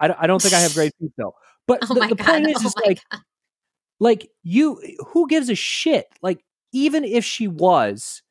I, 0.00 0.14
I 0.18 0.26
don't 0.26 0.40
think 0.40 0.54
I 0.54 0.60
have 0.60 0.74
great 0.74 0.92
feet 1.00 1.12
though. 1.16 1.34
But 1.66 1.80
oh 1.90 1.94
the, 1.94 2.06
the 2.08 2.16
point 2.16 2.48
is, 2.48 2.56
oh 2.60 2.66
is 2.66 2.74
like, 2.84 3.00
God. 3.10 3.20
like 4.00 4.30
you, 4.42 4.80
who 5.08 5.28
gives 5.28 5.50
a 5.50 5.54
shit? 5.54 6.06
Like, 6.22 6.44
even 6.72 7.04
if 7.04 7.24
she 7.24 7.48
was, 7.48 8.22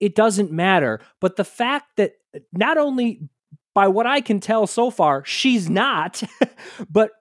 it 0.00 0.14
doesn't 0.14 0.52
matter. 0.52 1.00
But 1.20 1.36
the 1.36 1.44
fact 1.44 1.86
that 1.96 2.12
not 2.52 2.78
only 2.78 3.22
by 3.74 3.88
what 3.88 4.06
I 4.06 4.20
can 4.20 4.40
tell 4.40 4.66
so 4.66 4.90
far, 4.90 5.24
she's 5.24 5.68
not, 5.68 6.22
but 6.90 7.12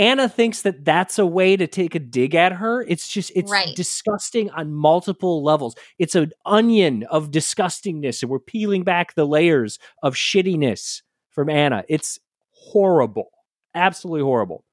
Anna 0.00 0.30
thinks 0.30 0.62
that 0.62 0.82
that's 0.82 1.18
a 1.18 1.26
way 1.26 1.58
to 1.58 1.66
take 1.66 1.94
a 1.94 1.98
dig 1.98 2.34
at 2.34 2.52
her. 2.52 2.82
It's 2.88 3.06
just 3.06 3.30
it's 3.34 3.52
right. 3.52 3.76
disgusting 3.76 4.48
on 4.48 4.72
multiple 4.72 5.44
levels. 5.44 5.76
It's 5.98 6.14
an 6.14 6.32
onion 6.46 7.02
of 7.10 7.30
disgustingness, 7.30 8.22
and 8.22 8.30
we're 8.30 8.38
peeling 8.38 8.82
back 8.82 9.12
the 9.12 9.26
layers 9.26 9.78
of 10.02 10.14
shittiness 10.14 11.02
from 11.28 11.50
Anna. 11.50 11.84
It's 11.86 12.18
horrible, 12.50 13.30
absolutely 13.74 14.22
horrible. 14.22 14.64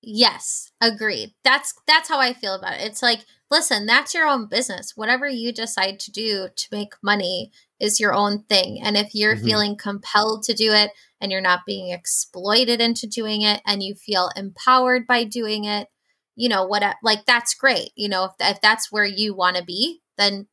Yes, 0.00 0.72
agreed. 0.80 1.34
That's 1.44 1.74
that's 1.86 2.08
how 2.08 2.18
I 2.18 2.32
feel 2.32 2.54
about 2.54 2.80
it. 2.80 2.86
It's 2.86 3.02
like, 3.02 3.26
listen, 3.50 3.84
that's 3.84 4.14
your 4.14 4.26
own 4.26 4.46
business. 4.46 4.92
Whatever 4.96 5.28
you 5.28 5.52
decide 5.52 6.00
to 6.00 6.10
do 6.10 6.48
to 6.56 6.68
make 6.72 6.94
money 7.02 7.52
is 7.80 8.00
your 8.00 8.14
own 8.14 8.44
thing. 8.44 8.80
And 8.82 8.96
if 8.96 9.14
you're 9.14 9.36
mm-hmm. 9.36 9.44
feeling 9.44 9.76
compelled 9.76 10.42
to 10.44 10.54
do 10.54 10.72
it 10.72 10.90
and 11.24 11.32
you're 11.32 11.40
not 11.40 11.64
being 11.66 11.90
exploited 11.90 12.82
into 12.82 13.06
doing 13.06 13.40
it 13.40 13.62
and 13.66 13.82
you 13.82 13.94
feel 13.94 14.30
empowered 14.36 15.06
by 15.06 15.24
doing 15.24 15.64
it, 15.64 15.88
you 16.36 16.50
know, 16.50 16.66
what 16.66 16.82
like 17.02 17.24
that's 17.24 17.54
great. 17.54 17.92
You 17.96 18.10
know, 18.10 18.24
if, 18.24 18.32
if 18.38 18.60
that's 18.60 18.92
where 18.92 19.06
you 19.06 19.34
want 19.34 19.56
to 19.56 19.64
be, 19.64 20.02
then 20.18 20.48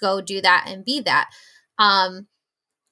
go 0.00 0.20
do 0.20 0.40
that 0.40 0.64
and 0.66 0.84
be 0.84 1.00
that. 1.02 1.30
Um 1.78 2.26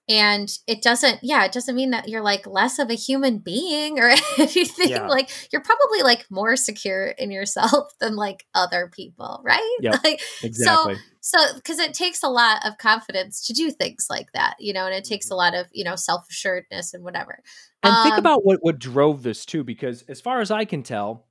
and 0.09 0.59
it 0.67 0.83
doesn't 0.83 1.19
yeah 1.23 1.45
it 1.45 1.53
doesn't 1.53 1.75
mean 1.75 1.91
that 1.91 2.09
you're 2.09 2.23
like 2.23 2.47
less 2.47 2.79
of 2.79 2.91
a 2.91 2.95
human 2.95 3.39
being 3.39 3.99
or 3.99 4.09
anything 4.39 4.91
yeah. 4.91 5.07
like 5.07 5.31
you're 5.53 5.63
probably 5.63 6.03
like 6.03 6.27
more 6.31 6.57
secure 6.57 7.09
in 7.09 7.31
yourself 7.31 7.93
than 8.01 8.17
like 8.17 8.47
other 8.55 8.91
people 8.93 9.41
right 9.45 9.79
Yeah, 9.81 9.99
like 10.05 10.21
exactly. 10.43 10.95
so 10.95 11.01
so 11.21 11.55
because 11.57 11.79
it 11.79 11.93
takes 11.93 12.23
a 12.23 12.29
lot 12.29 12.65
of 12.65 12.79
confidence 12.79 13.47
to 13.47 13.53
do 13.53 13.71
things 13.71 14.07
like 14.09 14.31
that 14.33 14.55
you 14.61 14.73
know 14.73 14.87
and 14.87 14.95
it 14.95 15.05
takes 15.05 15.27
a 15.27 15.31
mm-hmm. 15.31 15.39
lot 15.39 15.55
of 15.55 15.67
you 15.73 15.85
know 15.85 15.97
self-assuredness 15.97 16.95
and 16.95 17.03
whatever 17.03 17.43
and 17.83 17.95
um, 17.95 18.03
think 18.05 18.19
about 18.19 18.45
what 18.45 18.59
what 18.63 18.79
drove 18.79 19.23
this 19.23 19.45
too 19.45 19.65
because 19.65 20.03
as 20.03 20.21
far 20.21 20.41
as 20.41 20.51
i 20.51 20.65
can 20.65 20.83
tell 20.83 21.27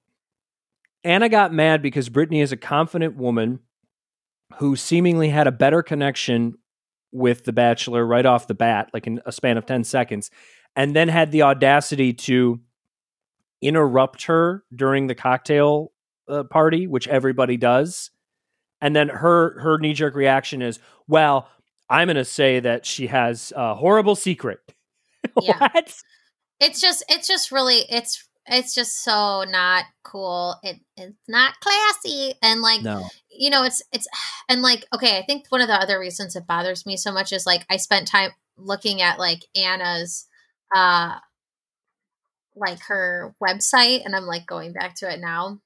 anna 1.04 1.30
got 1.30 1.54
mad 1.54 1.82
because 1.82 2.10
brittany 2.10 2.42
is 2.42 2.52
a 2.52 2.58
confident 2.58 3.16
woman 3.16 3.60
who 4.58 4.76
seemingly 4.76 5.30
had 5.30 5.48
a 5.48 5.52
better 5.52 5.82
connection 5.82 6.58
with 7.16 7.46
The 7.46 7.54
Bachelor 7.54 8.06
right 8.06 8.26
off 8.26 8.48
the 8.48 8.54
bat, 8.54 8.90
like 8.94 9.08
in 9.08 9.22
a 9.26 9.32
span 9.32 9.58
of 9.58 9.66
10 9.66 9.84
seconds, 9.86 10.30
and 10.76 10.96
then 10.96 11.08
had 11.08 11.32
the 11.32 11.44
audacity 11.44 12.14
to 12.14 12.60
interrupt 13.62 14.24
her 14.26 14.64
during 14.76 15.08
the 15.08 15.16
cocktail 15.16 15.92
uh, 16.28 16.44
party, 16.44 16.88
which 16.88 17.08
everybody 17.08 17.58
does. 17.58 18.12
And 18.82 18.96
then 18.96 19.08
her 19.08 19.60
her 19.62 19.78
knee 19.78 19.94
jerk 19.94 20.16
reaction 20.16 20.62
is, 20.62 20.80
"Well, 21.08 21.48
I'm 21.90 22.08
going 22.08 22.18
to 22.18 22.26
say 22.26 22.60
that 22.60 22.86
she 22.86 23.08
has 23.08 23.54
a 23.56 23.74
horrible 23.74 24.16
secret." 24.16 24.60
Yeah. 25.42 25.58
what? 25.58 25.94
It's 26.60 26.80
just 26.80 27.04
it's 27.10 27.28
just 27.28 27.52
really 27.52 27.80
it's 27.90 28.28
it's 28.48 28.76
just 28.76 29.04
so 29.04 29.44
not 29.48 29.86
cool. 30.04 30.56
It 30.64 30.78
it's 30.98 31.18
not 31.28 31.60
classy 31.60 32.36
and 32.42 32.62
like 32.62 32.82
no. 32.82 33.08
you 33.30 33.50
know 33.50 33.64
it's 33.64 33.82
it's 33.92 34.08
and 34.50 34.62
like 34.62 34.86
okay, 34.94 35.18
I 35.18 35.24
think 35.24 35.46
one 35.50 35.62
of 35.62 35.68
the 35.68 35.74
other 35.74 36.00
reasons 36.00 36.36
it 36.36 36.48
bothers 36.48 36.86
me 36.86 36.98
so 36.98 37.12
much 37.12 37.34
is 37.34 37.46
like 37.46 37.66
I 37.70 37.78
spent 37.78 38.08
time 38.08 38.32
looking 38.58 39.02
at 39.02 39.20
like 39.20 39.46
Anna's 39.56 40.28
uh 40.76 41.16
like 42.56 42.80
her 42.88 43.36
website 43.44 44.06
and 44.06 44.16
I'm 44.16 44.26
like 44.26 44.46
going 44.46 44.74
back 44.74 44.96
to 44.96 45.12
it 45.12 45.20
now. 45.20 45.60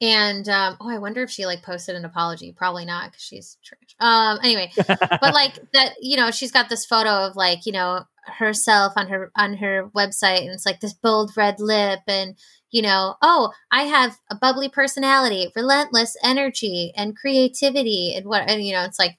And 0.00 0.48
um 0.48 0.76
oh, 0.80 0.88
I 0.88 0.98
wonder 0.98 1.22
if 1.22 1.30
she 1.30 1.46
like 1.46 1.62
posted 1.62 1.96
an 1.96 2.04
apology. 2.04 2.52
Probably 2.56 2.84
not 2.84 3.10
because 3.10 3.22
she's 3.22 3.58
trash. 3.64 3.96
Um 3.98 4.38
anyway, 4.42 4.70
but 4.76 5.34
like 5.34 5.54
that, 5.72 5.94
you 6.00 6.16
know, 6.16 6.30
she's 6.30 6.52
got 6.52 6.68
this 6.68 6.86
photo 6.86 7.26
of 7.26 7.36
like, 7.36 7.66
you 7.66 7.72
know, 7.72 8.04
herself 8.28 8.92
on 8.96 9.08
her 9.08 9.30
on 9.36 9.54
her 9.56 9.90
website 9.96 10.40
and 10.40 10.50
it's 10.50 10.66
like 10.66 10.80
this 10.80 10.92
bold 10.92 11.36
red 11.36 11.60
lip 11.60 12.00
and 12.06 12.36
you 12.70 12.82
know 12.82 13.14
oh 13.22 13.50
i 13.70 13.84
have 13.84 14.18
a 14.30 14.34
bubbly 14.34 14.68
personality 14.68 15.50
relentless 15.56 16.16
energy 16.22 16.92
and 16.96 17.16
creativity 17.16 18.14
and 18.14 18.26
what 18.26 18.48
and 18.48 18.64
you 18.64 18.72
know 18.72 18.84
it's 18.84 18.98
like 18.98 19.16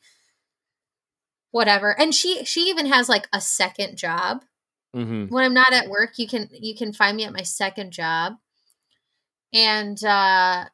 whatever 1.51 1.99
and 1.99 2.13
she 2.13 2.43
she 2.45 2.61
even 2.61 2.85
has 2.85 3.09
like 3.09 3.27
a 3.33 3.41
second 3.41 3.97
job 3.97 4.43
mm-hmm. 4.95 5.25
when 5.25 5.43
i'm 5.43 5.53
not 5.53 5.73
at 5.73 5.89
work 5.89 6.11
you 6.17 6.27
can 6.27 6.47
you 6.51 6.75
can 6.75 6.93
find 6.93 7.17
me 7.17 7.23
at 7.23 7.33
my 7.33 7.43
second 7.43 7.91
job 7.91 8.33
and 9.53 10.03
uh 10.03 10.65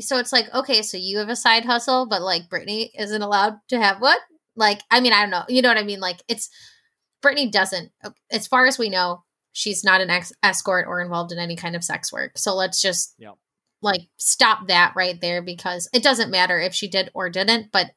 so 0.00 0.18
it's 0.18 0.32
like 0.32 0.52
okay 0.54 0.82
so 0.82 0.96
you 0.96 1.18
have 1.18 1.28
a 1.28 1.36
side 1.36 1.64
hustle 1.64 2.06
but 2.06 2.20
like 2.20 2.48
brittany 2.48 2.90
isn't 2.98 3.22
allowed 3.22 3.54
to 3.68 3.80
have 3.80 3.98
what 4.00 4.18
like 4.56 4.80
i 4.90 5.00
mean 5.00 5.12
i 5.12 5.20
don't 5.20 5.30
know 5.30 5.44
you 5.48 5.62
know 5.62 5.68
what 5.68 5.78
i 5.78 5.84
mean 5.84 6.00
like 6.00 6.22
it's 6.28 6.50
Brittany 7.24 7.48
doesn't, 7.48 7.90
as 8.30 8.46
far 8.46 8.66
as 8.66 8.78
we 8.78 8.90
know, 8.90 9.24
she's 9.52 9.82
not 9.82 10.02
an 10.02 10.10
ex- 10.10 10.34
escort 10.42 10.84
or 10.86 11.00
involved 11.00 11.32
in 11.32 11.38
any 11.38 11.56
kind 11.56 11.74
of 11.74 11.82
sex 11.82 12.12
work. 12.12 12.36
So 12.36 12.54
let's 12.54 12.82
just 12.82 13.14
yep. 13.18 13.36
like 13.80 14.02
stop 14.18 14.68
that 14.68 14.92
right 14.94 15.18
there 15.22 15.40
because 15.40 15.88
it 15.94 16.02
doesn't 16.02 16.30
matter 16.30 16.60
if 16.60 16.74
she 16.74 16.86
did 16.86 17.10
or 17.14 17.30
didn't. 17.30 17.72
But 17.72 17.92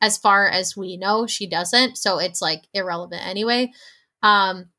as 0.00 0.16
far 0.16 0.48
as 0.48 0.78
we 0.78 0.96
know, 0.96 1.26
she 1.26 1.46
doesn't. 1.46 1.98
So 1.98 2.18
it's 2.20 2.40
like 2.40 2.62
irrelevant 2.72 3.20
anyway. 3.22 3.70
Um, 4.22 4.70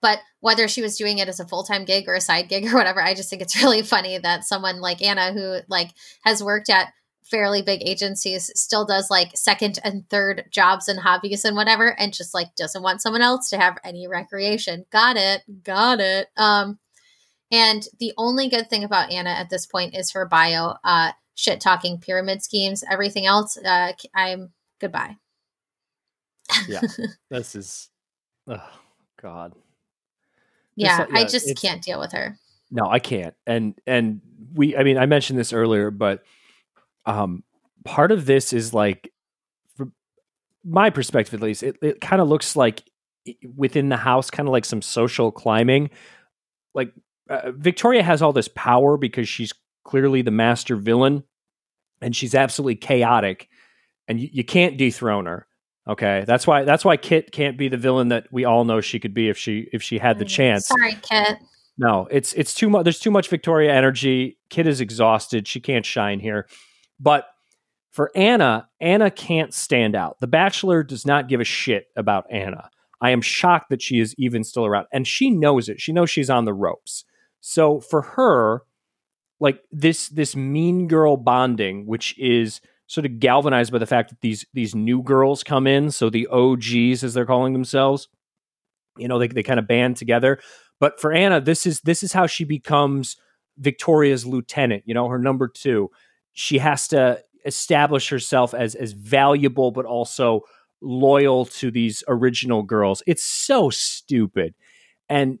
but 0.00 0.20
whether 0.40 0.68
she 0.68 0.82
was 0.82 0.96
doing 0.96 1.18
it 1.18 1.28
as 1.28 1.40
a 1.40 1.46
full-time 1.46 1.84
gig 1.84 2.08
or 2.08 2.14
a 2.14 2.20
side 2.20 2.48
gig 2.48 2.66
or 2.66 2.76
whatever, 2.76 3.02
I 3.02 3.14
just 3.14 3.30
think 3.30 3.42
it's 3.42 3.56
really 3.62 3.82
funny 3.82 4.18
that 4.18 4.44
someone 4.44 4.80
like 4.80 5.02
Anna, 5.02 5.32
who 5.32 5.58
like 5.68 5.90
has 6.24 6.42
worked 6.42 6.70
at 6.70 6.92
fairly 7.28 7.62
big 7.62 7.82
agencies 7.86 8.50
still 8.54 8.84
does 8.84 9.10
like 9.10 9.36
second 9.36 9.78
and 9.84 10.08
third 10.08 10.46
jobs 10.50 10.88
and 10.88 11.00
hobbies 11.00 11.44
and 11.44 11.56
whatever 11.56 11.98
and 11.98 12.14
just 12.14 12.32
like 12.32 12.54
doesn't 12.56 12.82
want 12.82 13.02
someone 13.02 13.22
else 13.22 13.50
to 13.50 13.58
have 13.58 13.78
any 13.84 14.08
recreation. 14.08 14.86
Got 14.90 15.16
it. 15.16 15.42
Got 15.62 16.00
it. 16.00 16.28
Um 16.36 16.78
and 17.50 17.82
the 17.98 18.12
only 18.16 18.48
good 18.48 18.70
thing 18.70 18.84
about 18.84 19.10
anna 19.10 19.30
at 19.30 19.50
this 19.50 19.66
point 19.66 19.94
is 19.94 20.12
her 20.12 20.26
bio 20.26 20.74
uh 20.84 21.12
shit 21.34 21.60
talking 21.60 21.98
pyramid 21.98 22.42
schemes. 22.42 22.82
Everything 22.90 23.26
else 23.26 23.58
uh 23.58 23.92
i'm 24.14 24.52
goodbye. 24.80 25.16
Yeah. 26.66 26.80
This 27.30 27.54
is 27.54 27.90
oh 28.46 28.70
god 29.20 29.54
yeah, 30.78 31.06
yeah 31.10 31.18
i 31.18 31.24
just 31.24 31.54
can't 31.60 31.82
deal 31.82 32.00
with 32.00 32.12
her 32.12 32.38
no 32.70 32.88
i 32.88 32.98
can't 32.98 33.34
and 33.46 33.74
and 33.86 34.20
we 34.54 34.76
i 34.76 34.82
mean 34.82 34.98
i 34.98 35.06
mentioned 35.06 35.38
this 35.38 35.52
earlier 35.52 35.90
but 35.90 36.22
um, 37.08 37.42
part 37.84 38.12
of 38.12 38.26
this 38.26 38.52
is 38.52 38.74
like, 38.74 39.10
from 39.74 39.92
my 40.62 40.90
perspective 40.90 41.34
at 41.34 41.40
least, 41.40 41.62
it, 41.62 41.76
it 41.80 42.00
kind 42.00 42.20
of 42.20 42.28
looks 42.28 42.54
like 42.54 42.84
within 43.56 43.88
the 43.88 43.96
house, 43.96 44.30
kind 44.30 44.46
of 44.46 44.52
like 44.52 44.66
some 44.66 44.82
social 44.82 45.32
climbing. 45.32 45.88
Like 46.74 46.92
uh, 47.30 47.52
Victoria 47.52 48.02
has 48.02 48.20
all 48.20 48.34
this 48.34 48.48
power 48.48 48.98
because 48.98 49.26
she's 49.26 49.54
clearly 49.84 50.20
the 50.20 50.30
master 50.30 50.76
villain, 50.76 51.24
and 52.02 52.14
she's 52.14 52.34
absolutely 52.34 52.76
chaotic, 52.76 53.48
and 54.06 54.20
you, 54.20 54.28
you 54.30 54.44
can't 54.44 54.76
dethrone 54.76 55.24
her. 55.24 55.46
Okay, 55.88 56.24
that's 56.26 56.46
why 56.46 56.64
that's 56.64 56.84
why 56.84 56.96
Kit 56.96 57.32
can't 57.32 57.56
be 57.56 57.68
the 57.68 57.78
villain 57.78 58.08
that 58.08 58.26
we 58.30 58.44
all 58.44 58.64
know 58.64 58.80
she 58.80 59.00
could 59.00 59.14
be 59.14 59.28
if 59.28 59.38
she 59.38 59.68
if 59.72 59.82
she 59.82 59.98
had 59.98 60.18
the 60.18 60.24
mm, 60.24 60.28
chance. 60.28 60.66
Sorry, 60.66 60.96
Kit. 61.02 61.38
No, 61.78 62.06
it's 62.10 62.32
it's 62.34 62.52
too 62.52 62.68
much. 62.68 62.84
There's 62.84 62.98
too 62.98 63.10
much 63.10 63.28
Victoria 63.28 63.72
energy. 63.72 64.36
Kit 64.50 64.66
is 64.66 64.80
exhausted. 64.80 65.48
She 65.48 65.60
can't 65.60 65.86
shine 65.86 66.20
here. 66.20 66.46
But 67.00 67.26
for 67.90 68.10
Anna, 68.14 68.68
Anna 68.80 69.10
can't 69.10 69.54
stand 69.54 69.94
out. 69.94 70.20
The 70.20 70.26
Bachelor 70.26 70.82
does 70.82 71.06
not 71.06 71.28
give 71.28 71.40
a 71.40 71.44
shit 71.44 71.86
about 71.96 72.26
Anna. 72.30 72.70
I 73.00 73.10
am 73.10 73.22
shocked 73.22 73.70
that 73.70 73.80
she 73.80 74.00
is 74.00 74.14
even 74.18 74.44
still 74.44 74.66
around. 74.66 74.86
And 74.92 75.06
she 75.06 75.30
knows 75.30 75.68
it. 75.68 75.80
She 75.80 75.92
knows 75.92 76.10
she's 76.10 76.30
on 76.30 76.44
the 76.44 76.52
ropes. 76.52 77.04
So 77.40 77.80
for 77.80 78.02
her, 78.02 78.62
like 79.40 79.62
this 79.70 80.08
this 80.08 80.36
mean 80.36 80.88
girl 80.88 81.16
bonding, 81.16 81.86
which 81.86 82.18
is 82.18 82.60
sort 82.88 83.06
of 83.06 83.20
galvanized 83.20 83.70
by 83.70 83.78
the 83.78 83.86
fact 83.86 84.10
that 84.10 84.20
these 84.20 84.44
these 84.52 84.74
new 84.74 85.02
girls 85.02 85.44
come 85.44 85.68
in, 85.68 85.92
so 85.92 86.10
the 86.10 86.26
OGs 86.26 87.04
as 87.04 87.14
they're 87.14 87.24
calling 87.24 87.52
themselves, 87.52 88.08
you 88.96 89.06
know, 89.06 89.18
they 89.20 89.28
they 89.28 89.44
kind 89.44 89.60
of 89.60 89.68
band 89.68 89.96
together. 89.96 90.40
But 90.80 91.00
for 91.00 91.12
Anna, 91.12 91.40
this 91.40 91.64
is 91.66 91.80
this 91.82 92.02
is 92.02 92.12
how 92.12 92.26
she 92.26 92.44
becomes 92.44 93.16
Victoria's 93.56 94.26
lieutenant, 94.26 94.82
you 94.86 94.94
know, 94.94 95.08
her 95.08 95.18
number 95.18 95.46
2 95.46 95.90
she 96.38 96.58
has 96.58 96.86
to 96.86 97.20
establish 97.44 98.10
herself 98.10 98.54
as 98.54 98.76
as 98.76 98.92
valuable 98.92 99.72
but 99.72 99.84
also 99.84 100.42
loyal 100.80 101.44
to 101.44 101.68
these 101.72 102.04
original 102.06 102.62
girls. 102.62 103.02
It's 103.08 103.24
so 103.24 103.70
stupid. 103.70 104.54
And 105.08 105.40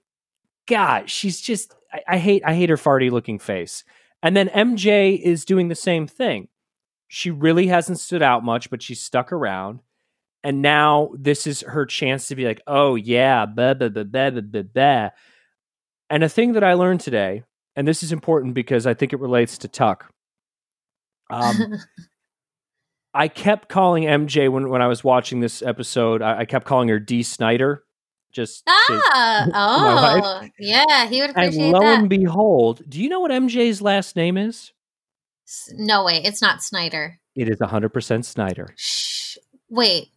God, 0.66 1.08
she's 1.08 1.40
just 1.40 1.72
I, 1.92 2.00
I 2.08 2.18
hate 2.18 2.42
I 2.44 2.54
hate 2.54 2.68
her 2.68 2.76
farty 2.76 3.12
looking 3.12 3.38
face. 3.38 3.84
And 4.24 4.36
then 4.36 4.48
MJ 4.48 5.20
is 5.20 5.44
doing 5.44 5.68
the 5.68 5.76
same 5.76 6.08
thing. 6.08 6.48
She 7.08 7.30
really 7.30 7.66
hasn't 7.66 7.98
stood 7.98 8.22
out 8.22 8.44
much, 8.44 8.70
but 8.70 8.82
she's 8.82 9.00
stuck 9.00 9.32
around. 9.32 9.80
And 10.44 10.62
now 10.62 11.10
this 11.14 11.46
is 11.46 11.62
her 11.62 11.84
chance 11.84 12.28
to 12.28 12.36
be 12.36 12.44
like, 12.44 12.60
oh 12.66 12.94
yeah, 12.94 13.46
blah, 13.46 13.74
blah, 13.74 13.88
blah, 13.88 14.04
blah, 14.04 14.30
blah, 14.30 14.62
blah. 14.62 15.10
And 16.10 16.22
a 16.22 16.28
thing 16.28 16.52
that 16.52 16.64
I 16.64 16.74
learned 16.74 17.00
today, 17.00 17.42
and 17.74 17.88
this 17.88 18.02
is 18.02 18.12
important 18.12 18.54
because 18.54 18.86
I 18.86 18.94
think 18.94 19.12
it 19.12 19.20
relates 19.20 19.58
to 19.58 19.68
Tuck. 19.68 20.12
Um, 21.30 21.78
I 23.14 23.28
kept 23.28 23.68
calling 23.68 24.04
MJ 24.04 24.50
when, 24.50 24.68
when 24.68 24.82
I 24.82 24.86
was 24.86 25.02
watching 25.02 25.40
this 25.40 25.62
episode. 25.62 26.22
I, 26.22 26.40
I 26.40 26.44
kept 26.44 26.66
calling 26.66 26.88
her 26.88 26.98
Dee 26.98 27.22
Snider. 27.22 27.84
Just 28.30 28.62
ah, 28.68 29.48
oh, 30.42 30.48
yeah, 30.58 31.06
he 31.06 31.20
would 31.20 31.30
appreciate 31.30 31.62
and 31.62 31.72
lo 31.72 31.80
that. 31.80 31.98
and 31.98 32.08
behold, 32.10 32.82
do 32.86 33.00
you 33.00 33.08
know 33.08 33.20
what 33.20 33.30
MJ's 33.30 33.80
last 33.80 34.16
name 34.16 34.36
is? 34.36 34.72
No 35.74 36.04
way, 36.04 36.22
it's 36.24 36.42
not 36.42 36.62
Snider. 36.62 37.20
It 37.34 37.48
is 37.48 37.58
100% 37.58 38.24
Snider. 38.24 38.68
Shh. 38.76 39.36
Wait. 39.68 40.08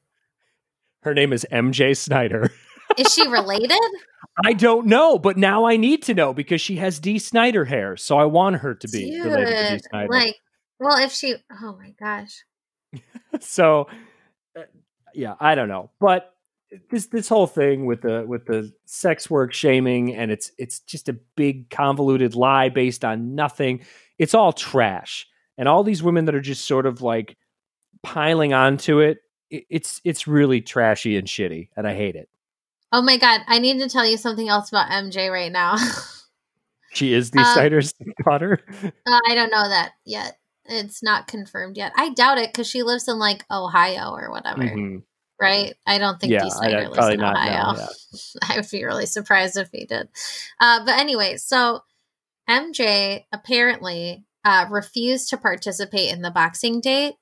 Her 1.04 1.14
name 1.14 1.34
is 1.34 1.46
MJ 1.52 1.96
Snider. 1.96 2.52
is 2.98 3.14
she 3.14 3.28
related? 3.28 3.80
I 4.46 4.54
don't 4.54 4.88
know, 4.88 5.20
but 5.20 5.38
now 5.38 5.66
I 5.66 5.78
need 5.78 6.04
to 6.04 6.14
know 6.14 6.34
because 6.34 6.62
she 6.62 6.78
has 6.78 7.00
Dee 7.00 7.20
Snider 7.20 7.66
hair, 7.66 7.98
so 7.98 8.18
I 8.18 8.26
want 8.26 8.58
her 8.58 8.76
to 8.76 8.88
be 8.88 9.12
Dude, 9.12 9.26
related 9.26 9.56
to 9.56 9.74
Dee 9.74 9.84
Snider. 9.90 10.12
Like, 10.12 10.36
well, 10.80 10.98
if 10.98 11.12
she, 11.12 11.36
oh 11.62 11.78
my 11.78 11.94
gosh. 12.00 12.44
so, 13.40 13.88
uh, 14.58 14.64
yeah, 15.14 15.36
I 15.40 15.56
don't 15.56 15.70
know, 15.70 15.92
but 16.00 16.34
this 16.90 17.08
this 17.08 17.28
whole 17.28 17.48
thing 17.48 17.86
with 17.86 18.02
the 18.02 18.24
with 18.26 18.46
the 18.46 18.72
sex 18.86 19.30
work 19.30 19.54
shaming 19.54 20.16
and 20.16 20.32
it's 20.32 20.52
it's 20.58 20.80
just 20.80 21.10
a 21.10 21.14
big 21.36 21.70
convoluted 21.70 22.34
lie 22.36 22.70
based 22.70 23.04
on 23.04 23.36
nothing. 23.36 23.82
It's 24.22 24.36
all 24.36 24.54
trash, 24.54 25.26
and 25.58 25.68
all 25.68 25.84
these 25.84 26.04
women 26.04 26.26
that 26.26 26.36
are 26.36 26.42
just 26.42 26.68
sort 26.68 26.86
of 26.86 27.02
like 27.02 27.38
piling 28.04 28.54
onto 28.54 29.00
it. 29.00 29.18
It's 29.50 30.00
it's 30.04 30.28
really 30.28 30.62
trashy 30.62 31.18
and 31.18 31.28
shitty, 31.28 31.70
and 31.76 31.88
I 31.88 31.96
hate 31.96 32.16
it. 32.16 32.30
Oh 32.92 33.02
my 33.02 33.18
god, 33.18 33.42
I 33.48 33.58
need 33.58 33.80
to 33.80 33.90
tell 33.90 34.06
you 34.06 34.18
something 34.18 34.48
else 34.48 34.70
about 34.70 34.92
MJ 34.92 35.32
right 35.32 35.52
now. 35.52 35.76
she 36.94 37.14
is 37.14 37.32
the 37.32 37.40
um, 37.40 37.46
Snider's 37.46 37.96
daughter. 38.24 38.60
Uh, 38.84 39.20
I 39.28 39.34
don't 39.34 39.50
know 39.50 39.68
that 39.68 39.94
yet. 40.06 40.38
It's 40.66 41.02
not 41.02 41.26
confirmed 41.26 41.76
yet. 41.76 41.92
I 41.98 42.14
doubt 42.14 42.38
it 42.38 42.54
because 42.54 42.70
she 42.70 42.84
lives 42.84 43.08
in 43.08 43.18
like 43.18 43.44
Ohio 43.50 44.12
or 44.12 44.30
whatever. 44.30 44.62
Mm-hmm. 44.62 44.98
Right? 45.42 45.74
I 45.88 45.98
don't 45.98 46.22
think 46.22 46.32
yeah, 46.32 46.44
Dee 46.44 46.52
Snider 46.52 46.90
lives 46.90 47.08
in 47.08 47.24
Ohio. 47.24 47.74
yeah. 47.76 47.88
I 48.48 48.58
would 48.58 48.70
be 48.70 48.84
really 48.84 49.08
surprised 49.08 49.58
if 49.58 49.70
he 49.72 49.86
did. 49.86 50.08
Uh, 50.60 50.86
but 50.86 51.00
anyway, 51.00 51.38
so 51.38 51.82
MJ 52.52 53.24
apparently 53.32 54.26
uh, 54.44 54.66
refused 54.70 55.30
to 55.30 55.38
participate 55.38 56.12
in 56.12 56.22
the 56.22 56.32
boxing 56.32 56.82
date. 56.82 57.16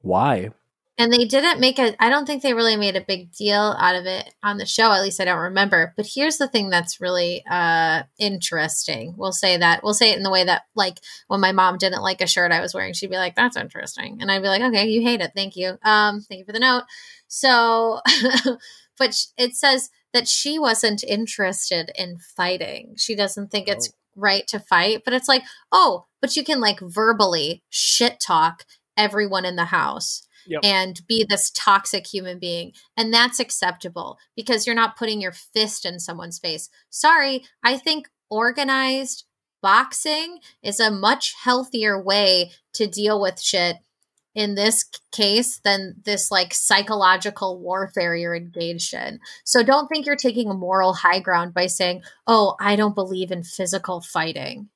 Why? 0.00 0.50
And 0.96 1.12
they 1.12 1.24
didn't 1.24 1.58
make 1.58 1.80
a, 1.80 2.00
I 2.00 2.08
don't 2.08 2.24
think 2.24 2.42
they 2.42 2.54
really 2.54 2.76
made 2.76 2.94
a 2.94 3.00
big 3.00 3.32
deal 3.32 3.74
out 3.78 3.96
of 3.96 4.06
it 4.06 4.32
on 4.44 4.58
the 4.58 4.66
show. 4.66 4.92
At 4.92 5.02
least 5.02 5.20
I 5.20 5.24
don't 5.24 5.40
remember. 5.40 5.92
But 5.96 6.06
here's 6.06 6.36
the 6.36 6.46
thing 6.46 6.70
that's 6.70 7.00
really 7.00 7.42
uh, 7.50 8.04
interesting. 8.16 9.14
We'll 9.16 9.32
say 9.32 9.56
that. 9.56 9.82
We'll 9.82 9.94
say 9.94 10.12
it 10.12 10.16
in 10.16 10.22
the 10.22 10.30
way 10.30 10.44
that, 10.44 10.62
like, 10.76 11.00
when 11.26 11.40
my 11.40 11.50
mom 11.50 11.78
didn't 11.78 12.02
like 12.02 12.20
a 12.20 12.28
shirt 12.28 12.52
I 12.52 12.60
was 12.60 12.74
wearing, 12.74 12.92
she'd 12.92 13.10
be 13.10 13.16
like, 13.16 13.34
that's 13.34 13.56
interesting. 13.56 14.18
And 14.20 14.30
I'd 14.30 14.42
be 14.42 14.48
like, 14.48 14.62
okay, 14.62 14.86
you 14.86 15.02
hate 15.02 15.20
it. 15.20 15.32
Thank 15.34 15.56
you. 15.56 15.78
Um, 15.82 16.20
thank 16.20 16.38
you 16.38 16.44
for 16.44 16.52
the 16.52 16.60
note. 16.60 16.84
So, 17.26 18.00
but 18.98 19.16
it 19.36 19.56
says 19.56 19.90
that 20.12 20.28
she 20.28 20.60
wasn't 20.60 21.02
interested 21.02 21.90
in 21.96 22.18
fighting. 22.18 22.94
She 22.96 23.16
doesn't 23.16 23.50
think 23.50 23.66
it's 23.66 23.90
oh. 23.92 23.96
Right 24.16 24.46
to 24.48 24.60
fight. 24.60 25.02
But 25.04 25.14
it's 25.14 25.28
like, 25.28 25.42
oh, 25.72 26.06
but 26.20 26.36
you 26.36 26.44
can 26.44 26.60
like 26.60 26.80
verbally 26.80 27.62
shit 27.70 28.20
talk 28.20 28.64
everyone 28.96 29.44
in 29.44 29.56
the 29.56 29.66
house 29.66 30.26
yep. 30.46 30.60
and 30.62 31.00
be 31.06 31.24
this 31.28 31.50
toxic 31.50 32.06
human 32.06 32.38
being. 32.38 32.72
And 32.96 33.12
that's 33.12 33.40
acceptable 33.40 34.18
because 34.36 34.66
you're 34.66 34.76
not 34.76 34.96
putting 34.96 35.20
your 35.20 35.32
fist 35.32 35.84
in 35.84 35.98
someone's 35.98 36.38
face. 36.38 36.68
Sorry, 36.90 37.44
I 37.62 37.76
think 37.76 38.08
organized 38.30 39.24
boxing 39.62 40.40
is 40.62 40.80
a 40.80 40.90
much 40.90 41.34
healthier 41.42 42.00
way 42.00 42.52
to 42.74 42.86
deal 42.86 43.20
with 43.20 43.40
shit 43.40 43.76
in 44.34 44.54
this 44.54 44.84
case 45.12 45.60
than 45.64 45.94
this 46.04 46.30
like 46.30 46.52
psychological 46.52 47.60
warfare 47.60 48.16
you're 48.16 48.34
engaged 48.34 48.94
in. 48.94 49.20
So 49.44 49.62
don't 49.62 49.88
think 49.88 50.06
you're 50.06 50.16
taking 50.16 50.50
a 50.50 50.54
moral 50.54 50.92
high 50.92 51.20
ground 51.20 51.54
by 51.54 51.66
saying, 51.66 52.02
"Oh, 52.26 52.56
I 52.60 52.76
don't 52.76 52.94
believe 52.94 53.30
in 53.30 53.42
physical 53.42 54.00
fighting." 54.00 54.68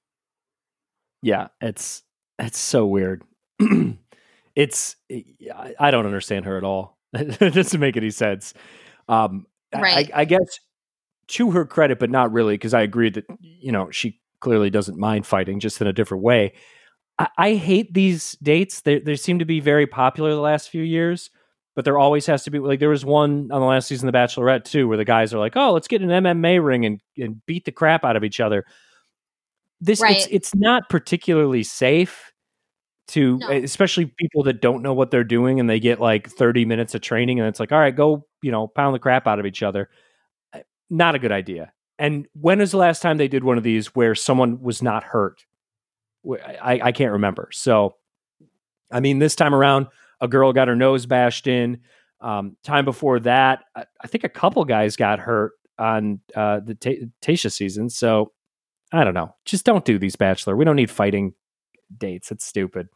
Yeah, 1.22 1.48
it's 1.60 2.02
it's 2.38 2.58
so 2.58 2.86
weird. 2.86 3.24
it's 4.54 4.96
I 5.78 5.90
don't 5.90 6.06
understand 6.06 6.44
her 6.44 6.56
at 6.56 6.64
all. 6.64 6.98
it 7.12 7.54
doesn't 7.54 7.80
make 7.80 7.96
any 7.96 8.10
sense. 8.10 8.54
Um, 9.08 9.46
right. 9.74 10.10
I, 10.14 10.20
I 10.20 10.24
guess 10.24 10.60
to 11.28 11.50
her 11.50 11.64
credit, 11.64 11.98
but 11.98 12.10
not 12.10 12.32
really, 12.32 12.54
because 12.54 12.74
I 12.74 12.82
agree 12.82 13.10
that 13.10 13.24
you 13.40 13.72
know 13.72 13.90
she 13.90 14.20
clearly 14.40 14.70
doesn't 14.70 14.98
mind 14.98 15.26
fighting, 15.26 15.60
just 15.60 15.80
in 15.80 15.86
a 15.86 15.92
different 15.92 16.22
way. 16.22 16.54
I, 17.18 17.28
I 17.36 17.54
hate 17.54 17.94
these 17.94 18.36
dates. 18.42 18.82
They 18.82 19.00
they 19.00 19.16
seem 19.16 19.38
to 19.38 19.44
be 19.44 19.60
very 19.60 19.86
popular 19.86 20.30
the 20.30 20.40
last 20.40 20.70
few 20.70 20.82
years, 20.82 21.30
but 21.74 21.84
there 21.84 21.98
always 21.98 22.26
has 22.26 22.44
to 22.44 22.50
be 22.50 22.58
like 22.58 22.80
there 22.80 22.88
was 22.88 23.04
one 23.04 23.50
on 23.50 23.60
the 23.60 23.66
last 23.66 23.88
season 23.88 24.08
of 24.08 24.12
The 24.12 24.18
Bachelorette 24.18 24.64
too, 24.64 24.88
where 24.88 24.96
the 24.96 25.04
guys 25.04 25.34
are 25.34 25.38
like, 25.38 25.56
"Oh, 25.56 25.72
let's 25.72 25.88
get 25.88 26.02
an 26.02 26.08
MMA 26.08 26.64
ring 26.64 26.84
and 26.84 27.00
and 27.16 27.44
beat 27.46 27.64
the 27.64 27.72
crap 27.72 28.04
out 28.04 28.16
of 28.16 28.24
each 28.24 28.40
other." 28.40 28.64
This 29.80 30.00
right. 30.00 30.16
it's 30.16 30.28
it's 30.30 30.54
not 30.54 30.88
particularly 30.88 31.62
safe 31.62 32.32
to 33.08 33.38
no. 33.38 33.50
especially 33.50 34.06
people 34.06 34.42
that 34.44 34.60
don't 34.60 34.82
know 34.82 34.94
what 34.94 35.10
they're 35.10 35.24
doing 35.24 35.58
and 35.58 35.68
they 35.68 35.80
get 35.80 36.00
like 36.00 36.28
30 36.28 36.64
minutes 36.64 36.94
of 36.94 37.00
training 37.00 37.40
and 37.40 37.48
it's 37.48 37.58
like 37.58 37.72
all 37.72 37.78
right 37.78 37.96
go 37.96 38.24
you 38.42 38.52
know 38.52 38.68
pound 38.68 38.94
the 38.94 38.98
crap 38.98 39.26
out 39.26 39.38
of 39.38 39.46
each 39.46 39.62
other 39.62 39.88
uh, 40.52 40.60
not 40.90 41.14
a 41.14 41.18
good 41.18 41.32
idea 41.32 41.72
and 41.98 42.26
when 42.34 42.58
was 42.58 42.70
the 42.70 42.76
last 42.76 43.00
time 43.00 43.16
they 43.16 43.28
did 43.28 43.44
one 43.44 43.56
of 43.56 43.64
these 43.64 43.94
where 43.94 44.14
someone 44.14 44.60
was 44.60 44.82
not 44.82 45.02
hurt 45.02 45.44
i, 46.62 46.80
I 46.84 46.92
can't 46.92 47.12
remember 47.12 47.48
so 47.52 47.96
i 48.90 49.00
mean 49.00 49.18
this 49.18 49.34
time 49.36 49.54
around 49.54 49.86
a 50.20 50.28
girl 50.28 50.52
got 50.52 50.68
her 50.68 50.76
nose 50.76 51.06
bashed 51.06 51.46
in 51.46 51.80
um, 52.20 52.56
time 52.64 52.84
before 52.84 53.20
that 53.20 53.64
I, 53.76 53.84
I, 54.02 54.08
think 54.08 54.24
a 54.24 54.28
couple 54.28 54.64
guys 54.64 54.96
got 54.96 55.20
hurt 55.20 55.52
on 55.78 56.18
uh, 56.34 56.58
the 56.58 56.74
T- 56.74 57.06
Tayshia 57.22 57.52
season 57.52 57.88
so 57.88 58.32
i 58.92 59.04
don't 59.04 59.14
know 59.14 59.34
just 59.44 59.64
don't 59.64 59.84
do 59.84 59.98
these 59.98 60.16
bachelor 60.16 60.56
we 60.56 60.64
don't 60.64 60.76
need 60.76 60.90
fighting 60.90 61.34
dates. 61.96 62.30
It's 62.30 62.44
stupid. 62.44 62.88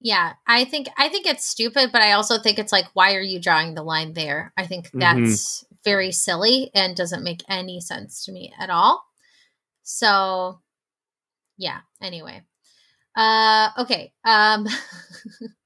Yeah, 0.00 0.34
I 0.46 0.64
think 0.64 0.88
I 0.98 1.08
think 1.08 1.26
it's 1.26 1.44
stupid, 1.44 1.90
but 1.90 2.02
I 2.02 2.12
also 2.12 2.38
think 2.38 2.58
it's 2.58 2.72
like, 2.72 2.86
why 2.92 3.14
are 3.14 3.22
you 3.22 3.40
drawing 3.40 3.74
the 3.74 3.82
line 3.82 4.12
there? 4.12 4.52
I 4.56 4.66
think 4.66 4.88
mm-hmm. 4.88 5.00
that's 5.00 5.64
mm-hmm. 5.64 5.74
very 5.84 6.12
silly 6.12 6.70
and 6.74 6.94
doesn't 6.94 7.24
make 7.24 7.42
any 7.48 7.80
sense 7.80 8.24
to 8.26 8.32
me 8.32 8.52
at 8.58 8.70
all. 8.70 9.02
So, 9.82 10.60
yeah. 11.56 11.80
Anyway, 12.02 12.42
uh, 13.16 13.70
okay. 13.78 14.12
Um, 14.24 14.66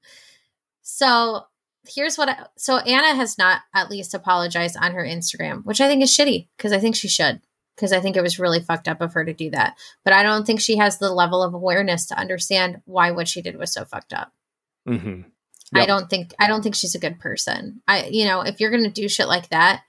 so 0.81 1.43
here's 1.87 2.17
what. 2.17 2.29
I, 2.29 2.45
so 2.57 2.77
Anna 2.77 3.15
has 3.15 3.37
not 3.37 3.61
at 3.73 3.89
least 3.89 4.13
apologized 4.13 4.77
on 4.79 4.93
her 4.93 5.03
Instagram, 5.03 5.65
which 5.65 5.81
I 5.81 5.87
think 5.87 6.03
is 6.03 6.15
shitty 6.15 6.47
because 6.57 6.71
I 6.71 6.79
think 6.79 6.95
she 6.95 7.07
should 7.07 7.41
because 7.75 7.93
I 7.93 7.99
think 7.99 8.15
it 8.15 8.21
was 8.21 8.39
really 8.39 8.59
fucked 8.59 8.87
up 8.87 9.01
of 9.01 9.13
her 9.13 9.25
to 9.25 9.33
do 9.33 9.49
that. 9.51 9.75
But 10.03 10.13
I 10.13 10.23
don't 10.23 10.45
think 10.45 10.61
she 10.61 10.77
has 10.77 10.97
the 10.97 11.11
level 11.11 11.41
of 11.41 11.53
awareness 11.53 12.05
to 12.07 12.17
understand 12.17 12.81
why 12.85 13.11
what 13.11 13.27
she 13.27 13.41
did 13.41 13.57
was 13.57 13.73
so 13.73 13.85
fucked 13.85 14.13
up. 14.13 14.31
Mm-hmm. 14.87 15.21
Yep. 15.73 15.83
I 15.83 15.85
don't 15.85 16.09
think 16.09 16.33
I 16.39 16.47
don't 16.47 16.61
think 16.61 16.75
she's 16.75 16.95
a 16.95 16.99
good 16.99 17.19
person. 17.19 17.81
I 17.87 18.05
you 18.05 18.25
know 18.25 18.41
if 18.41 18.59
you're 18.59 18.71
gonna 18.71 18.91
do 18.91 19.07
shit 19.09 19.27
like 19.27 19.49
that, 19.49 19.81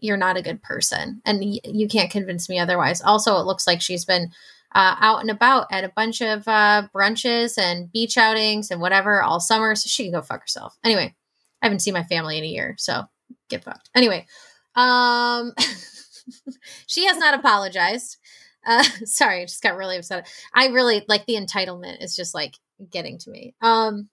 you're 0.00 0.16
not 0.16 0.36
a 0.36 0.42
good 0.42 0.62
person, 0.62 1.22
and 1.24 1.40
y- 1.40 1.60
you 1.64 1.88
can't 1.88 2.10
convince 2.10 2.48
me 2.48 2.58
otherwise. 2.58 3.00
Also, 3.00 3.36
it 3.36 3.46
looks 3.46 3.66
like 3.66 3.80
she's 3.80 4.04
been 4.04 4.30
uh, 4.74 4.96
out 5.00 5.20
and 5.20 5.30
about 5.30 5.66
at 5.70 5.84
a 5.84 5.92
bunch 5.94 6.20
of 6.20 6.46
uh, 6.48 6.88
brunches 6.94 7.58
and 7.58 7.92
beach 7.92 8.18
outings 8.18 8.70
and 8.70 8.80
whatever 8.80 9.22
all 9.22 9.40
summer, 9.40 9.74
so 9.74 9.88
she 9.88 10.04
can 10.04 10.12
go 10.12 10.22
fuck 10.22 10.40
herself. 10.42 10.76
Anyway, 10.84 11.14
I 11.62 11.66
haven't 11.66 11.80
seen 11.80 11.94
my 11.94 12.04
family 12.04 12.38
in 12.38 12.44
a 12.44 12.48
year, 12.48 12.74
so 12.78 13.04
get 13.48 13.64
fucked. 13.64 13.90
Anyway, 13.94 14.26
um. 14.74 15.52
she 16.86 17.06
has 17.06 17.18
not 17.18 17.34
apologized. 17.34 18.18
Uh, 18.66 18.82
sorry, 19.04 19.42
I 19.42 19.44
just 19.44 19.62
got 19.62 19.76
really 19.76 19.96
upset. 19.96 20.28
I 20.52 20.68
really 20.68 21.04
like 21.08 21.26
the 21.26 21.34
entitlement 21.34 22.02
is 22.02 22.16
just 22.16 22.34
like 22.34 22.54
getting 22.90 23.18
to 23.18 23.30
me. 23.30 23.54
Um, 23.60 24.08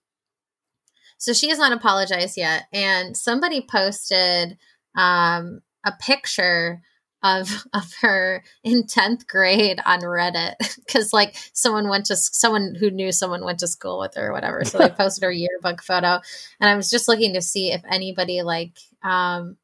so 1.18 1.32
she 1.32 1.48
has 1.50 1.58
not 1.58 1.72
apologized 1.72 2.36
yet, 2.36 2.64
and 2.72 3.16
somebody 3.16 3.66
posted 3.68 4.58
um 4.94 5.60
a 5.84 5.92
picture 6.00 6.82
of 7.22 7.66
of 7.72 7.92
her 8.00 8.42
in 8.64 8.84
10th 8.84 9.26
grade 9.26 9.80
on 9.84 10.00
Reddit 10.00 10.54
cuz 10.88 11.12
like 11.12 11.36
someone 11.52 11.88
went 11.88 12.06
to 12.06 12.16
someone 12.16 12.74
who 12.74 12.90
knew 12.90 13.12
someone 13.12 13.44
went 13.44 13.60
to 13.60 13.66
school 13.66 13.98
with 13.98 14.14
her 14.14 14.28
or 14.28 14.32
whatever. 14.32 14.64
So 14.64 14.78
they 14.78 14.88
posted 14.96 15.24
her 15.24 15.30
yearbook 15.30 15.82
photo. 15.82 16.20
And 16.60 16.68
I 16.68 16.74
was 16.74 16.90
just 16.90 17.08
looking 17.08 17.34
to 17.34 17.42
see 17.42 17.72
if 17.72 17.82
anybody 17.88 18.42
like 18.42 18.76
um 19.02 19.56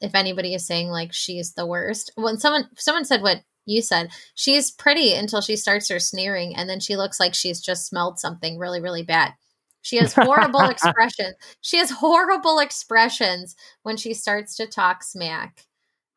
if 0.00 0.14
anybody 0.14 0.54
is 0.54 0.66
saying 0.66 0.88
like 0.88 1.12
she's 1.12 1.54
the 1.54 1.66
worst. 1.66 2.12
When 2.16 2.38
someone 2.38 2.68
someone 2.76 3.04
said 3.04 3.22
what 3.22 3.42
you 3.66 3.80
said 3.80 4.10
she's 4.34 4.70
pretty 4.70 5.14
until 5.14 5.40
she 5.40 5.56
starts 5.56 5.88
her 5.88 5.98
sneering 5.98 6.54
and 6.54 6.68
then 6.68 6.80
she 6.80 6.96
looks 6.96 7.18
like 7.18 7.34
she's 7.34 7.60
just 7.60 7.86
smelled 7.86 8.18
something 8.18 8.58
really 8.58 8.80
really 8.80 9.02
bad. 9.02 9.34
She 9.82 9.98
has 9.98 10.14
horrible 10.14 10.60
expressions 10.70 11.34
she 11.60 11.76
has 11.76 11.90
horrible 11.90 12.58
expressions 12.58 13.54
when 13.82 13.98
she 13.98 14.14
starts 14.14 14.56
to 14.56 14.66
talk 14.66 15.02
smack 15.02 15.66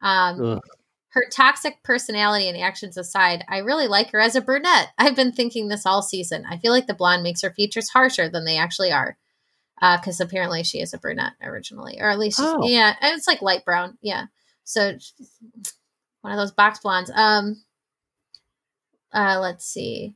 um, 0.01 0.59
her 1.09 1.25
toxic 1.31 1.81
personality 1.83 2.47
and 2.47 2.57
actions 2.57 2.97
aside, 2.97 3.43
I 3.47 3.59
really 3.59 3.87
like 3.87 4.11
her 4.11 4.19
as 4.19 4.35
a 4.35 4.41
brunette. 4.41 4.89
I've 4.97 5.15
been 5.15 5.31
thinking 5.31 5.67
this 5.67 5.85
all 5.85 6.01
season. 6.01 6.45
I 6.49 6.57
feel 6.57 6.71
like 6.71 6.87
the 6.87 6.93
blonde 6.93 7.23
makes 7.23 7.41
her 7.41 7.51
features 7.51 7.89
harsher 7.89 8.29
than 8.29 8.45
they 8.45 8.57
actually 8.57 8.91
are. 8.91 9.17
Because 9.79 10.19
uh, 10.19 10.23
apparently 10.23 10.63
she 10.63 10.79
is 10.79 10.93
a 10.93 10.97
brunette 10.97 11.33
originally, 11.39 11.99
or 12.01 12.09
at 12.09 12.17
least, 12.17 12.39
oh. 12.41 12.67
yeah, 12.67 12.95
it's 12.99 13.27
like 13.27 13.43
light 13.43 13.63
brown. 13.63 13.99
Yeah. 14.01 14.25
So 14.63 14.97
one 16.21 16.33
of 16.33 16.39
those 16.39 16.51
box 16.51 16.79
blondes. 16.79 17.11
Um, 17.13 17.61
uh, 19.13 19.39
let's 19.39 19.65
see. 19.65 20.15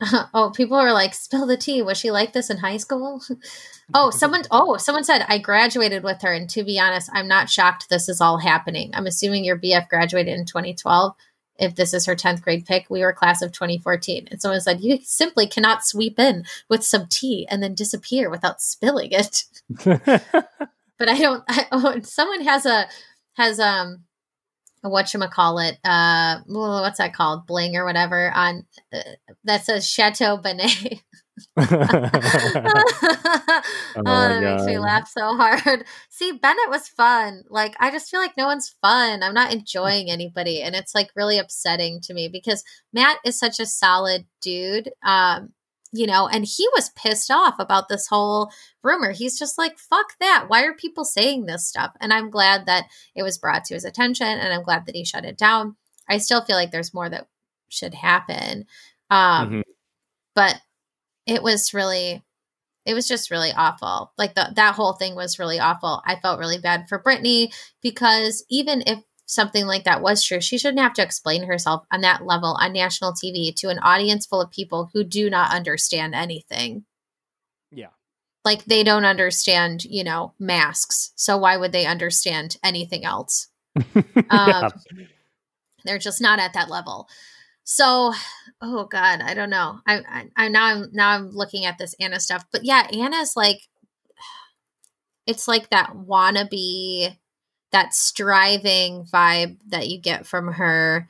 oh, 0.34 0.50
people 0.54 0.76
are 0.76 0.92
like, 0.92 1.14
spill 1.14 1.46
the 1.46 1.56
tea. 1.56 1.82
Was 1.82 1.98
she 1.98 2.10
like 2.10 2.32
this 2.32 2.50
in 2.50 2.58
high 2.58 2.78
school? 2.78 3.22
oh, 3.94 4.10
someone 4.10 4.42
oh, 4.50 4.76
someone 4.76 5.04
said 5.04 5.24
I 5.28 5.38
graduated 5.38 6.02
with 6.02 6.22
her, 6.22 6.32
and 6.32 6.48
to 6.50 6.64
be 6.64 6.78
honest, 6.78 7.10
I'm 7.12 7.28
not 7.28 7.50
shocked 7.50 7.88
this 7.88 8.08
is 8.08 8.20
all 8.20 8.38
happening. 8.38 8.90
I'm 8.94 9.06
assuming 9.06 9.44
your 9.44 9.58
BF 9.58 9.88
graduated 9.88 10.38
in 10.38 10.46
2012. 10.46 11.14
If 11.58 11.74
this 11.74 11.92
is 11.92 12.06
her 12.06 12.16
10th 12.16 12.40
grade 12.40 12.64
pick, 12.64 12.86
we 12.88 13.02
were 13.02 13.12
class 13.12 13.42
of 13.42 13.52
2014. 13.52 14.28
And 14.30 14.40
someone 14.40 14.62
said, 14.62 14.80
You 14.80 14.98
simply 15.02 15.46
cannot 15.46 15.84
sweep 15.84 16.18
in 16.18 16.44
with 16.70 16.82
some 16.82 17.06
tea 17.06 17.46
and 17.50 17.62
then 17.62 17.74
disappear 17.74 18.30
without 18.30 18.62
spilling 18.62 19.10
it. 19.12 19.44
but 19.84 21.08
I 21.08 21.18
don't 21.18 21.44
I, 21.48 21.66
oh, 21.72 22.00
someone 22.02 22.42
has 22.42 22.64
a 22.64 22.88
has 23.34 23.60
um 23.60 24.04
what 24.82 25.12
you 25.12 25.20
call 25.28 25.58
it 25.58 25.78
uh 25.84 26.38
what's 26.46 26.98
that 26.98 27.14
called? 27.14 27.46
Bling 27.46 27.76
or 27.76 27.84
whatever 27.84 28.30
on 28.32 28.64
uh, 28.92 29.00
that 29.44 29.64
says 29.64 29.88
chateau 29.88 30.36
benet. 30.36 31.02
Oh, 31.56 31.64
oh 33.96 34.02
that 34.04 34.42
makes 34.42 34.64
me 34.66 34.78
laugh 34.78 35.08
so 35.08 35.36
hard. 35.36 35.84
See 36.10 36.32
bennett 36.32 36.68
was 36.68 36.88
fun. 36.88 37.44
Like 37.48 37.74
i 37.80 37.90
just 37.90 38.10
feel 38.10 38.20
like 38.20 38.36
no 38.36 38.46
one's 38.46 38.74
fun. 38.82 39.22
I'm 39.22 39.32
not 39.32 39.52
enjoying 39.52 40.10
anybody 40.10 40.60
and 40.60 40.74
it's 40.74 40.94
like 40.94 41.08
really 41.16 41.38
upsetting 41.38 42.00
to 42.02 42.14
me 42.14 42.28
because 42.28 42.62
matt 42.92 43.18
is 43.24 43.38
such 43.38 43.58
a 43.58 43.64
solid 43.64 44.26
dude 44.42 44.90
um 45.02 45.54
you 45.92 46.06
know, 46.06 46.28
and 46.28 46.44
he 46.44 46.68
was 46.74 46.90
pissed 46.90 47.30
off 47.30 47.56
about 47.58 47.88
this 47.88 48.06
whole 48.06 48.50
rumor. 48.82 49.10
He's 49.10 49.38
just 49.38 49.58
like, 49.58 49.78
fuck 49.78 50.14
that. 50.20 50.44
Why 50.48 50.64
are 50.64 50.74
people 50.74 51.04
saying 51.04 51.46
this 51.46 51.66
stuff? 51.66 51.92
And 52.00 52.12
I'm 52.12 52.30
glad 52.30 52.66
that 52.66 52.86
it 53.14 53.22
was 53.22 53.38
brought 53.38 53.64
to 53.66 53.74
his 53.74 53.84
attention 53.84 54.26
and 54.26 54.52
I'm 54.52 54.62
glad 54.62 54.86
that 54.86 54.94
he 54.94 55.04
shut 55.04 55.24
it 55.24 55.36
down. 55.36 55.76
I 56.08 56.18
still 56.18 56.42
feel 56.42 56.56
like 56.56 56.70
there's 56.70 56.94
more 56.94 57.08
that 57.08 57.28
should 57.68 57.94
happen. 57.94 58.66
Um, 59.10 59.48
mm-hmm. 59.48 59.60
But 60.34 60.60
it 61.26 61.42
was 61.42 61.74
really, 61.74 62.22
it 62.86 62.94
was 62.94 63.08
just 63.08 63.30
really 63.30 63.52
awful. 63.52 64.12
Like 64.16 64.34
the, 64.34 64.52
that 64.54 64.74
whole 64.74 64.92
thing 64.92 65.16
was 65.16 65.40
really 65.40 65.58
awful. 65.58 66.02
I 66.06 66.16
felt 66.16 66.38
really 66.38 66.58
bad 66.58 66.88
for 66.88 67.00
Brittany 67.00 67.52
because 67.82 68.44
even 68.48 68.84
if 68.86 69.00
something 69.30 69.64
like 69.64 69.84
that 69.84 70.02
was 70.02 70.24
true, 70.24 70.40
she 70.40 70.58
shouldn't 70.58 70.80
have 70.80 70.92
to 70.94 71.02
explain 71.02 71.44
herself 71.44 71.84
on 71.92 72.00
that 72.00 72.26
level 72.26 72.56
on 72.60 72.72
national 72.72 73.12
TV 73.12 73.54
to 73.54 73.68
an 73.68 73.78
audience 73.78 74.26
full 74.26 74.40
of 74.40 74.50
people 74.50 74.90
who 74.92 75.04
do 75.04 75.30
not 75.30 75.54
understand 75.54 76.14
anything. 76.14 76.84
Yeah. 77.70 77.90
Like 78.44 78.64
they 78.64 78.82
don't 78.82 79.04
understand, 79.04 79.84
you 79.84 80.02
know, 80.02 80.34
masks. 80.40 81.12
So 81.14 81.38
why 81.38 81.56
would 81.56 81.70
they 81.70 81.86
understand 81.86 82.56
anything 82.64 83.04
else? 83.04 83.46
yeah. 83.94 84.12
um, 84.30 84.72
they're 85.84 85.98
just 85.98 86.20
not 86.20 86.40
at 86.40 86.54
that 86.54 86.68
level. 86.68 87.08
So, 87.62 88.12
oh 88.60 88.84
God, 88.86 89.20
I 89.20 89.34
don't 89.34 89.50
know. 89.50 89.78
I, 89.86 89.98
I, 90.08 90.24
I 90.36 90.48
now 90.48 90.64
I'm 90.64 90.86
now 90.92 91.10
I'm 91.10 91.30
looking 91.30 91.66
at 91.66 91.78
this 91.78 91.94
Anna 92.00 92.18
stuff, 92.18 92.44
but 92.50 92.64
yeah, 92.64 92.88
Anna's 92.92 93.34
like, 93.36 93.60
it's 95.26 95.46
like 95.46 95.70
that 95.70 95.92
wannabe 95.94 97.16
that 97.72 97.94
striving 97.94 99.04
vibe 99.04 99.58
that 99.68 99.88
you 99.88 100.00
get 100.00 100.26
from 100.26 100.54
her 100.54 101.08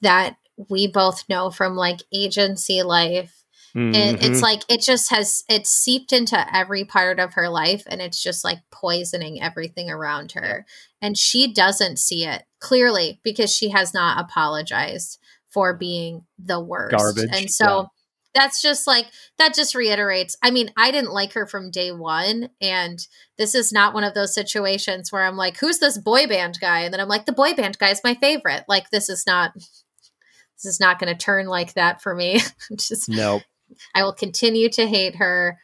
that 0.00 0.36
we 0.68 0.86
both 0.86 1.24
know 1.28 1.50
from 1.50 1.76
like 1.76 2.00
agency 2.12 2.82
life 2.82 3.44
mm-hmm. 3.74 3.94
it, 3.94 4.24
it's 4.24 4.42
like 4.42 4.62
it 4.68 4.80
just 4.80 5.10
has 5.10 5.44
it's 5.48 5.70
seeped 5.70 6.12
into 6.12 6.56
every 6.56 6.84
part 6.84 7.20
of 7.20 7.34
her 7.34 7.48
life 7.48 7.84
and 7.88 8.00
it's 8.00 8.22
just 8.22 8.42
like 8.44 8.58
poisoning 8.70 9.40
everything 9.40 9.90
around 9.90 10.32
her 10.32 10.66
and 11.00 11.16
she 11.16 11.52
doesn't 11.52 11.98
see 11.98 12.24
it 12.24 12.44
clearly 12.58 13.20
because 13.22 13.54
she 13.54 13.70
has 13.70 13.92
not 13.92 14.18
apologized 14.18 15.18
for 15.48 15.74
being 15.74 16.24
the 16.38 16.60
worst 16.60 16.96
Garbage. 16.96 17.30
and 17.32 17.50
so 17.50 17.88
that's 18.36 18.62
just 18.62 18.86
like 18.86 19.06
that 19.38 19.54
just 19.54 19.74
reiterates 19.74 20.36
i 20.42 20.50
mean 20.50 20.70
i 20.76 20.90
didn't 20.90 21.12
like 21.12 21.32
her 21.32 21.46
from 21.46 21.70
day 21.70 21.90
one 21.90 22.50
and 22.60 23.06
this 23.38 23.54
is 23.54 23.72
not 23.72 23.94
one 23.94 24.04
of 24.04 24.14
those 24.14 24.34
situations 24.34 25.10
where 25.10 25.24
i'm 25.24 25.36
like 25.36 25.56
who's 25.58 25.78
this 25.78 25.98
boy 25.98 26.26
band 26.26 26.58
guy? 26.60 26.80
And 26.80 26.92
then 26.92 27.00
i'm 27.00 27.08
like 27.08 27.26
the 27.26 27.32
boy 27.32 27.54
band 27.54 27.78
guy 27.78 27.90
is 27.90 28.00
my 28.04 28.14
favorite. 28.14 28.64
Like 28.68 28.90
this 28.90 29.08
is 29.08 29.24
not 29.26 29.52
this 29.54 30.64
is 30.64 30.80
not 30.80 30.98
going 30.98 31.14
to 31.14 31.18
turn 31.18 31.46
like 31.46 31.74
that 31.74 32.00
for 32.00 32.14
me. 32.14 32.40
Just 32.76 33.08
nope. 33.08 33.42
I 33.94 34.04
will 34.04 34.14
continue 34.14 34.68
to 34.70 34.86
hate 34.86 35.16
her. 35.16 35.58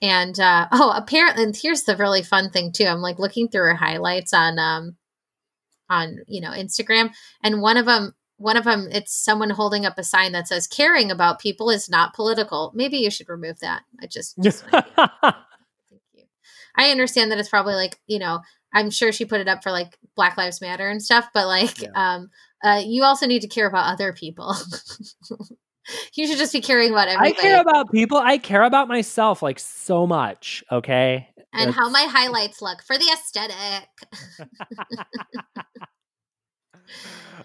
And 0.00 0.38
uh 0.38 0.68
oh 0.72 0.92
apparently 0.94 1.44
and 1.44 1.56
here's 1.56 1.84
the 1.84 1.96
really 1.96 2.22
fun 2.22 2.50
thing 2.50 2.72
too 2.72 2.84
i'm 2.84 3.00
like 3.00 3.18
looking 3.18 3.48
through 3.48 3.62
her 3.62 3.74
highlights 3.74 4.34
on 4.34 4.58
um 4.58 4.96
on 5.88 6.18
you 6.26 6.42
know 6.42 6.50
instagram 6.50 7.10
and 7.42 7.62
one 7.62 7.78
of 7.78 7.86
them 7.86 8.12
one 8.36 8.56
of 8.56 8.64
them 8.64 8.88
it's 8.90 9.12
someone 9.12 9.50
holding 9.50 9.86
up 9.86 9.98
a 9.98 10.04
sign 10.04 10.32
that 10.32 10.48
says 10.48 10.66
caring 10.66 11.10
about 11.10 11.38
people 11.38 11.70
is 11.70 11.88
not 11.88 12.14
political 12.14 12.72
maybe 12.74 12.98
you 12.98 13.10
should 13.10 13.28
remove 13.28 13.58
that 13.60 13.82
i 14.02 14.06
just, 14.06 14.36
just 14.42 14.64
thank 14.66 14.86
you 16.12 16.24
i 16.76 16.90
understand 16.90 17.30
that 17.30 17.38
it's 17.38 17.48
probably 17.48 17.74
like 17.74 18.00
you 18.06 18.18
know 18.18 18.40
i'm 18.72 18.90
sure 18.90 19.12
she 19.12 19.24
put 19.24 19.40
it 19.40 19.48
up 19.48 19.62
for 19.62 19.70
like 19.70 19.98
black 20.16 20.36
lives 20.36 20.60
matter 20.60 20.88
and 20.88 21.02
stuff 21.02 21.28
but 21.32 21.46
like 21.46 21.80
yeah. 21.80 21.90
um 21.94 22.30
uh, 22.62 22.80
you 22.82 23.04
also 23.04 23.26
need 23.26 23.42
to 23.42 23.48
care 23.48 23.66
about 23.66 23.92
other 23.92 24.14
people 24.14 24.56
you 26.14 26.26
should 26.26 26.38
just 26.38 26.52
be 26.52 26.60
caring 26.60 26.90
about 26.90 27.08
everybody. 27.08 27.38
I 27.38 27.40
care 27.40 27.60
about 27.60 27.92
people. 27.92 28.18
I 28.18 28.38
care 28.38 28.62
about 28.62 28.88
myself 28.88 29.42
like 29.42 29.58
so 29.58 30.06
much. 30.06 30.64
Okay. 30.72 31.28
And 31.52 31.68
That's... 31.68 31.76
how 31.76 31.90
my 31.90 32.06
highlights 32.08 32.62
look 32.62 32.82
for 32.82 32.96
the 32.96 33.10
aesthetic. 33.12 33.88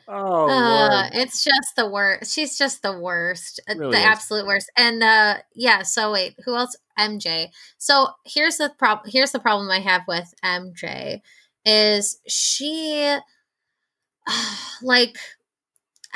oh, 0.08 0.50
uh, 0.50 1.10
it's 1.14 1.44
just 1.44 1.76
the 1.76 1.90
worst. 1.90 2.34
She's 2.34 2.58
just 2.58 2.82
the 2.82 2.98
worst, 3.00 3.60
uh, 3.70 3.76
really 3.78 3.92
the 3.92 4.00
is. 4.00 4.06
absolute 4.06 4.46
worst. 4.46 4.72
And 4.78 5.04
uh, 5.04 5.38
yeah. 5.56 5.84
So 5.84 6.12
wait, 6.12 6.36
who 6.46 6.56
else? 6.56 6.76
MJ. 7.00 7.48
So 7.78 8.10
here's 8.26 8.58
the 8.58 8.74
problem. 8.78 9.10
Here's 9.12 9.32
the 9.32 9.40
problem 9.40 9.72
I 9.72 9.80
have 9.80 10.02
with 10.08 10.34
MJ 10.44 11.22
is 11.66 12.20
she 12.28 13.18
like 14.82 15.18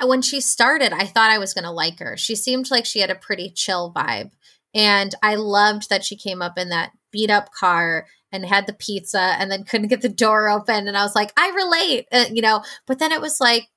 when 0.02 0.22
she 0.22 0.42
started, 0.42 0.92
I 0.92 1.06
thought 1.06 1.32
I 1.32 1.38
was 1.38 1.54
going 1.54 1.66
to 1.66 1.72
like 1.72 2.00
her. 2.00 2.18
She 2.18 2.36
seemed 2.36 2.72
like 2.72 2.86
she 2.86 3.00
had 3.00 3.12
a 3.12 3.16
pretty 3.16 3.50
chill 3.50 3.94
vibe. 3.96 4.32
And 4.74 5.14
I 5.22 5.36
loved 5.36 5.90
that 5.90 6.04
she 6.04 6.16
came 6.16 6.42
up 6.42 6.58
in 6.58 6.70
that 6.70 6.92
beat 7.12 7.30
up 7.30 7.52
car 7.52 8.08
and 8.34 8.46
had 8.46 8.68
the 8.68 8.74
pizza 8.74 9.36
and 9.40 9.50
then 9.50 9.64
couldn't 9.64 9.88
get 9.88 10.02
the 10.02 10.10
door 10.10 10.50
open. 10.50 10.88
And 10.88 10.98
i 10.98 11.04
was 11.04 11.16
like 11.16 11.32
i 11.38 11.50
relate 11.56 12.08
uh, 12.12 12.26
you 12.32 12.42
know 12.42 12.64
but 12.86 13.00
then 13.00 13.14
it 13.14 13.22
was 13.22 13.40
like 13.40 13.70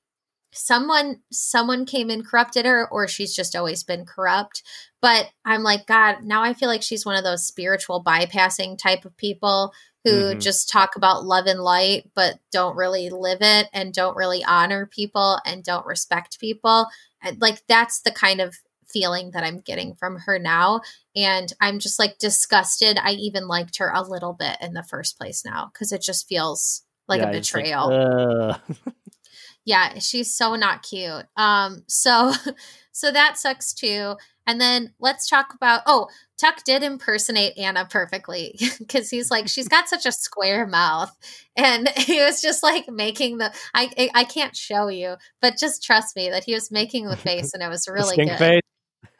someone 0.51 1.21
someone 1.31 1.85
came 1.85 2.09
and 2.09 2.25
corrupted 2.25 2.65
her 2.65 2.89
or 2.89 3.07
she's 3.07 3.35
just 3.35 3.55
always 3.55 3.83
been 3.83 4.05
corrupt. 4.05 4.63
But 5.01 5.29
i'm 5.45 5.63
like 5.63 5.87
god 5.87 6.23
now 6.23 6.43
i 6.43 6.53
feel 6.53 6.67
like 6.67 6.83
she's 6.83 7.05
one 7.05 7.15
of 7.15 7.23
those 7.23 7.45
spiritual 7.45 8.03
bypassing 8.03 8.77
type 8.77 9.05
of 9.05 9.15
people 9.15 9.71
who 10.07 10.11
mm-hmm. 10.11 10.39
just 10.39 10.69
talk 10.69 10.95
about 10.95 11.25
love 11.25 11.45
and 11.47 11.59
light 11.59 12.09
but 12.15 12.39
don't 12.51 12.77
really 12.77 13.09
live 13.09 13.39
it 13.41 13.67
and 13.73 13.93
don't 13.93 14.15
really 14.15 14.43
honor 14.45 14.85
people 14.85 15.39
and 15.45 15.63
don't 15.63 15.85
respect 15.85 16.39
people. 16.39 16.87
And 17.21 17.41
like 17.41 17.61
that's 17.67 18.01
the 18.01 18.11
kind 18.11 18.39
of 18.39 18.55
feeling 18.91 19.31
that 19.31 19.43
I'm 19.43 19.59
getting 19.59 19.95
from 19.95 20.17
her 20.25 20.39
now. 20.39 20.81
And 21.15 21.51
I'm 21.61 21.79
just 21.79 21.99
like 21.99 22.17
disgusted. 22.17 22.97
I 23.01 23.11
even 23.11 23.47
liked 23.47 23.77
her 23.77 23.91
a 23.93 24.01
little 24.01 24.33
bit 24.33 24.57
in 24.61 24.73
the 24.73 24.83
first 24.83 25.17
place 25.17 25.43
now 25.45 25.69
because 25.71 25.91
it 25.91 26.01
just 26.01 26.27
feels 26.27 26.83
like 27.07 27.21
yeah, 27.21 27.29
a 27.29 27.31
betrayal. 27.31 27.89
Like, 27.89 28.59
uh... 28.85 28.91
yeah, 29.65 29.99
she's 29.99 30.33
so 30.33 30.55
not 30.55 30.83
cute. 30.83 31.25
Um, 31.35 31.83
so 31.87 32.33
so 32.91 33.11
that 33.11 33.37
sucks 33.37 33.73
too. 33.73 34.15
And 34.45 34.61
then 34.61 34.93
let's 34.99 35.27
talk 35.27 35.53
about 35.53 35.81
oh, 35.85 36.07
Tuck 36.39 36.63
did 36.63 36.83
impersonate 36.83 37.57
Anna 37.57 37.85
perfectly 37.89 38.57
because 38.79 39.09
he's 39.09 39.29
like 39.29 39.49
she's 39.49 39.67
got 39.67 39.89
such 39.89 40.05
a 40.05 40.11
square 40.11 40.65
mouth, 40.65 41.11
and 41.55 41.89
he 41.97 42.21
was 42.21 42.41
just 42.41 42.63
like 42.63 42.87
making 42.89 43.39
the 43.39 43.53
I 43.73 44.09
I 44.15 44.23
can't 44.23 44.55
show 44.55 44.87
you, 44.87 45.15
but 45.41 45.57
just 45.57 45.83
trust 45.83 46.15
me 46.15 46.29
that 46.29 46.45
he 46.45 46.53
was 46.53 46.71
making 46.71 47.07
the 47.07 47.17
face, 47.17 47.53
and 47.53 47.61
it 47.61 47.69
was 47.69 47.87
really 47.87 48.15
good. 48.15 48.37
Face. 48.37 48.61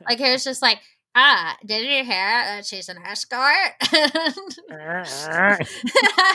Like 0.08 0.20
he 0.20 0.32
was 0.32 0.43
just 0.43 0.62
like 0.62 0.80
ah, 1.18 1.58
did 1.66 1.82
you 1.82 2.05
hear 2.05 2.05
that 2.05 2.66
she's 2.66 2.89
an 2.89 2.99
escort? 3.03 3.41
I 4.72 5.55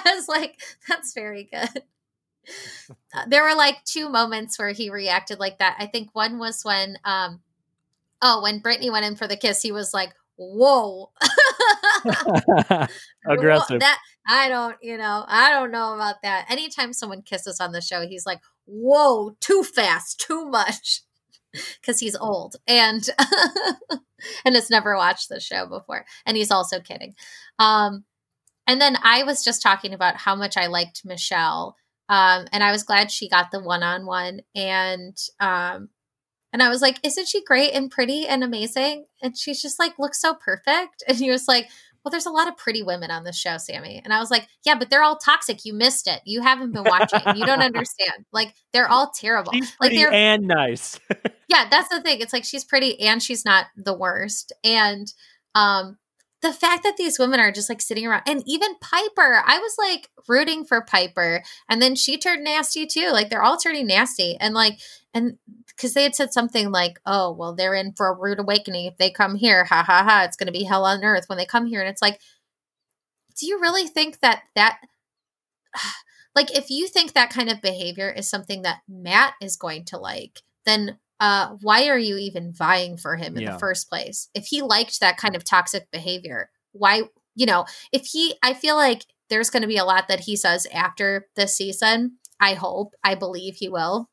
was 0.05 0.29
like, 0.29 0.61
that's 0.89 1.15
very 1.15 1.45
good. 1.45 1.83
Uh, 3.15 3.23
there 3.29 3.45
were 3.45 3.55
like 3.55 3.85
two 3.85 4.09
moments 4.09 4.59
where 4.59 4.73
he 4.73 4.91
reacted 4.91 5.39
like 5.39 5.59
that. 5.59 5.77
I 5.79 5.87
think 5.87 6.11
one 6.13 6.41
was 6.41 6.63
when, 6.65 6.99
um, 7.05 7.41
oh, 8.21 8.43
when 8.43 8.59
Brittany 8.59 8.91
went 8.91 9.05
in 9.05 9.15
for 9.15 9.29
the 9.29 9.37
kiss, 9.37 9.63
he 9.63 9.71
was 9.71 9.95
like, 9.95 10.13
whoa. 10.37 11.13
Aggressive. 13.25 13.79
That 13.79 13.99
I 14.27 14.49
don't, 14.49 14.77
you 14.83 14.99
know, 14.99 15.25
I 15.29 15.51
don't 15.51 15.71
know 15.71 15.95
about 15.95 16.23
that. 16.23 16.47
Anytime 16.51 16.93
someone 16.93 17.23
kisses 17.23 17.61
on 17.61 17.71
the 17.71 17.81
show, 17.81 18.05
he's 18.05 18.27
like, 18.27 18.41
whoa, 18.65 19.37
too 19.41 19.63
fast, 19.63 20.19
too 20.27 20.45
much 20.47 21.03
because 21.81 22.01
he's 22.01 22.17
old 22.17 22.57
and 22.67 23.09
and 24.45 24.55
has 24.55 24.71
never 24.71 24.97
watched 24.97 25.29
the 25.29 25.41
show 25.41 25.67
before 25.67 26.05
and 26.27 26.37
he's 26.37 26.51
also 26.51 26.81
kidding. 26.81 27.15
Um 27.59 28.05
and 28.67 28.81
then 28.81 28.97
i 29.03 29.25
was 29.25 29.43
just 29.45 29.61
talking 29.61 29.93
about 29.93 30.17
how 30.17 30.37
much 30.37 30.57
i 30.57 30.67
liked 30.69 31.05
michelle 31.05 31.77
um 32.09 32.47
and 32.53 32.63
i 32.63 32.71
was 32.71 32.85
glad 32.85 33.11
she 33.11 33.29
got 33.29 33.51
the 33.51 33.61
one-on-one 33.61 34.41
and 34.55 35.17
um 35.41 35.89
and 36.53 36.63
i 36.63 36.69
was 36.69 36.81
like 36.81 36.99
isn't 37.03 37.27
she 37.29 37.45
great 37.45 37.73
and 37.73 37.91
pretty 37.91 38.27
and 38.27 38.45
amazing? 38.45 39.07
And 39.23 39.37
she's 39.37 39.61
just 39.63 39.79
like 39.79 39.99
looks 39.99 40.21
so 40.21 40.35
perfect. 40.35 41.03
And 41.09 41.17
he 41.17 41.31
was 41.31 41.49
like 41.49 41.69
well, 42.05 42.11
there's 42.11 42.27
a 42.27 42.31
lot 42.31 42.49
of 42.49 42.57
pretty 42.57 42.83
women 42.83 43.11
on 43.11 43.25
this 43.25 43.39
show, 43.39 43.59
Sammy. 43.59 44.01
And 44.03 44.13
I 44.13 44.19
was 44.19 44.31
like, 44.31 44.49
yeah, 44.65 44.75
but 44.75 44.91
they're 44.91 45.03
all 45.03 45.17
toxic. 45.17 45.65
You 45.65 45.73
missed 45.73 46.09
it. 46.09 46.21
You 46.25 46.43
haven't 46.43 46.73
been 46.73 46.85
watching. 46.85 47.21
you 47.37 47.47
don't 47.47 47.63
understand. 47.63 48.25
Like 48.33 48.55
they're 48.73 48.89
all 48.89 49.13
terrible. 49.15 49.53
She's 49.53 49.77
like 49.81 49.93
they're 49.93 50.13
and 50.13 50.47
nice. 50.47 50.99
yeah, 51.49 51.67
that's 51.71 51.89
the 51.89 52.01
thing. 52.01 52.21
It's 52.21 52.33
like 52.33 52.45
she's 52.45 52.65
pretty 52.65 53.01
and 53.01 53.23
she's 53.23 53.45
not 53.45 53.67
the 53.77 53.95
worst. 53.95 54.53
And 54.65 55.13
um 55.55 55.99
the 56.41 56.53
fact 56.53 56.83
that 56.83 56.97
these 56.97 57.21
women 57.21 57.39
are 57.39 57.53
just 57.53 57.69
like 57.69 57.81
sitting 57.81 58.05
around 58.05 58.23
and 58.27 58.43
even 58.47 58.75
Piper, 58.81 59.43
I 59.47 59.59
was 59.59 59.77
like 59.79 60.09
rooting 60.27 60.65
for 60.65 60.81
Piper 60.83 61.45
and 61.69 61.81
then 61.81 61.95
she 61.95 62.19
turned 62.19 62.43
nasty 62.43 62.85
too. 62.85 63.11
Like 63.13 63.31
they're 63.31 63.45
all 63.45 63.57
turning 63.57 63.87
nasty 63.87 64.37
and 64.41 64.53
like 64.55 64.81
and 65.15 65.39
because 65.67 65.95
they 65.95 66.03
had 66.03 66.15
said 66.15 66.33
something 66.33 66.71
like, 66.71 67.01
"Oh, 67.07 67.33
well, 67.33 67.55
they're 67.55 67.75
in 67.75 67.93
for 67.93 68.09
a 68.09 68.19
rude 68.19 68.41
awakening 68.41 68.87
if 68.87 68.97
they 68.97 69.11
come 69.11 69.37
here. 69.37 69.65
Ha 69.65 69.83
ha 69.83 70.05
ha! 70.05 70.25
It's 70.25 70.37
going 70.37 70.47
to 70.47 70.59
be 70.59 70.65
hell 70.65 70.85
on 70.85 71.05
earth 71.05 71.25
when 71.27 71.39
they 71.39 71.47
come 71.47 71.67
here." 71.67 71.81
And 71.81 71.89
it's 71.89 72.03
like, 72.03 72.21
do 73.39 73.47
you 73.47 73.61
really 73.61 73.87
think 73.87 74.21
that 74.21 74.43
that, 74.55 74.79
like, 76.35 76.57
if 76.57 76.71
you 76.71 76.87
think 76.87 77.13
that 77.13 77.31
kind 77.31 77.51
of 77.51 77.61
behavior 77.61 78.11
is 78.11 78.29
something 78.29 78.63
that 78.63 78.81
Matt 78.89 79.35
is 79.41 79.57
going 79.57 79.85
to 79.87 79.99
like, 79.99 80.41
then 80.65 80.99
uh, 81.21 81.57
why 81.61 81.89
are 81.89 81.99
you 81.99 82.17
even 82.17 82.53
vying 82.53 82.97
for 82.97 83.17
him 83.17 83.37
in 83.37 83.43
yeah. 83.43 83.53
the 83.53 83.59
first 83.59 83.89
place? 83.89 84.29
If 84.35 84.47
he 84.47 84.63
liked 84.63 85.01
that 85.01 85.19
kind 85.19 85.37
of 85.37 85.45
toxic 85.45 85.91
behavior, 85.91 86.51
why? 86.73 87.03
You 87.35 87.47
know, 87.47 87.65
if 87.93 88.07
he, 88.07 88.35
I 88.43 88.55
feel 88.55 88.77
like 88.77 89.07
there's 89.31 89.51
going 89.51 89.63
to 89.63 89.69
be 89.69 89.79
a 89.79 89.85
lot 89.85 90.09
that 90.09 90.21
he 90.21 90.37
says 90.37 90.67
after 90.73 91.29
this 91.37 91.57
season. 91.57 92.19
I 92.39 92.55
hope, 92.55 92.95
I 93.05 93.15
believe 93.15 93.55
he 93.55 93.69
will 93.69 94.11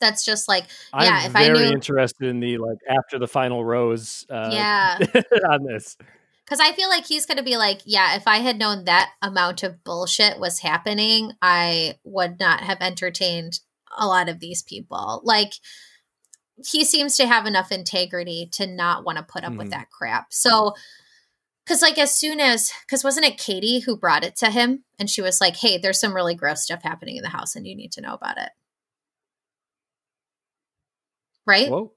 that's 0.00 0.24
just 0.24 0.48
like 0.48 0.64
yeah. 0.94 1.20
I'm 1.22 1.26
if 1.26 1.32
very 1.32 1.44
I 1.46 1.52
knew, 1.52 1.72
interested 1.74 2.28
in 2.28 2.40
the 2.40 2.58
like 2.58 2.78
after 2.88 3.18
the 3.18 3.28
final 3.28 3.64
rose. 3.64 4.26
Uh, 4.28 4.50
yeah, 4.52 4.98
on 5.48 5.64
this 5.64 5.96
because 6.46 6.60
I 6.60 6.72
feel 6.72 6.88
like 6.88 7.06
he's 7.06 7.26
going 7.26 7.38
to 7.38 7.44
be 7.44 7.56
like, 7.56 7.80
yeah. 7.84 8.16
If 8.16 8.26
I 8.26 8.38
had 8.38 8.58
known 8.58 8.84
that 8.84 9.10
amount 9.20 9.62
of 9.62 9.82
bullshit 9.82 10.38
was 10.38 10.60
happening, 10.60 11.32
I 11.42 11.98
would 12.04 12.38
not 12.38 12.60
have 12.60 12.78
entertained 12.80 13.60
a 13.96 14.06
lot 14.06 14.28
of 14.28 14.38
these 14.38 14.62
people. 14.62 15.22
Like 15.24 15.54
he 16.64 16.84
seems 16.84 17.16
to 17.16 17.26
have 17.26 17.46
enough 17.46 17.72
integrity 17.72 18.48
to 18.52 18.66
not 18.66 19.04
want 19.04 19.18
to 19.18 19.24
put 19.24 19.44
up 19.44 19.52
mm. 19.52 19.58
with 19.58 19.66
hmm. 19.66 19.72
that 19.72 19.90
crap. 19.90 20.32
So 20.32 20.74
because 21.64 21.82
like 21.82 21.98
as 21.98 22.16
soon 22.16 22.40
as 22.40 22.70
because 22.86 23.02
wasn't 23.02 23.26
it 23.26 23.38
katie 23.38 23.80
who 23.80 23.96
brought 23.96 24.24
it 24.24 24.36
to 24.36 24.50
him 24.50 24.84
and 24.98 25.10
she 25.10 25.20
was 25.20 25.40
like 25.40 25.56
hey 25.56 25.78
there's 25.78 25.98
some 25.98 26.14
really 26.14 26.34
gross 26.34 26.62
stuff 26.62 26.82
happening 26.82 27.16
in 27.16 27.22
the 27.22 27.28
house 27.28 27.56
and 27.56 27.66
you 27.66 27.74
need 27.74 27.90
to 27.92 28.00
know 28.00 28.14
about 28.14 28.38
it 28.38 28.50
right? 31.46 31.70
Whoa. 31.70 31.92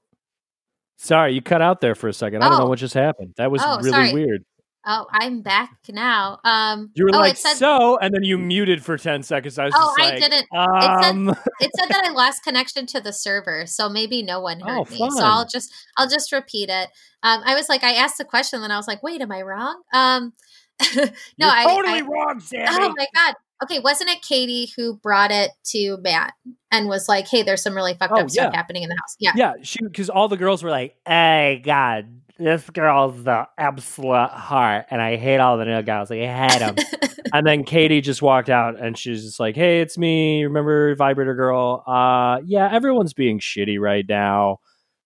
Sorry, 0.96 1.32
you 1.32 1.40
cut 1.40 1.62
out 1.62 1.80
there 1.80 1.94
for 1.94 2.08
a 2.08 2.12
second. 2.12 2.42
I 2.42 2.48
don't 2.48 2.58
know 2.58 2.66
oh. 2.66 2.68
what 2.68 2.78
just 2.78 2.94
happened. 2.94 3.34
That 3.38 3.50
was 3.50 3.62
oh, 3.64 3.78
really 3.78 3.90
sorry. 3.90 4.12
weird. 4.12 4.44
Oh, 4.86 5.06
I'm 5.10 5.42
back 5.42 5.76
now. 5.90 6.38
Um, 6.42 6.90
you 6.94 7.04
were 7.04 7.10
oh, 7.12 7.18
like 7.18 7.36
said, 7.36 7.54
so, 7.54 7.98
and 7.98 8.14
then 8.14 8.22
you 8.22 8.38
muted 8.38 8.82
for 8.82 8.96
ten 8.96 9.22
seconds. 9.22 9.58
I 9.58 9.66
was 9.66 9.74
oh, 9.76 9.94
I 9.98 10.10
like, 10.10 10.18
didn't. 10.18 10.46
Um... 10.54 11.28
It, 11.28 11.34
said, 11.36 11.46
it 11.60 11.70
said 11.78 11.88
that 11.90 12.04
I 12.06 12.10
lost 12.14 12.42
connection 12.42 12.86
to 12.86 13.00
the 13.00 13.12
server, 13.12 13.66
so 13.66 13.90
maybe 13.90 14.22
no 14.22 14.40
one 14.40 14.60
heard 14.60 14.86
oh, 14.88 14.90
me. 14.90 15.10
So 15.10 15.24
I'll 15.24 15.46
just 15.46 15.72
I'll 15.98 16.08
just 16.08 16.32
repeat 16.32 16.70
it. 16.70 16.88
Um, 17.22 17.42
I 17.44 17.54
was 17.54 17.68
like, 17.68 17.84
I 17.84 17.92
asked 17.92 18.16
the 18.16 18.24
question, 18.24 18.62
then 18.62 18.70
I 18.70 18.78
was 18.78 18.88
like, 18.88 19.02
wait, 19.02 19.20
am 19.20 19.30
I 19.30 19.42
wrong? 19.42 19.82
Um, 19.92 20.32
no, 20.96 21.04
You're 21.38 21.50
I 21.50 21.64
totally 21.64 22.00
I, 22.00 22.00
wrong, 22.00 22.40
Sammy. 22.40 22.66
Oh 22.70 22.94
my 22.96 23.06
god, 23.14 23.34
okay, 23.62 23.78
wasn't 23.78 24.10
it 24.10 24.22
Katie 24.22 24.72
who 24.76 24.96
brought 24.96 25.30
it 25.30 25.50
to 25.66 25.98
Matt 25.98 26.34
and 26.70 26.88
was 26.88 27.08
like, 27.08 27.28
"Hey, 27.28 27.42
there's 27.42 27.62
some 27.62 27.74
really 27.74 27.94
fucked 27.94 28.12
oh, 28.16 28.22
up 28.22 28.30
stuff 28.30 28.54
happening 28.54 28.82
in 28.82 28.88
the 28.88 28.96
house." 28.96 29.16
Yeah, 29.18 29.32
yeah. 29.36 29.52
She 29.62 29.80
because 29.82 30.10
all 30.10 30.28
the 30.28 30.36
girls 30.36 30.62
were 30.62 30.70
like, 30.70 30.96
"Hey, 31.06 31.60
God, 31.64 32.20
this 32.38 32.68
girl's 32.70 33.22
the 33.24 33.46
absolute 33.58 34.30
heart, 34.30 34.86
and 34.90 35.00
I 35.00 35.16
hate 35.16 35.38
all 35.38 35.58
the 35.58 35.64
new 35.64 35.82
guys. 35.82 36.10
Like, 36.10 36.20
I 36.20 36.48
hate 36.48 36.58
them." 36.58 36.76
and 37.32 37.46
then 37.46 37.64
Katie 37.64 38.00
just 38.00 38.22
walked 38.22 38.50
out, 38.50 38.80
and 38.80 38.96
she's 38.96 39.24
just 39.24 39.40
like, 39.40 39.56
"Hey, 39.56 39.80
it's 39.80 39.98
me. 39.98 40.44
Remember 40.44 40.94
Vibrator 40.94 41.34
Girl? 41.34 41.84
Uh, 41.86 42.40
yeah, 42.44 42.68
everyone's 42.72 43.14
being 43.14 43.40
shitty 43.40 43.78
right 43.78 44.04
now. 44.08 44.58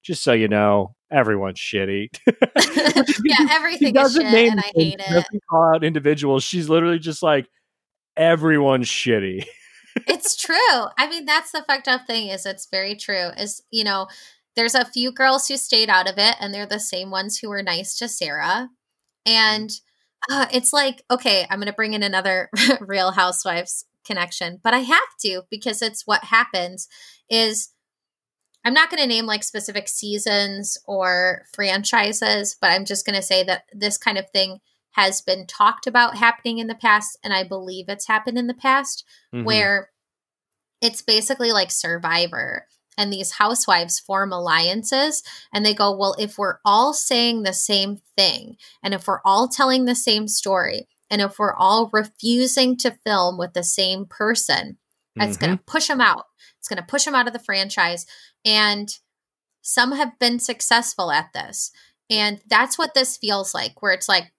Just 0.02 0.22
so 0.22 0.32
you 0.32 0.48
know." 0.48 0.94
Everyone's 1.12 1.60
shitty. 1.60 2.08
yeah, 3.24 3.46
everything 3.52 3.94
is 3.94 4.14
shit, 4.14 4.24
and 4.24 4.58
I 4.58 4.72
hate 4.74 4.96
it. 4.98 5.26
Call 5.48 5.72
out 5.72 5.84
individuals. 5.84 6.42
She's 6.42 6.68
literally 6.68 6.98
just 6.98 7.22
like, 7.22 7.46
everyone's 8.16 8.88
shitty. 8.88 9.46
it's 10.08 10.36
true. 10.36 10.56
I 10.98 11.08
mean, 11.08 11.24
that's 11.24 11.52
the 11.52 11.64
fucked 11.66 11.88
up 11.88 12.06
thing 12.06 12.28
is 12.28 12.46
it's 12.46 12.68
very 12.70 12.94
true. 12.94 13.30
Is 13.38 13.62
you 13.70 13.84
know, 13.84 14.08
there's 14.56 14.74
a 14.74 14.84
few 14.84 15.12
girls 15.12 15.48
who 15.48 15.56
stayed 15.56 15.88
out 15.88 16.08
of 16.08 16.18
it 16.18 16.36
and 16.40 16.52
they're 16.52 16.66
the 16.66 16.80
same 16.80 17.10
ones 17.10 17.38
who 17.38 17.48
were 17.48 17.62
nice 17.62 17.96
to 17.98 18.08
Sarah. 18.08 18.70
And 19.26 19.70
uh, 20.30 20.46
it's 20.52 20.72
like, 20.72 21.02
okay, 21.10 21.46
I'm 21.50 21.58
going 21.58 21.66
to 21.66 21.72
bring 21.72 21.94
in 21.94 22.02
another 22.02 22.50
Real 22.80 23.12
Housewives 23.12 23.86
connection, 24.04 24.60
but 24.62 24.74
I 24.74 24.80
have 24.80 24.98
to 25.24 25.42
because 25.50 25.82
it's 25.82 26.06
what 26.06 26.24
happens 26.24 26.88
is 27.30 27.70
I'm 28.64 28.74
not 28.74 28.90
going 28.90 29.02
to 29.02 29.08
name 29.08 29.26
like 29.26 29.42
specific 29.42 29.88
seasons 29.88 30.78
or 30.86 31.44
franchises, 31.52 32.56
but 32.60 32.70
I'm 32.70 32.84
just 32.84 33.04
going 33.04 33.16
to 33.16 33.22
say 33.22 33.44
that 33.44 33.64
this 33.72 33.98
kind 33.98 34.16
of 34.16 34.30
thing 34.30 34.60
has 34.94 35.20
been 35.20 35.46
talked 35.46 35.86
about 35.86 36.16
happening 36.16 36.58
in 36.58 36.66
the 36.66 36.74
past, 36.74 37.18
and 37.22 37.32
I 37.32 37.44
believe 37.44 37.86
it's 37.88 38.06
happened 38.06 38.38
in 38.38 38.46
the 38.46 38.54
past, 38.54 39.04
mm-hmm. 39.34 39.44
where 39.44 39.90
it's 40.80 41.02
basically 41.02 41.52
like 41.52 41.70
Survivor. 41.70 42.66
And 42.96 43.12
these 43.12 43.32
housewives 43.32 43.98
form 43.98 44.32
alliances 44.32 45.24
and 45.52 45.66
they 45.66 45.74
go, 45.74 45.96
Well, 45.96 46.14
if 46.16 46.38
we're 46.38 46.58
all 46.64 46.92
saying 46.92 47.42
the 47.42 47.52
same 47.52 47.98
thing, 48.16 48.56
and 48.84 48.94
if 48.94 49.08
we're 49.08 49.20
all 49.24 49.48
telling 49.48 49.84
the 49.84 49.96
same 49.96 50.28
story, 50.28 50.86
and 51.10 51.20
if 51.20 51.38
we're 51.38 51.54
all 51.54 51.90
refusing 51.92 52.76
to 52.78 52.96
film 53.04 53.36
with 53.36 53.52
the 53.52 53.64
same 53.64 54.06
person, 54.06 54.78
that's 55.16 55.36
mm-hmm. 55.36 55.46
going 55.46 55.58
to 55.58 55.64
push 55.64 55.88
them 55.88 56.00
out. 56.00 56.26
It's 56.58 56.68
going 56.68 56.80
to 56.80 56.86
push 56.86 57.04
them 57.04 57.16
out 57.16 57.26
of 57.26 57.32
the 57.32 57.40
franchise. 57.40 58.06
And 58.44 58.96
some 59.62 59.92
have 59.92 60.18
been 60.20 60.38
successful 60.38 61.10
at 61.10 61.32
this. 61.34 61.72
And 62.10 62.40
that's 62.46 62.78
what 62.78 62.94
this 62.94 63.16
feels 63.16 63.54
like, 63.54 63.82
where 63.82 63.92
it's 63.92 64.08
like, 64.08 64.32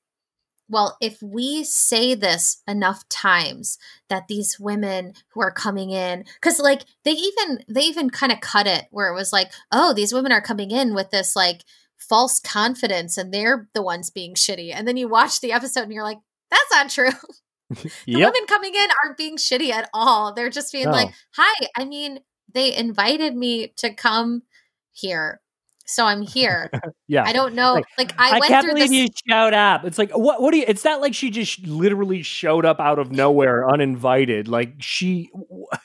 well, 0.67 0.97
if 0.99 1.21
we 1.21 1.63
say 1.63 2.15
this 2.15 2.61
enough 2.67 3.07
times 3.09 3.77
that 4.09 4.27
these 4.27 4.59
women 4.59 5.13
who 5.29 5.41
are 5.41 5.51
coming 5.51 5.91
in, 5.91 6.25
because 6.41 6.59
like 6.59 6.83
they 7.03 7.11
even 7.11 7.63
they 7.67 7.81
even 7.81 8.09
kind 8.09 8.31
of 8.31 8.41
cut 8.41 8.67
it 8.67 8.85
where 8.91 9.09
it 9.09 9.15
was 9.15 9.31
like, 9.31 9.51
oh, 9.71 9.93
these 9.93 10.13
women 10.13 10.31
are 10.31 10.41
coming 10.41 10.71
in 10.71 10.95
with 10.95 11.11
this 11.11 11.35
like 11.35 11.63
false 11.97 12.39
confidence 12.39 13.17
and 13.17 13.33
they're 13.33 13.67
the 13.73 13.81
ones 13.81 14.09
being 14.09 14.33
shitty. 14.33 14.71
And 14.73 14.87
then 14.87 14.97
you 14.97 15.07
watch 15.07 15.39
the 15.39 15.51
episode 15.51 15.83
and 15.83 15.93
you're 15.93 16.03
like, 16.03 16.19
that's 16.49 16.71
not 16.71 16.89
true. 16.89 17.11
the 17.69 17.91
yep. 18.05 18.31
women 18.31 18.47
coming 18.47 18.75
in 18.75 18.87
aren't 19.03 19.17
being 19.17 19.37
shitty 19.37 19.71
at 19.71 19.89
all. 19.91 20.33
They're 20.33 20.51
just 20.51 20.71
being 20.71 20.85
no. 20.85 20.91
like, 20.91 21.09
hi, 21.35 21.67
I 21.75 21.85
mean, 21.85 22.19
they 22.53 22.75
invited 22.75 23.35
me 23.35 23.73
to 23.77 23.91
come 23.91 24.43
here 24.91 25.41
so 25.85 26.05
I'm 26.05 26.21
here. 26.21 26.69
yeah, 27.07 27.23
I 27.23 27.33
don't 27.33 27.55
know. 27.55 27.73
Like, 27.73 27.85
like 27.97 28.13
I, 28.17 28.37
I 28.37 28.39
went 28.39 28.45
can't 28.45 28.65
through 28.65 28.73
believe 28.73 28.89
this. 28.89 28.99
you 28.99 29.07
showed 29.29 29.53
up. 29.53 29.85
It's 29.85 29.97
like 29.97 30.11
what? 30.11 30.41
What 30.41 30.51
do 30.51 30.57
you? 30.57 30.65
It's 30.67 30.83
not 30.83 31.01
like 31.01 31.13
she 31.13 31.29
just 31.29 31.65
literally 31.65 32.21
showed 32.21 32.65
up 32.65 32.79
out 32.79 32.99
of 32.99 33.11
nowhere, 33.11 33.69
uninvited. 33.69 34.47
Like 34.47 34.73
she, 34.79 35.29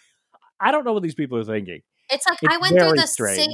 I 0.60 0.72
don't 0.72 0.84
know 0.84 0.92
what 0.92 1.02
these 1.02 1.14
people 1.14 1.38
are 1.38 1.44
thinking. 1.44 1.82
It's 2.10 2.26
like 2.28 2.38
it's 2.42 2.54
I 2.54 2.58
went 2.58 2.78
through 2.78 3.00
the 3.00 3.06
strange. 3.06 3.38
same 3.38 3.50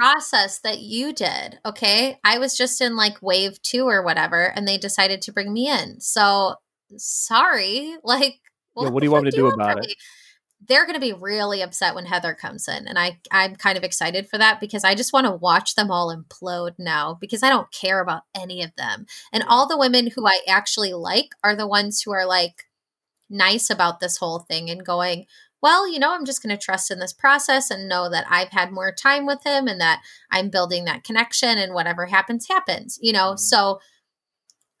process 0.00 0.60
that 0.60 0.78
you 0.78 1.12
did. 1.12 1.58
Okay. 1.64 2.18
I 2.24 2.38
was 2.38 2.56
just 2.56 2.80
in 2.80 2.96
like 2.96 3.20
wave 3.22 3.60
two 3.62 3.86
or 3.86 4.02
whatever, 4.02 4.44
and 4.44 4.66
they 4.66 4.78
decided 4.78 5.22
to 5.22 5.32
bring 5.32 5.52
me 5.52 5.68
in. 5.68 6.00
So 6.00 6.56
sorry. 6.96 7.96
Like, 8.04 8.40
yeah, 8.76 8.88
what 8.88 9.00
do 9.00 9.06
you 9.06 9.10
want 9.10 9.24
me 9.24 9.30
to 9.30 9.36
do 9.36 9.48
about 9.48 9.84
it? 9.84 9.94
They're 10.68 10.86
going 10.86 10.94
to 10.94 11.00
be 11.00 11.12
really 11.12 11.60
upset 11.60 11.94
when 11.94 12.06
Heather 12.06 12.34
comes 12.34 12.68
in. 12.68 12.86
And 12.86 12.98
I, 12.98 13.18
I'm 13.30 13.56
kind 13.56 13.76
of 13.76 13.84
excited 13.84 14.28
for 14.28 14.38
that 14.38 14.60
because 14.60 14.84
I 14.84 14.94
just 14.94 15.12
want 15.12 15.26
to 15.26 15.32
watch 15.32 15.74
them 15.74 15.90
all 15.90 16.14
implode 16.14 16.74
now 16.78 17.18
because 17.20 17.42
I 17.42 17.48
don't 17.48 17.72
care 17.72 18.00
about 18.00 18.22
any 18.34 18.62
of 18.62 18.70
them. 18.76 19.06
And 19.32 19.44
all 19.46 19.66
the 19.66 19.78
women 19.78 20.10
who 20.14 20.26
I 20.26 20.40
actually 20.48 20.92
like 20.92 21.30
are 21.42 21.56
the 21.56 21.66
ones 21.66 22.02
who 22.02 22.12
are 22.12 22.26
like 22.26 22.64
nice 23.28 23.70
about 23.70 24.00
this 24.00 24.18
whole 24.18 24.40
thing 24.40 24.70
and 24.70 24.84
going, 24.84 25.26
well, 25.62 25.88
you 25.90 25.98
know, 25.98 26.12
I'm 26.12 26.24
just 26.24 26.42
going 26.42 26.56
to 26.56 26.62
trust 26.62 26.90
in 26.90 26.98
this 26.98 27.12
process 27.12 27.70
and 27.70 27.88
know 27.88 28.10
that 28.10 28.26
I've 28.28 28.50
had 28.50 28.72
more 28.72 28.92
time 28.92 29.26
with 29.26 29.44
him 29.44 29.68
and 29.68 29.80
that 29.80 30.02
I'm 30.30 30.50
building 30.50 30.84
that 30.84 31.04
connection 31.04 31.56
and 31.56 31.72
whatever 31.72 32.06
happens, 32.06 32.48
happens, 32.48 32.98
you 33.00 33.12
know? 33.12 33.30
Mm-hmm. 33.30 33.38
So 33.38 33.80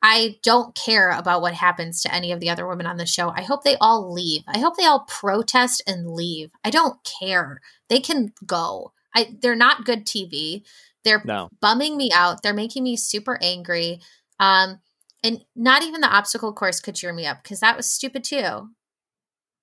I 0.02 0.36
don't 0.42 0.74
care 0.74 1.10
about 1.10 1.42
what 1.42 1.54
happens 1.54 2.02
to 2.02 2.12
any 2.12 2.32
of 2.32 2.40
the 2.40 2.50
other 2.50 2.66
women 2.66 2.86
on 2.86 2.96
the 2.96 3.06
show. 3.06 3.30
I 3.30 3.42
hope 3.42 3.62
they 3.62 3.76
all 3.80 4.12
leave. 4.12 4.42
I 4.48 4.58
hope 4.58 4.76
they 4.76 4.84
all 4.84 5.06
protest 5.08 5.80
and 5.86 6.10
leave. 6.10 6.50
I 6.64 6.70
don't 6.70 6.98
care. 7.20 7.60
They 7.88 8.00
can 8.00 8.32
go. 8.44 8.92
I 9.14 9.36
they're 9.40 9.54
not 9.54 9.84
good 9.84 10.04
TV. 10.04 10.62
They're 11.04 11.22
no. 11.24 11.50
bumming 11.60 11.96
me 11.96 12.10
out. 12.12 12.42
They're 12.42 12.52
making 12.52 12.82
me 12.82 12.96
super 12.96 13.38
angry. 13.40 14.00
Um 14.40 14.80
and 15.22 15.44
not 15.54 15.84
even 15.84 16.00
the 16.00 16.08
obstacle 16.08 16.52
course 16.52 16.80
could 16.80 16.96
cheer 16.96 17.12
me 17.12 17.26
up 17.26 17.42
because 17.42 17.60
that 17.60 17.76
was 17.76 17.88
stupid 17.88 18.24
too. 18.24 18.70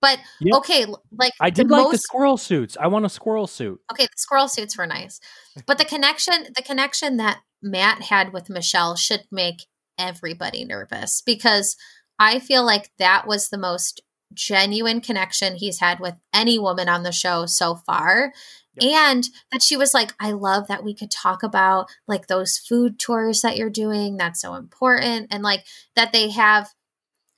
But 0.01 0.19
yep. 0.39 0.55
okay, 0.59 0.85
like 1.11 1.33
I 1.41 1.49
did 1.49 1.67
the 1.67 1.73
like 1.73 1.83
most, 1.83 1.91
the 1.91 1.97
squirrel 1.97 2.37
suits. 2.37 2.77
I 2.79 2.87
want 2.87 3.05
a 3.05 3.09
squirrel 3.09 3.47
suit. 3.47 3.81
Okay, 3.91 4.05
the 4.05 4.17
squirrel 4.17 4.47
suits 4.47 4.77
were 4.77 4.87
nice, 4.87 5.19
but 5.67 5.77
the 5.77 5.83
connection, 5.83 6.47
the 6.55 6.63
connection 6.63 7.17
that 7.17 7.41
Matt 7.61 8.03
had 8.03 8.31
with 8.31 8.49
Michelle 8.49 8.95
should 8.95 9.25
make 9.29 9.65
everybody 9.99 10.65
nervous 10.65 11.21
because 11.21 11.77
I 12.17 12.39
feel 12.39 12.65
like 12.65 12.91
that 12.97 13.27
was 13.27 13.49
the 13.49 13.57
most 13.57 14.01
genuine 14.33 15.01
connection 15.01 15.55
he's 15.55 15.79
had 15.79 15.99
with 15.99 16.15
any 16.33 16.59
woman 16.59 16.89
on 16.89 17.03
the 17.03 17.11
show 17.11 17.45
so 17.45 17.75
far. 17.75 18.33
Yep. 18.79 18.91
And 18.91 19.29
that 19.51 19.61
she 19.61 19.75
was 19.75 19.93
like, 19.93 20.13
I 20.19 20.31
love 20.31 20.67
that 20.67 20.83
we 20.83 20.93
could 20.93 21.11
talk 21.11 21.43
about 21.43 21.89
like 22.07 22.27
those 22.27 22.57
food 22.57 22.99
tours 22.99 23.41
that 23.41 23.57
you're 23.57 23.69
doing. 23.69 24.17
That's 24.17 24.41
so 24.41 24.55
important. 24.55 25.27
And 25.31 25.43
like 25.43 25.65
that 25.95 26.13
they 26.13 26.29
have 26.29 26.69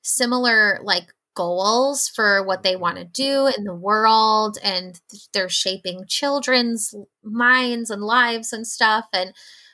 similar 0.03 0.79
like 0.83 1.13
goals 1.35 2.09
for 2.09 2.43
what 2.43 2.63
they 2.63 2.75
want 2.75 2.97
to 2.97 3.05
do 3.05 3.51
in 3.57 3.63
the 3.63 3.73
world 3.73 4.57
and 4.63 4.99
they're 5.33 5.49
shaping 5.49 6.03
children's 6.07 6.93
minds 7.23 7.89
and 7.89 8.03
lives 8.03 8.51
and 8.51 8.67
stuff 8.67 9.05
and 9.13 9.33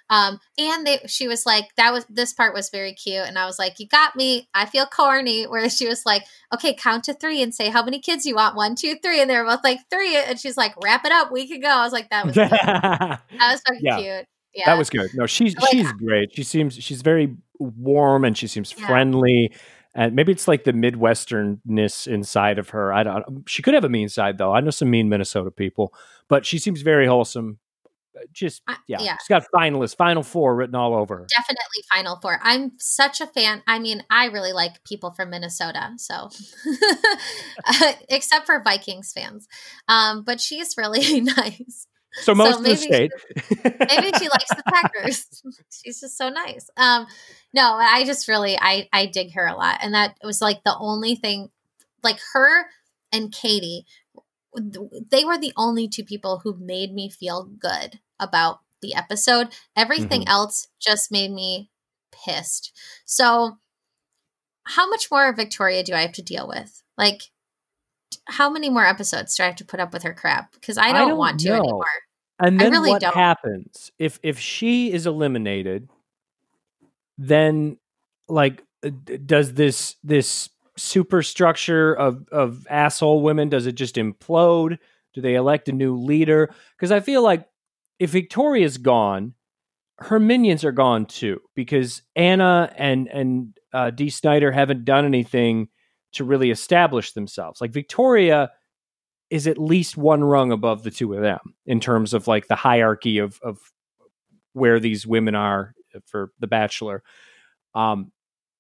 um 0.10 0.39
and 0.58 0.86
they 0.86 0.99
she 1.08 1.28
was 1.28 1.45
like 1.45 1.66
that 1.78 1.91
was 1.91 2.05
this 2.10 2.34
part 2.34 2.53
was 2.53 2.70
very 2.70 2.93
cute 2.93 3.26
and 3.26 3.38
i 3.38 3.45
was 3.45 3.60
like 3.60 3.80
you 3.80 3.88
got 3.88 4.16
me 4.16 4.47
i 4.53 4.66
feel 4.66 4.86
corny 4.86 5.43
where 5.47 5.70
she 5.70 5.88
was 5.88 6.05
like 6.05 6.24
okay 6.53 6.74
count 6.74 7.03
to 7.03 7.14
three 7.14 7.41
and 7.41 7.53
say 7.53 7.70
how 7.70 7.84
many 7.84 7.99
kids 7.99 8.26
you 8.26 8.36
want 8.36 8.55
one 8.55 8.76
two 8.76 8.95
three 9.03 9.22
and 9.22 9.30
they're 9.30 9.45
both 9.45 9.64
like 9.64 9.80
three 9.89 10.16
and 10.16 10.39
she's 10.39 10.58
like 10.58 10.74
wrap 10.84 11.05
it 11.05 11.12
up 11.12 11.32
we 11.32 11.47
can 11.47 11.60
go 11.60 11.70
i 11.70 11.84
was 11.84 11.93
like 11.93 12.10
that 12.10 12.26
was 12.26 12.36
that 12.36 13.22
was 13.32 13.62
fucking 13.68 13.82
yeah. 13.82 13.97
cute 13.97 14.26
yeah. 14.53 14.64
That 14.66 14.80
was 14.80 14.89
good. 14.89 15.12
No, 15.14 15.28
she's 15.28 15.55
like, 15.55 15.70
she's 15.70 15.91
great. 15.91 16.34
She 16.34 16.41
seems 16.41 16.74
she's 16.74 17.03
very 17.03 17.36
warm 17.60 18.26
and 18.26 18.36
she 18.36 18.47
seems 18.47 18.74
yeah. 18.76 18.88
friendly 18.88 19.51
and 19.97 20.16
maybe 20.16 20.32
it's 20.32 20.47
like 20.47 20.64
the 20.64 20.74
midwesternness 20.74 22.08
inside 22.08 22.60
of 22.60 22.70
her. 22.70 22.93
I 22.93 23.01
don't. 23.01 23.43
She 23.47 23.64
could 23.64 23.74
have 23.74 23.84
a 23.84 23.89
mean 23.89 24.10
side 24.10 24.38
though. 24.38 24.53
I 24.53 24.62
know 24.62 24.70
some 24.70 24.91
mean 24.91 25.10
Minnesota 25.10 25.49
people, 25.49 25.91
but 26.28 26.45
she 26.45 26.60
seems 26.60 26.84
very 26.84 27.08
wholesome. 27.08 27.58
Just 28.32 28.61
yeah, 28.88 28.97
yeah. 28.99 29.18
she's 29.18 29.28
got 29.28 29.45
finalists, 29.53 29.95
Final 29.95 30.24
Four 30.24 30.55
written 30.55 30.76
all 30.76 30.95
over. 30.95 31.26
Definitely 31.36 31.84
Final 31.91 32.20
Four. 32.22 32.39
I'm 32.41 32.72
such 32.78 33.22
a 33.22 33.28
fan. 33.28 33.63
I 33.68 33.80
mean, 33.80 34.03
I 34.09 34.26
really 34.26 34.53
like 34.53 34.84
people 34.84 35.11
from 35.11 35.30
Minnesota, 35.30 35.91
so 35.97 36.30
except 38.09 38.45
for 38.45 38.61
Vikings 38.61 39.11
fans. 39.13 39.47
Um, 39.88 40.24
but 40.24 40.39
she's 40.39 40.76
really 40.78 41.22
nice. 41.38 41.88
So 42.22 42.34
most 42.34 42.53
so 42.53 42.57
of 42.59 42.63
the 42.63 42.76
state. 42.76 43.11
She, 43.47 43.55
maybe 43.63 44.11
she 44.18 44.30
likes 44.30 44.49
the 44.49 44.63
Packers. 44.65 45.43
She's 45.72 45.99
just 45.99 46.18
so 46.18 46.30
nice. 46.30 46.70
Um, 46.76 47.05
no, 47.53 47.74
I 47.74 48.05
just 48.05 48.28
really 48.28 48.57
I 48.59 48.88
I 48.91 49.05
dig 49.05 49.34
her 49.34 49.45
a 49.45 49.55
lot, 49.55 49.80
and 49.82 49.93
that 49.93 50.15
was 50.24 50.41
like 50.41 50.63
the 50.63 50.76
only 50.80 51.15
thing, 51.15 51.49
like 52.03 52.20
her 52.34 52.65
and 53.11 53.32
Katie, 53.32 53.86
they 55.11 55.26
were 55.26 55.38
the 55.38 55.53
only 55.55 55.88
two 55.88 56.03
people 56.03 56.41
who 56.43 56.57
made 56.59 56.93
me 56.93 57.09
feel 57.09 57.45
good 57.45 57.99
about 58.20 58.59
the 58.82 58.95
episode. 58.95 59.49
Everything 59.76 60.22
mm-hmm. 60.22 60.32
else 60.32 60.68
just 60.80 61.11
made 61.11 61.32
me 61.32 61.70
pissed. 62.11 62.72
So, 63.05 63.57
how 64.63 64.89
much 64.89 65.09
more 65.09 65.30
of 65.30 65.36
Victoria 65.36 65.84
do 65.84 65.93
I 65.93 66.01
have 66.01 66.13
to 66.13 66.22
deal 66.22 66.47
with? 66.47 66.84
Like, 66.97 67.32
how 68.26 68.49
many 68.49 68.70
more 68.70 68.86
episodes 68.86 69.36
do 69.36 69.43
I 69.43 69.47
have 69.47 69.55
to 69.57 69.65
put 69.65 69.80
up 69.80 69.93
with 69.93 70.03
her 70.03 70.13
crap? 70.13 70.53
Because 70.53 70.78
I, 70.78 70.89
I 70.89 70.93
don't, 70.93 71.18
want 71.18 71.39
to 71.41 71.49
know. 71.49 71.55
anymore. 71.55 71.86
And 72.39 72.59
then 72.59 72.72
really 72.72 72.91
what 72.91 73.01
don't. 73.01 73.15
happens 73.15 73.91
if 73.97 74.20
if 74.22 74.39
she 74.39 74.91
is 74.91 75.05
eliminated? 75.05 75.89
Then, 77.18 77.78
like, 78.28 78.63
uh, 78.86 78.91
does 79.26 79.53
this 79.53 79.95
this 80.03 80.49
superstructure 80.78 81.93
of 81.93 82.28
of 82.32 82.68
asshole 82.70 83.22
women 83.22 83.49
does 83.49 83.65
it 83.65 83.74
just 83.74 83.95
implode? 83.95 84.78
Do 85.13 85.22
they 85.22 85.34
elect 85.34 85.68
a 85.70 85.72
new 85.72 85.95
leader? 85.95 86.53
Because 86.76 86.91
I 86.91 86.99
feel 86.99 87.24
like 87.24 87.47
if 87.99 88.11
Victoria's 88.11 88.77
gone, 88.77 89.33
her 89.99 90.19
minions 90.19 90.63
are 90.63 90.71
gone 90.71 91.05
too. 91.05 91.41
Because 91.55 92.01
Anna 92.15 92.71
and 92.77 93.07
and 93.07 93.57
uh, 93.73 93.89
Dee 93.91 94.09
Snider 94.09 94.51
haven't 94.51 94.85
done 94.85 95.05
anything 95.05 95.69
to 96.13 96.23
really 96.23 96.51
establish 96.51 97.13
themselves. 97.13 97.61
Like 97.61 97.71
Victoria 97.71 98.51
is 99.29 99.47
at 99.47 99.57
least 99.57 99.97
one 99.97 100.23
rung 100.23 100.51
above 100.51 100.83
the 100.83 100.91
two 100.91 101.13
of 101.13 101.21
them 101.21 101.55
in 101.65 101.79
terms 101.79 102.13
of 102.13 102.27
like 102.27 102.47
the 102.47 102.55
hierarchy 102.55 103.17
of 103.17 103.39
of 103.43 103.59
where 104.53 104.79
these 104.79 105.05
women 105.05 105.35
are 105.35 105.73
for 106.05 106.31
the 106.39 106.47
bachelor 106.47 107.03
um 107.75 108.11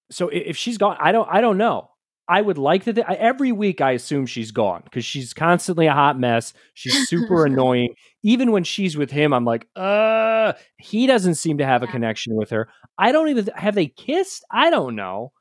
so 0.09 0.27
if 0.29 0.57
she's 0.57 0.77
gone 0.77 0.97
i 0.99 1.11
don't 1.11 1.27
i 1.31 1.41
don't 1.41 1.57
know 1.57 1.89
i 2.27 2.41
would 2.41 2.57
like 2.57 2.83
that 2.85 2.97
every 3.17 3.51
week 3.51 3.81
i 3.81 3.91
assume 3.91 4.25
she's 4.25 4.51
gone 4.51 4.81
because 4.83 5.05
she's 5.05 5.33
constantly 5.33 5.87
a 5.87 5.93
hot 5.93 6.19
mess 6.19 6.53
she's 6.73 7.07
super 7.09 7.45
annoying 7.45 7.93
even 8.23 8.51
when 8.51 8.63
she's 8.63 8.97
with 8.97 9.11
him 9.11 9.33
i'm 9.33 9.45
like 9.45 9.67
uh 9.75 10.53
he 10.77 11.07
doesn't 11.07 11.35
seem 11.35 11.57
to 11.57 11.65
have 11.65 11.83
a 11.83 11.87
connection 11.87 12.35
with 12.35 12.49
her 12.49 12.69
i 12.97 13.11
don't 13.11 13.29
even 13.29 13.47
have 13.55 13.75
they 13.75 13.87
kissed 13.87 14.43
i 14.51 14.69
don't 14.69 14.95
know 14.95 15.31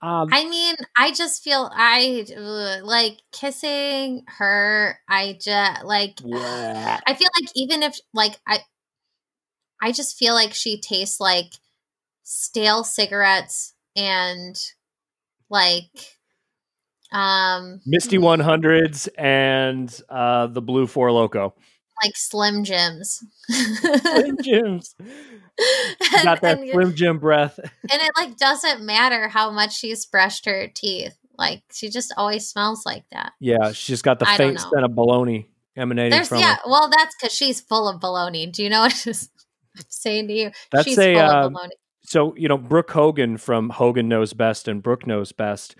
um, 0.00 0.28
I 0.30 0.48
mean, 0.48 0.76
I 0.96 1.12
just 1.12 1.42
feel 1.42 1.70
I 1.74 2.24
like 2.84 3.18
kissing 3.32 4.22
her. 4.28 4.96
I 5.08 5.36
just 5.40 5.84
like. 5.84 6.20
Yeah. 6.24 7.00
I 7.04 7.14
feel 7.14 7.28
like 7.40 7.50
even 7.56 7.82
if 7.82 7.98
like 8.14 8.38
I, 8.46 8.60
I 9.82 9.90
just 9.90 10.16
feel 10.16 10.34
like 10.34 10.54
she 10.54 10.80
tastes 10.80 11.18
like 11.18 11.52
stale 12.22 12.84
cigarettes 12.84 13.74
and 13.96 14.56
like 15.50 16.17
um 17.12 17.80
Misty 17.86 18.18
100s 18.18 19.08
and 19.16 20.00
uh 20.08 20.46
the 20.46 20.60
blue 20.60 20.86
Four 20.86 21.08
Loko 21.08 21.52
like 22.02 22.16
Slim 22.16 22.64
Jims. 22.64 23.24
slim 23.48 24.36
Jims. 24.42 24.94
and, 24.98 26.24
Got 26.24 26.40
that 26.42 26.60
and, 26.60 26.70
Slim 26.70 26.94
Jim 26.94 27.18
breath. 27.18 27.58
and 27.58 27.70
it 28.02 28.12
like 28.16 28.36
doesn't 28.36 28.82
matter 28.82 29.28
how 29.28 29.50
much 29.50 29.76
she's 29.76 30.06
brushed 30.06 30.46
her 30.46 30.68
teeth. 30.68 31.16
Like 31.36 31.62
she 31.72 31.88
just 31.88 32.12
always 32.16 32.48
smells 32.48 32.84
like 32.84 33.04
that. 33.12 33.32
Yeah, 33.40 33.72
she's 33.72 34.02
got 34.02 34.18
the 34.18 34.28
I 34.28 34.36
faint 34.36 34.60
scent 34.60 34.84
of 34.84 34.94
bologna 34.94 35.48
emanating 35.76 36.10
There's, 36.10 36.28
from 36.28 36.38
yeah, 36.40 36.56
her. 36.56 36.62
well, 36.66 36.90
that's 36.90 37.14
because 37.16 37.34
she's 37.34 37.60
full 37.60 37.88
of 37.88 38.00
bologna. 38.00 38.46
Do 38.46 38.62
you 38.64 38.70
know 38.70 38.80
what 38.80 39.04
I'm 39.06 39.14
saying 39.88 40.28
to 40.28 40.34
you? 40.34 40.50
That's 40.72 40.84
she's 40.84 40.98
a, 40.98 41.14
full 41.14 41.22
uh, 41.22 41.46
of 41.46 41.52
bologna. 41.52 41.74
So 42.02 42.34
you 42.36 42.48
know, 42.48 42.58
Brooke 42.58 42.90
Hogan 42.90 43.36
from 43.36 43.70
Hogan 43.70 44.08
Knows 44.08 44.32
Best 44.32 44.66
and 44.66 44.82
Brooke 44.82 45.06
Knows 45.06 45.30
Best. 45.32 45.76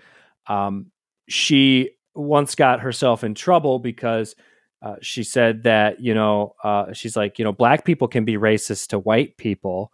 Um, 0.47 0.91
she 1.29 1.91
once 2.15 2.55
got 2.55 2.81
herself 2.81 3.23
in 3.23 3.35
trouble 3.35 3.79
because 3.79 4.35
uh, 4.81 4.95
she 5.01 5.23
said 5.23 5.63
that 5.63 5.99
you 5.99 6.13
know 6.13 6.55
uh, 6.63 6.91
she's 6.93 7.15
like 7.15 7.39
you 7.39 7.45
know 7.45 7.51
black 7.51 7.85
people 7.85 8.07
can 8.07 8.25
be 8.25 8.35
racist 8.35 8.87
to 8.87 8.99
white 8.99 9.37
people. 9.37 9.91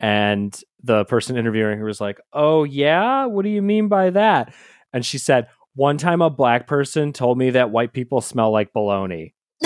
And 0.00 0.60
the 0.82 1.04
person 1.04 1.36
interviewing 1.36 1.78
her 1.78 1.84
was 1.84 2.00
like 2.00 2.20
oh 2.32 2.64
yeah? 2.64 3.26
What 3.26 3.44
do 3.44 3.50
you 3.50 3.62
mean 3.62 3.88
by 3.88 4.10
that? 4.10 4.52
And 4.92 5.04
she 5.04 5.18
said 5.18 5.48
one 5.74 5.98
time 5.98 6.20
a 6.20 6.30
black 6.30 6.66
person 6.66 7.12
told 7.12 7.38
me 7.38 7.50
that 7.50 7.70
white 7.70 7.92
people 7.92 8.20
smell 8.20 8.52
like 8.52 8.72
baloney 8.72 9.32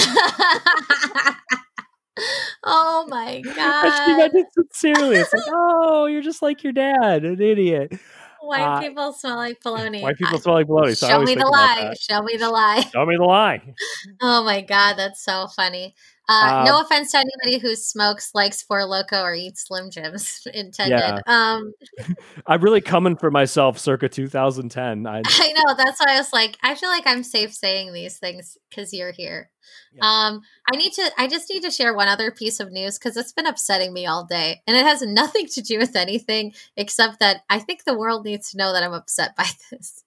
oh 2.64 3.06
my 3.08 3.40
god 3.40 3.84
and 3.84 3.94
she 4.06 4.16
meant 4.16 4.34
it 4.34 4.46
sincerely. 4.52 5.16
It's 5.16 5.32
like 5.32 5.44
oh 5.48 6.06
you're 6.06 6.22
just 6.22 6.42
like 6.42 6.62
your 6.62 6.72
dad 6.72 7.24
an 7.24 7.40
idiot 7.40 7.92
White 8.40 8.62
uh, 8.62 8.80
people 8.80 9.12
smell 9.12 9.36
like 9.36 9.60
bologna. 9.62 10.02
White 10.02 10.16
people 10.16 10.38
smell 10.38 10.54
like 10.56 10.66
bologna. 10.66 10.94
So 10.94 11.08
show 11.08 11.22
me 11.22 11.34
the 11.34 11.46
lie. 11.46 11.94
Show 11.98 12.22
me 12.22 12.36
the 12.36 12.48
lie. 12.48 12.80
Show 12.92 13.06
me 13.06 13.16
the 13.16 13.24
lie. 13.24 13.62
oh 14.22 14.44
my 14.44 14.60
god, 14.60 14.94
that's 14.94 15.22
so 15.24 15.48
funny. 15.48 15.94
Uh, 16.28 16.58
um, 16.58 16.64
no 16.66 16.80
offense 16.82 17.12
to 17.12 17.18
anybody 17.18 17.58
who 17.58 17.74
smokes, 17.74 18.32
likes 18.34 18.60
Four 18.62 18.80
Loko, 18.80 19.22
or 19.22 19.34
eats 19.34 19.66
Slim 19.66 19.90
Jims. 19.90 20.46
Intended. 20.54 20.98
Yeah. 20.98 21.20
Um, 21.26 21.72
I'm 22.46 22.60
really 22.60 22.82
coming 22.82 23.16
for 23.16 23.30
myself, 23.30 23.78
circa 23.78 24.10
2010. 24.10 25.06
I, 25.06 25.22
I 25.24 25.52
know. 25.52 25.74
That's 25.74 26.00
why 26.00 26.14
I 26.14 26.18
was 26.18 26.32
like, 26.32 26.58
I 26.62 26.74
feel 26.74 26.90
like 26.90 27.06
I'm 27.06 27.22
safe 27.22 27.54
saying 27.54 27.94
these 27.94 28.18
things 28.18 28.58
because 28.68 28.92
you're 28.92 29.12
here. 29.12 29.50
Yeah. 29.94 30.02
Um, 30.02 30.42
I 30.70 30.76
need 30.76 30.92
to. 30.94 31.10
I 31.16 31.28
just 31.28 31.48
need 31.48 31.62
to 31.62 31.70
share 31.70 31.94
one 31.94 32.08
other 32.08 32.30
piece 32.30 32.60
of 32.60 32.72
news 32.72 32.98
because 32.98 33.16
it's 33.16 33.32
been 33.32 33.46
upsetting 33.46 33.94
me 33.94 34.06
all 34.06 34.24
day, 34.24 34.62
and 34.66 34.76
it 34.76 34.84
has 34.84 35.00
nothing 35.02 35.46
to 35.46 35.62
do 35.62 35.78
with 35.78 35.96
anything 35.96 36.52
except 36.76 37.20
that 37.20 37.42
I 37.48 37.58
think 37.58 37.84
the 37.84 37.98
world 37.98 38.24
needs 38.24 38.50
to 38.50 38.58
know 38.58 38.72
that 38.72 38.82
I'm 38.82 38.92
upset 38.92 39.34
by 39.36 39.46
this. 39.70 40.04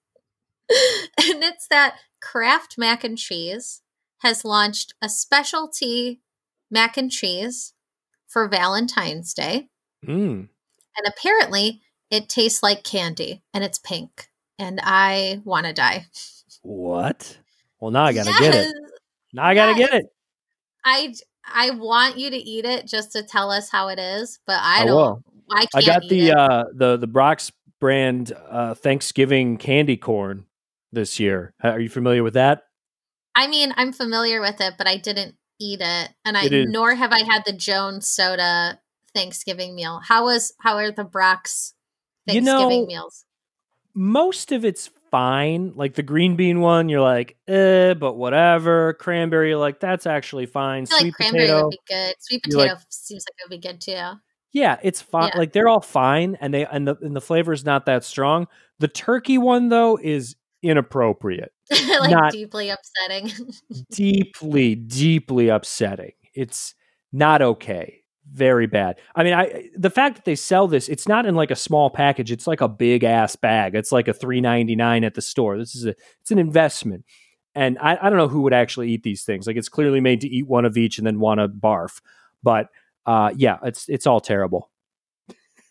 and 0.70 1.44
it's 1.44 1.68
that 1.68 1.96
Kraft 2.22 2.76
mac 2.78 3.04
and 3.04 3.18
cheese 3.18 3.82
has 4.22 4.46
launched 4.46 4.94
a 5.02 5.10
specialty 5.10 6.22
mac 6.70 6.98
and 6.98 7.12
cheese 7.12 7.74
for 8.28 8.48
Valentine's 8.48 9.34
Day. 9.34 9.68
Mm. 10.06 10.48
And 10.98 11.08
apparently 11.08 11.82
it 12.10 12.30
tastes 12.30 12.62
like 12.62 12.84
candy 12.84 13.42
and 13.54 13.64
it's 13.64 13.80
pink. 13.80 14.28
And 14.60 14.80
I 14.84 15.42
want 15.44 15.66
to 15.66 15.74
die. 15.74 16.08
What? 16.62 17.38
Well, 17.80 17.92
now 17.92 18.04
I 18.04 18.14
got 18.14 18.26
to 18.26 18.32
yes. 18.32 18.40
get 18.40 18.56
it. 18.56 18.76
Now 19.34 19.46
I 19.46 19.56
got 19.56 19.74
to 19.74 19.80
yes. 19.80 19.90
get 19.90 20.02
it. 20.02 20.06
I 20.86 21.14
I 21.46 21.72
want 21.72 22.18
you 22.18 22.30
to 22.30 22.38
eat 22.38 22.66
it 22.66 22.86
just 22.86 23.12
to 23.14 23.24
tell 23.24 23.52
us 23.52 23.70
how 23.70 23.88
it 23.90 24.00
is, 24.00 24.40
but 24.46 24.60
I, 24.62 24.82
I 24.82 24.86
don't. 24.86 24.96
Will. 24.96 25.24
I, 25.50 25.66
I 25.76 25.82
got 25.82 26.04
the 26.08 26.32
uh 26.32 26.64
the 26.74 26.98
the 26.98 27.08
Brach's 27.08 27.52
brand 27.80 28.32
uh 28.50 28.76
Thanksgiving 28.76 29.58
candy 29.58 29.98
corn 29.98 30.46
this 30.92 31.20
year. 31.20 31.54
Are 31.64 31.80
you 31.80 31.90
familiar 31.90 32.24
with 32.24 32.36
that? 32.36 32.64
I 33.36 33.48
mean, 33.48 33.74
I'm 33.78 33.94
familiar 33.94 34.42
with 34.42 34.60
it, 34.62 34.76
but 34.78 34.88
I 34.88 34.98
didn't 34.98 35.36
eat 35.60 35.80
it, 35.82 36.10
and 36.26 36.38
I 36.38 36.46
it 36.46 36.70
nor 36.70 36.96
have 36.96 37.12
I 37.12 37.24
had 37.24 37.44
the 37.46 37.54
Jones 37.54 38.08
soda 38.08 38.80
Thanksgiving 39.14 39.76
meal. 39.76 40.02
How 40.04 40.26
was 40.26 40.54
how 40.60 40.78
are 40.78 40.92
the 40.92 41.04
Brach's 41.04 41.74
Thanksgiving 42.28 42.72
you 42.72 42.82
know, 42.82 42.86
meals? 42.86 43.26
Most 43.94 44.52
of 44.52 44.66
it's 44.66 44.90
fine. 45.12 45.74
Like 45.76 45.94
the 45.94 46.04
green 46.04 46.36
bean 46.36 46.62
one, 46.62 46.90
you're 46.90 47.02
like, 47.02 47.38
eh, 47.48 47.94
but 47.94 48.16
whatever. 48.16 48.94
Cranberry, 48.94 49.50
you're 49.50 49.60
like, 49.60 49.80
that's 49.80 50.08
actually 50.08 50.46
fine. 50.46 50.86
Sweet 50.86 51.04
like 51.04 51.14
cranberry 51.14 51.48
potato, 51.48 51.64
would 51.66 51.72
be 51.72 51.80
good. 51.88 52.16
Sweet 52.20 52.44
potato 52.44 52.74
like, 52.74 52.78
seems 52.90 53.26
like 53.28 53.36
it 53.38 53.50
would 53.50 53.62
be 53.62 53.68
good 53.68 53.82
too. 53.82 54.20
Yeah, 54.54 54.80
it's 54.82 55.02
fine. 55.02 55.30
Yeah. 55.34 55.38
Like 55.38 55.54
they're 55.54 55.70
all 55.70 55.82
fine, 55.82 56.38
and 56.42 56.54
they 56.54 56.66
and 56.66 56.88
the 56.88 56.98
and 57.02 57.16
the 57.16 57.22
flavor 57.22 57.54
is 57.54 57.64
not 57.64 57.86
that 57.86 58.04
strong. 58.04 58.48
The 58.80 58.88
turkey 58.88 59.38
one 59.38 59.70
though 59.70 59.98
is 60.02 60.36
inappropriate. 60.64 61.52
like 61.72 62.12
not 62.12 62.32
deeply 62.32 62.70
upsetting. 62.70 63.32
deeply, 63.92 64.76
deeply 64.76 65.50
upsetting. 65.50 66.14
It's 66.34 66.76
not 67.12 67.42
okay. 67.42 67.98
Very 68.32 68.68
bad. 68.68 69.00
I 69.16 69.24
mean, 69.24 69.34
I 69.34 69.70
the 69.76 69.90
fact 69.90 70.16
that 70.16 70.26
they 70.26 70.36
sell 70.36 70.68
this, 70.68 70.88
it's 70.88 71.08
not 71.08 71.26
in 71.26 71.36
like 71.36 71.52
a 71.52 71.56
small 71.56 71.90
package. 71.90 72.32
It's 72.32 72.48
like 72.48 72.62
a 72.62 72.68
big 72.68 73.04
ass 73.04 73.36
bag. 73.36 73.76
It's 73.76 73.92
like 73.92 74.08
a 74.08 74.14
three 74.14 74.40
ninety 74.40 74.76
nine 74.76 75.04
at 75.04 75.16
the 75.16 75.22
store. 75.22 75.58
This 75.58 75.76
is 75.76 75.86
a 75.86 75.96
it's 76.22 76.32
an 76.32 76.40
investment. 76.40 77.04
And 77.54 77.78
I, 77.80 77.98
I 78.02 78.10
don't 78.10 78.18
know 78.18 78.30
who 78.30 78.42
would 78.44 78.54
actually 78.54 78.90
eat 78.92 79.04
these 79.04 79.24
things. 79.24 79.46
Like 79.46 79.58
it's 79.58 79.68
clearly 79.68 80.00
made 80.00 80.22
to 80.22 80.30
eat 80.30 80.48
one 80.48 80.64
of 80.64 80.78
each 80.78 80.98
and 80.98 81.06
then 81.06 81.20
want 81.20 81.40
to 81.40 81.50
barf. 81.50 82.00
But 82.42 82.70
uh, 83.06 83.32
yeah, 83.36 83.58
it's 83.64 83.90
it's 83.90 84.08
all 84.08 84.22
terrible. 84.22 84.70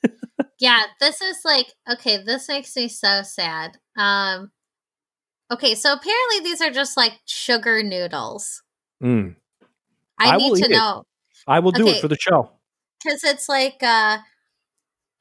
yeah, 0.58 0.82
this 1.00 1.22
is 1.22 1.38
like 1.44 1.66
okay. 1.90 2.22
This 2.22 2.48
makes 2.48 2.76
me 2.76 2.88
so 2.88 3.22
sad. 3.22 3.78
Um, 3.96 4.50
Okay, 5.50 5.74
so 5.74 5.92
apparently 5.92 6.40
these 6.44 6.60
are 6.60 6.70
just 6.70 6.96
like 6.96 7.18
sugar 7.24 7.82
noodles. 7.82 8.62
Mm. 9.02 9.34
I, 10.18 10.34
I, 10.34 10.36
need 10.36 10.62
to 10.62 10.68
know. 10.68 11.00
It. 11.00 11.44
I 11.48 11.58
will 11.58 11.72
do 11.72 11.88
okay. 11.88 11.96
it 11.96 12.00
for 12.00 12.08
the 12.08 12.18
show. 12.18 12.50
Cuz 13.02 13.24
it's 13.24 13.48
like 13.48 13.82
uh 13.82 14.18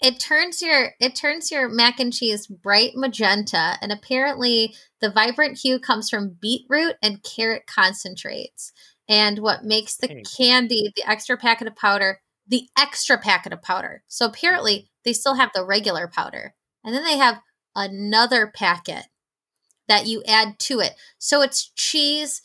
it 0.01 0.19
turns 0.19 0.61
your 0.61 0.93
it 0.99 1.15
turns 1.15 1.51
your 1.51 1.67
mac 1.67 1.99
and 1.99 2.13
cheese 2.13 2.47
bright 2.47 2.91
magenta 2.95 3.77
and 3.81 3.91
apparently 3.91 4.75
the 5.01 5.09
vibrant 5.09 5.57
hue 5.57 5.79
comes 5.79 6.09
from 6.09 6.37
beetroot 6.41 6.95
and 7.01 7.23
carrot 7.23 7.65
concentrates. 7.65 8.71
And 9.07 9.39
what 9.39 9.63
makes 9.63 9.97
the 9.97 10.23
candy, 10.37 10.93
the 10.95 11.09
extra 11.09 11.35
packet 11.35 11.67
of 11.67 11.75
powder, 11.75 12.21
the 12.47 12.69
extra 12.77 13.17
packet 13.17 13.53
of 13.53 13.63
powder. 13.63 14.03
So 14.07 14.27
apparently 14.27 14.91
they 15.03 15.13
still 15.13 15.33
have 15.35 15.49
the 15.55 15.65
regular 15.65 16.07
powder. 16.07 16.53
And 16.83 16.93
then 16.93 17.03
they 17.03 17.17
have 17.17 17.41
another 17.75 18.51
packet 18.53 19.05
that 19.89 20.07
you 20.07 20.23
add 20.25 20.57
to 20.59 20.79
it. 20.79 20.93
So 21.17 21.41
it's 21.41 21.71
cheese 21.75 22.41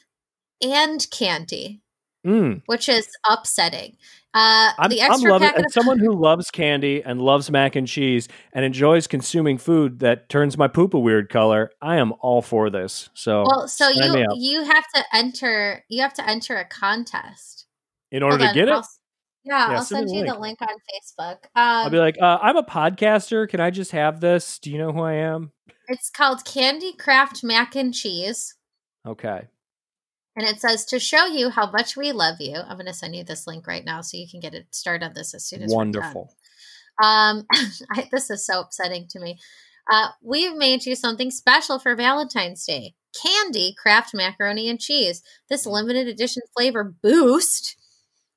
and 0.61 1.07
candy, 1.11 1.82
mm. 2.26 2.62
which 2.66 2.88
is 2.88 3.09
upsetting. 3.28 3.97
Uh, 4.34 4.72
I'm, 4.78 4.90
the 4.90 5.01
extra 5.01 5.32
I'm 5.32 5.40
loving, 5.40 5.64
as 5.64 5.72
someone 5.72 6.01
who 6.01 6.12
loves 6.12 6.51
candy 6.51 7.03
and 7.05 7.22
loves 7.22 7.53
mac 7.53 7.76
and 7.76 7.86
cheese 7.86 8.26
and 8.53 8.64
enjoys 8.64 9.07
consuming 9.07 9.59
food 9.59 10.01
that 10.01 10.28
turns 10.28 10.59
my 10.59 10.66
poop 10.66 10.92
a 10.92 10.99
weird 10.99 11.28
color, 11.28 11.70
I 11.80 11.97
am 11.99 12.12
all 12.20 12.42
for 12.42 12.68
this. 12.68 13.11
So, 13.14 13.45
well, 13.47 13.68
so 13.68 13.88
you 13.90 14.26
you 14.34 14.64
have 14.64 14.84
to 14.97 15.05
enter 15.12 15.84
you 15.88 16.03
have 16.03 16.14
to 16.14 16.28
enter 16.28 16.57
a 16.57 16.64
contest 16.64 17.66
in 18.11 18.24
order 18.24 18.38
Hold 18.38 18.40
to 18.40 18.49
on, 18.49 18.55
get 18.55 18.68
I'll, 18.68 18.80
it. 18.80 18.86
Yeah, 19.45 19.70
yeah 19.70 19.76
I'll 19.76 19.84
send 19.84 20.11
you 20.11 20.22
link. 20.22 20.32
the 20.32 20.38
link 20.40 20.59
on 20.62 20.68
Facebook. 20.68 21.36
Um, 21.45 21.51
I'll 21.55 21.90
be 21.90 21.99
like, 21.99 22.16
uh, 22.20 22.38
I'm 22.42 22.57
a 22.57 22.64
podcaster. 22.64 23.49
Can 23.49 23.61
I 23.61 23.70
just 23.70 23.92
have 23.92 24.20
this? 24.20 24.59
Do 24.59 24.72
you 24.72 24.78
know 24.78 24.90
who 24.90 25.03
I 25.03 25.12
am? 25.14 25.53
It's 25.89 26.11
called 26.11 26.45
Candy 26.45 26.93
Kraft 26.93 27.43
Mac 27.43 27.74
and 27.74 27.93
Cheese. 27.93 28.57
Okay. 29.07 29.49
And 30.37 30.49
it 30.49 30.61
says 30.61 30.85
to 30.87 30.99
show 30.99 31.26
you 31.26 31.51
how 31.51 31.70
much 31.70 31.97
we 31.97 32.12
love 32.12 32.37
you. 32.41 32.57
I'm 32.57 32.76
going 32.76 32.87
to 32.87 32.95
send 32.95 33.14
you 33.14 33.22
this 33.22 33.47
link 33.47 33.66
right 33.66 33.85
now 33.85 34.01
so 34.01 34.16
you 34.16 34.26
can 34.28 34.41
get 34.41 34.55
it 34.55 34.74
started 34.74 35.05
on 35.05 35.14
this 35.14 35.35
as 35.35 35.47
soon 35.47 35.62
as 35.62 35.72
wonderful. 35.72 36.35
Um, 37.03 37.47
I, 37.93 38.09
this 38.11 38.30
is 38.30 38.45
so 38.45 38.61
upsetting 38.61 39.07
to 39.11 39.20
me. 39.20 39.39
Uh, 39.91 40.09
we've 40.22 40.57
made 40.57 40.87
you 40.87 40.97
something 40.97 41.30
special 41.30 41.78
for 41.78 41.95
Valentine's 41.95 42.64
Day: 42.64 42.95
candy 43.22 43.74
Kraft 43.80 44.14
macaroni 44.14 44.68
and 44.68 44.80
cheese. 44.80 45.22
This 45.49 45.66
limited 45.66 46.09
edition 46.09 46.43
flavor 46.57 46.85
boost 47.03 47.76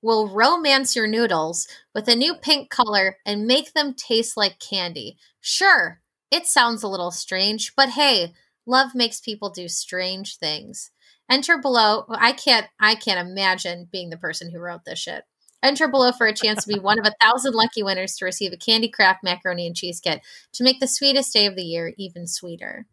will 0.01 0.27
romance 0.27 0.95
your 0.95 1.07
noodles 1.07 1.67
with 1.95 2.07
a 2.07 2.15
new 2.15 2.35
pink 2.35 2.69
color 2.69 3.17
and 3.25 3.47
make 3.47 3.73
them 3.73 3.93
taste 3.93 4.37
like 4.37 4.59
candy. 4.59 5.17
Sure, 5.41 6.01
it 6.31 6.45
sounds 6.47 6.83
a 6.83 6.87
little 6.87 7.11
strange, 7.11 7.73
but 7.75 7.89
hey, 7.89 8.33
love 8.65 8.93
makes 8.93 9.19
people 9.19 9.49
do 9.49 9.67
strange 9.67 10.37
things. 10.37 10.91
Enter 11.29 11.57
below. 11.57 12.05
I 12.09 12.31
can't 12.31 12.67
I 12.79 12.95
can't 12.95 13.27
imagine 13.27 13.89
being 13.91 14.09
the 14.09 14.17
person 14.17 14.51
who 14.51 14.59
wrote 14.59 14.85
this 14.85 14.99
shit. 14.99 15.23
Enter 15.63 15.87
below 15.87 16.11
for 16.11 16.27
a 16.27 16.33
chance 16.33 16.63
to 16.63 16.73
be 16.73 16.79
one 16.79 16.99
of 16.99 17.05
a 17.05 17.15
thousand 17.19 17.53
lucky 17.53 17.81
winners 17.81 18.15
to 18.17 18.25
receive 18.25 18.53
a 18.53 18.57
Candy 18.57 18.87
Kraft 18.89 19.23
macaroni 19.23 19.65
and 19.65 19.75
cheese 19.75 19.99
kit 19.99 20.21
to 20.53 20.63
make 20.63 20.79
the 20.79 20.87
sweetest 20.87 21.33
day 21.33 21.45
of 21.47 21.55
the 21.55 21.63
year 21.63 21.93
even 21.97 22.27
sweeter. 22.27 22.85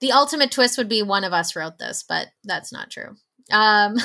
The 0.00 0.12
ultimate 0.12 0.52
twist 0.52 0.78
would 0.78 0.88
be 0.88 1.02
one 1.02 1.24
of 1.24 1.32
us 1.32 1.56
wrote 1.56 1.78
this, 1.78 2.04
but 2.08 2.28
that's 2.44 2.72
not 2.72 2.90
true. 2.90 3.16
Um, 3.50 3.96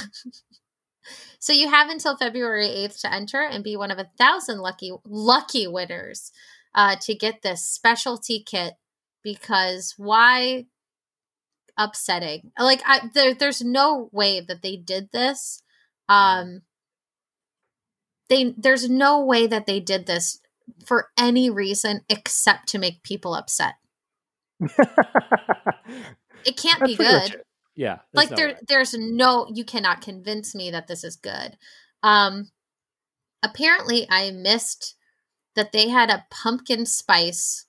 so 1.39 1.53
you 1.53 1.69
have 1.69 1.89
until 1.89 2.17
February 2.17 2.67
8th 2.67 3.01
to 3.01 3.13
enter 3.13 3.41
and 3.41 3.63
be 3.63 3.77
one 3.77 3.91
of 3.91 3.99
a 3.99 4.09
thousand 4.17 4.59
lucky 4.59 4.91
lucky 5.05 5.67
winners 5.67 6.31
uh, 6.75 6.95
to 7.01 7.15
get 7.15 7.41
this 7.41 7.65
specialty 7.65 8.43
kit 8.45 8.73
because 9.23 9.93
why 9.97 10.65
upsetting? 11.77 12.51
Like 12.59 12.81
I, 12.85 13.09
there, 13.13 13.33
there's 13.33 13.61
no 13.61 14.09
way 14.11 14.41
that 14.41 14.61
they 14.61 14.75
did 14.75 15.09
this 15.11 15.63
um 16.09 16.61
they 18.29 18.53
there's 18.57 18.89
no 18.89 19.23
way 19.23 19.47
that 19.47 19.65
they 19.65 19.79
did 19.79 20.05
this 20.05 20.39
for 20.85 21.09
any 21.17 21.49
reason 21.49 22.01
except 22.09 22.67
to 22.69 22.77
make 22.77 23.03
people 23.03 23.33
upset. 23.33 23.75
It 26.45 26.57
can't 26.57 26.83
be 26.83 26.97
good. 26.97 27.41
yeah 27.73 27.99
like 28.13 28.29
no 28.31 28.35
there 28.35 28.47
way. 28.49 28.57
there's 28.67 28.93
no 28.93 29.47
you 29.53 29.63
cannot 29.63 30.01
convince 30.01 30.53
me 30.53 30.69
that 30.71 30.87
this 30.87 31.05
is 31.05 31.15
good. 31.15 31.57
Um 32.01 32.49
apparently 33.41 34.05
i 34.09 34.29
missed 34.31 34.95
that 35.55 35.71
they 35.71 35.89
had 35.89 36.09
a 36.09 36.25
pumpkin 36.29 36.85
spice 36.85 37.65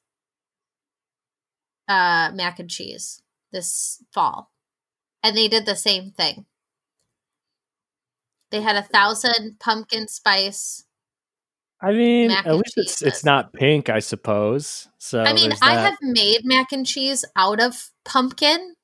uh, 1.88 2.30
mac 2.34 2.58
and 2.58 2.70
cheese 2.70 3.22
this 3.52 4.02
fall. 4.12 4.50
And 5.22 5.36
they 5.36 5.48
did 5.48 5.64
the 5.64 5.76
same 5.76 6.10
thing. 6.10 6.46
They 8.50 8.60
had 8.60 8.76
a 8.76 8.82
thousand 8.82 9.58
pumpkin 9.58 10.06
spice. 10.08 10.84
I 11.80 11.92
mean, 11.92 12.30
at 12.30 12.46
least 12.46 12.74
it's 12.76 13.02
it's 13.02 13.24
not 13.24 13.52
pink, 13.52 13.88
I 13.88 13.98
suppose. 13.98 14.88
So 14.98 15.22
I 15.22 15.32
mean, 15.32 15.52
I 15.60 15.74
have 15.74 15.98
made 16.00 16.44
mac 16.44 16.72
and 16.72 16.86
cheese 16.86 17.24
out 17.36 17.60
of 17.60 17.90
pumpkin. 18.04 18.76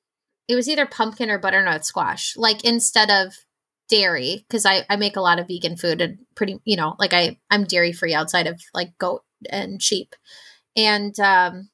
It 0.48 0.55
was 0.55 0.68
either 0.68 0.86
pumpkin 0.86 1.30
or 1.30 1.38
butternut 1.38 1.84
squash. 1.84 2.36
Like 2.36 2.64
instead 2.64 3.11
of 3.11 3.36
dairy 3.91 4.45
because 4.49 4.64
I, 4.64 4.86
I 4.88 4.97
make 4.97 5.16
a 5.16 5.20
lot 5.20 5.38
of 5.38 5.49
vegan 5.49 5.76
food 5.76 6.01
and 6.01 6.18
pretty 6.34 6.61
you 6.64 6.76
know 6.76 6.95
like 6.99 7.12
I 7.12 7.38
I'm 7.51 7.64
dairy 7.64 7.93
free 7.93 8.14
outside 8.14 8.47
of 8.47 8.61
like 8.72 8.97
goat 8.99 9.22
and 9.51 9.82
sheep 9.82 10.14
and 10.76 11.18
um 11.20 11.70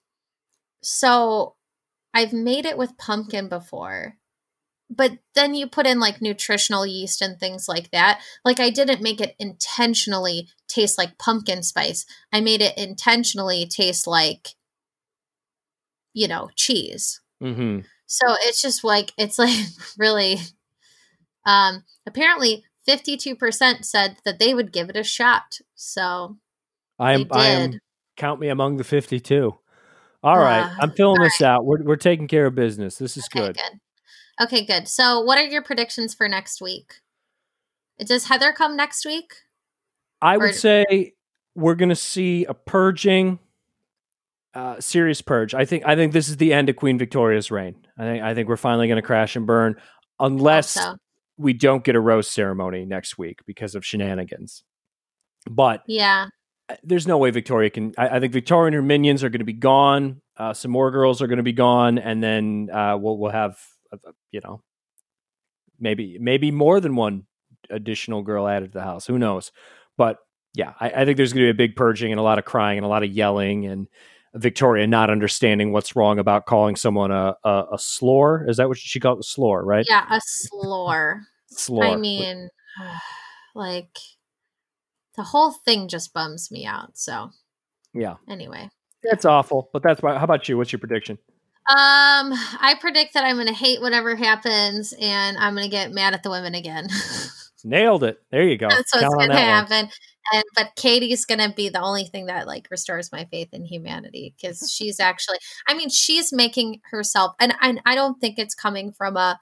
so 0.83 1.55
I've 2.15 2.33
made 2.33 2.65
it 2.65 2.79
with 2.79 2.99
pumpkin 2.99 3.49
before 3.49 4.17
but 4.89 5.19
then 5.35 5.55
you 5.55 5.67
put 5.67 5.87
in 5.87 5.99
like 5.99 6.23
nutritional 6.23 6.87
yeast 6.87 7.21
and 7.21 7.39
things 7.39 7.69
like 7.69 7.91
that. 7.91 8.21
Like 8.45 8.61
I 8.61 8.71
didn't 8.71 9.03
make 9.03 9.21
it 9.21 9.35
intentionally 9.39 10.49
taste 10.69 10.97
like 10.97 11.19
pumpkin 11.19 11.63
spice. 11.63 12.07
I 12.33 12.41
made 12.41 12.63
it 12.63 12.79
intentionally 12.79 13.67
taste 13.67 14.07
like, 14.07 14.51
you 16.15 16.29
know, 16.29 16.51
cheese. 16.55 17.21
Mm-hmm. 17.43 17.81
So 18.07 18.27
it's 18.43 18.63
just 18.63 18.85
like 18.85 19.13
it's 19.19 19.39
like 19.39 19.59
really. 19.99 20.39
Um, 21.47 21.85
apparently, 22.07 22.65
fifty-two 22.85 23.37
percent 23.37 23.87
said 23.87 24.19
that 24.25 24.39
they 24.39 24.53
would 24.53 24.73
give 24.73 24.91
it 24.91 24.97
a 24.97 25.05
shot. 25.05 25.61
So 25.75 26.37
I'm, 26.99 27.27
I 27.31 27.47
am 27.47 27.81
count 28.17 28.41
me 28.41 28.49
among 28.49 28.77
the 28.77 28.85
fifty-two. 28.85 29.57
All 30.23 30.39
right, 30.39 30.63
uh, 30.63 30.75
I'm 30.81 30.91
filling 30.91 31.23
this 31.23 31.41
right. 31.41 31.49
out. 31.49 31.65
We're 31.65 31.83
we're 31.85 31.97
taking 31.97 32.27
care 32.27 32.47
of 32.47 32.55
business. 32.55 32.99
This 32.99 33.17
is 33.17 33.29
okay, 33.33 33.47
good. 33.47 33.57
good. 33.57 33.81
Okay, 34.43 34.67
good. 34.67 34.89
So, 34.89 35.21
what 35.21 35.39
are 35.39 35.45
your 35.45 35.63
predictions 35.63 36.15
for 36.15 36.29
next 36.29 36.61
week? 36.61 36.95
Does 38.05 38.27
Heather 38.27 38.53
come 38.53 38.77
next 38.77 39.07
week? 39.07 39.33
I 40.21 40.35
or... 40.35 40.41
would 40.41 40.55
say 40.55 41.15
we're 41.55 41.77
going 41.77 41.91
to 41.91 41.95
see 41.95 42.45
a 42.45 42.55
purging, 42.55 43.39
uh, 44.53 44.81
serious 44.81 45.23
purge. 45.23 45.55
I 45.55 45.65
think. 45.65 45.87
I 45.87 45.95
think 45.95 46.13
this 46.13 46.29
is 46.29 46.39
the 46.39 46.53
end 46.53 46.69
of 46.69 46.77
Queen 46.77 46.99
Victoria's 46.99 47.51
reign. 47.53 47.87
I 47.97 48.03
think. 48.03 48.25
I 48.25 48.35
think 48.35 48.49
we're 48.49 48.57
finally 48.57 48.89
going 48.89 49.01
to 49.01 49.07
crash 49.07 49.37
and 49.37 49.47
burn, 49.47 49.77
unless 50.19 50.71
so. 50.71 50.97
We 51.39 51.53
don't 51.53 51.85
get 51.85 51.97
a 51.97 52.01
rose 52.01 52.29
ceremony 52.29 52.85
next 52.85 53.19
week 53.19 53.41
because 53.47 53.75
of 53.75 53.85
shenanigans. 53.85 54.65
But 55.49 55.83
yeah, 55.87 56.29
uh, 56.69 56.77
there's 56.83 57.07
no 57.07 57.19
way 57.19 57.31
Victoria 57.31 57.71
can. 57.71 57.95
I, 57.97 58.09
I 58.09 58.21
think 58.21 58.33
Victoria 58.33 58.67
and 58.67 58.75
her 58.75 58.83
minions 58.83 59.23
are 59.23 59.29
going 59.29 59.41
to 59.41 59.45
be 59.45 59.53
gone. 59.53 60.23
Uh, 60.37 60.53
some 60.53 60.71
more 60.71 60.91
girls 60.91 61.23
are 61.23 61.27
going 61.27 61.39
to 61.39 61.43
be 61.43 61.53
gone, 61.53 61.99
and 61.99 62.23
then 62.23 62.69
uh, 62.73 62.97
we'll 62.99 63.19
we'll 63.19 63.33
have 63.33 63.59
you 64.31 64.41
know, 64.45 64.63
maybe 65.79 66.19
maybe 66.21 66.51
more 66.51 66.81
than 66.81 66.97
one 66.97 67.25
additional 67.71 68.23
girl 68.23 68.47
added 68.47 68.73
to 68.73 68.79
the 68.79 68.85
house. 68.85 69.07
Who 69.07 69.19
knows? 69.19 69.53
But 69.97 70.19
yeah, 70.55 70.73
I, 70.81 70.91
I 70.91 71.05
think 71.05 71.17
there's 71.17 71.33
going 71.33 71.47
to 71.47 71.53
be 71.53 71.65
a 71.65 71.67
big 71.67 71.77
purging 71.77 72.13
and 72.13 72.21
a 72.21 72.25
lot 72.25 72.39
of 72.39 72.45
crying 72.45 72.79
and 72.79 72.85
a 72.85 72.89
lot 72.89 73.03
of 73.03 73.11
yelling 73.11 73.67
and 73.67 73.89
Victoria 74.37 74.87
not 74.87 75.11
understanding 75.11 75.73
what's 75.73 75.97
wrong 75.97 76.19
about 76.19 76.47
calling 76.47 76.77
someone 76.77 77.11
a 77.11 77.35
a, 77.45 77.65
a 77.73 77.79
slore. 77.79 78.45
Is 78.49 78.57
that 78.57 78.69
what 78.69 78.79
she 78.79 79.01
called? 79.01 79.21
A 79.21 79.23
slore, 79.23 79.65
right? 79.65 79.85
Yeah, 79.89 80.07
a 80.11 80.21
slore. 80.25 81.23
slore. 81.49 81.85
I 81.85 81.97
mean, 81.97 82.49
like 83.55 83.99
the 85.17 85.23
whole 85.23 85.53
thing 85.53 85.89
just 85.89 86.13
bums 86.13 86.51
me 86.51 86.67
out. 86.67 86.97
So 86.99 87.31
yeah. 87.95 88.17
Anyway, 88.29 88.69
that's 89.03 89.25
awful. 89.25 89.71
But 89.73 89.83
that's 89.83 90.03
why. 90.03 90.19
How 90.19 90.25
about 90.25 90.49
you? 90.49 90.57
What's 90.57 90.73
your 90.73 90.81
prediction? 90.81 91.19
Um, 91.69 92.33
I 92.61 92.77
predict 92.81 93.15
that 93.15 93.25
I'm 93.25 93.37
going 93.37 93.49
to 93.49 93.53
hate 93.53 93.81
whatever 93.81 94.15
happens, 94.15 94.95
and 95.01 95.37
I'm 95.37 95.55
going 95.55 95.65
to 95.65 95.71
get 95.71 95.91
mad 95.91 96.15
at 96.15 96.23
the 96.23 96.31
women 96.31 96.55
again. 96.55 96.89
Nailed 97.65 98.05
it. 98.05 98.21
There 98.31 98.47
you 98.47 98.57
go. 98.57 98.69
That's 98.69 98.95
what's 98.95 99.15
going 99.15 99.31
to 99.31 99.37
happen. 99.37 99.89
And 100.33 100.45
but 100.55 100.73
Katie's 100.77 101.25
going 101.25 101.39
to 101.39 101.55
be 101.55 101.69
the 101.69 101.81
only 101.81 102.05
thing 102.05 102.27
that 102.27 102.47
like 102.47 102.69
restores 102.71 103.13
my 103.13 103.27
faith 103.27 103.49
in 103.53 103.65
humanity 103.65 104.35
because 104.37 104.71
she's 104.75 105.01
actually. 105.01 105.39
I 105.69 105.75
mean, 105.75 105.89
she's 105.89 106.33
making 106.33 106.81
herself, 106.91 107.35
and 107.41 107.55
I, 107.61 107.79
I 107.85 107.95
don't 107.95 108.21
think 108.21 108.39
it's 108.39 108.55
coming 108.55 108.93
from 108.93 109.17
a 109.17 109.39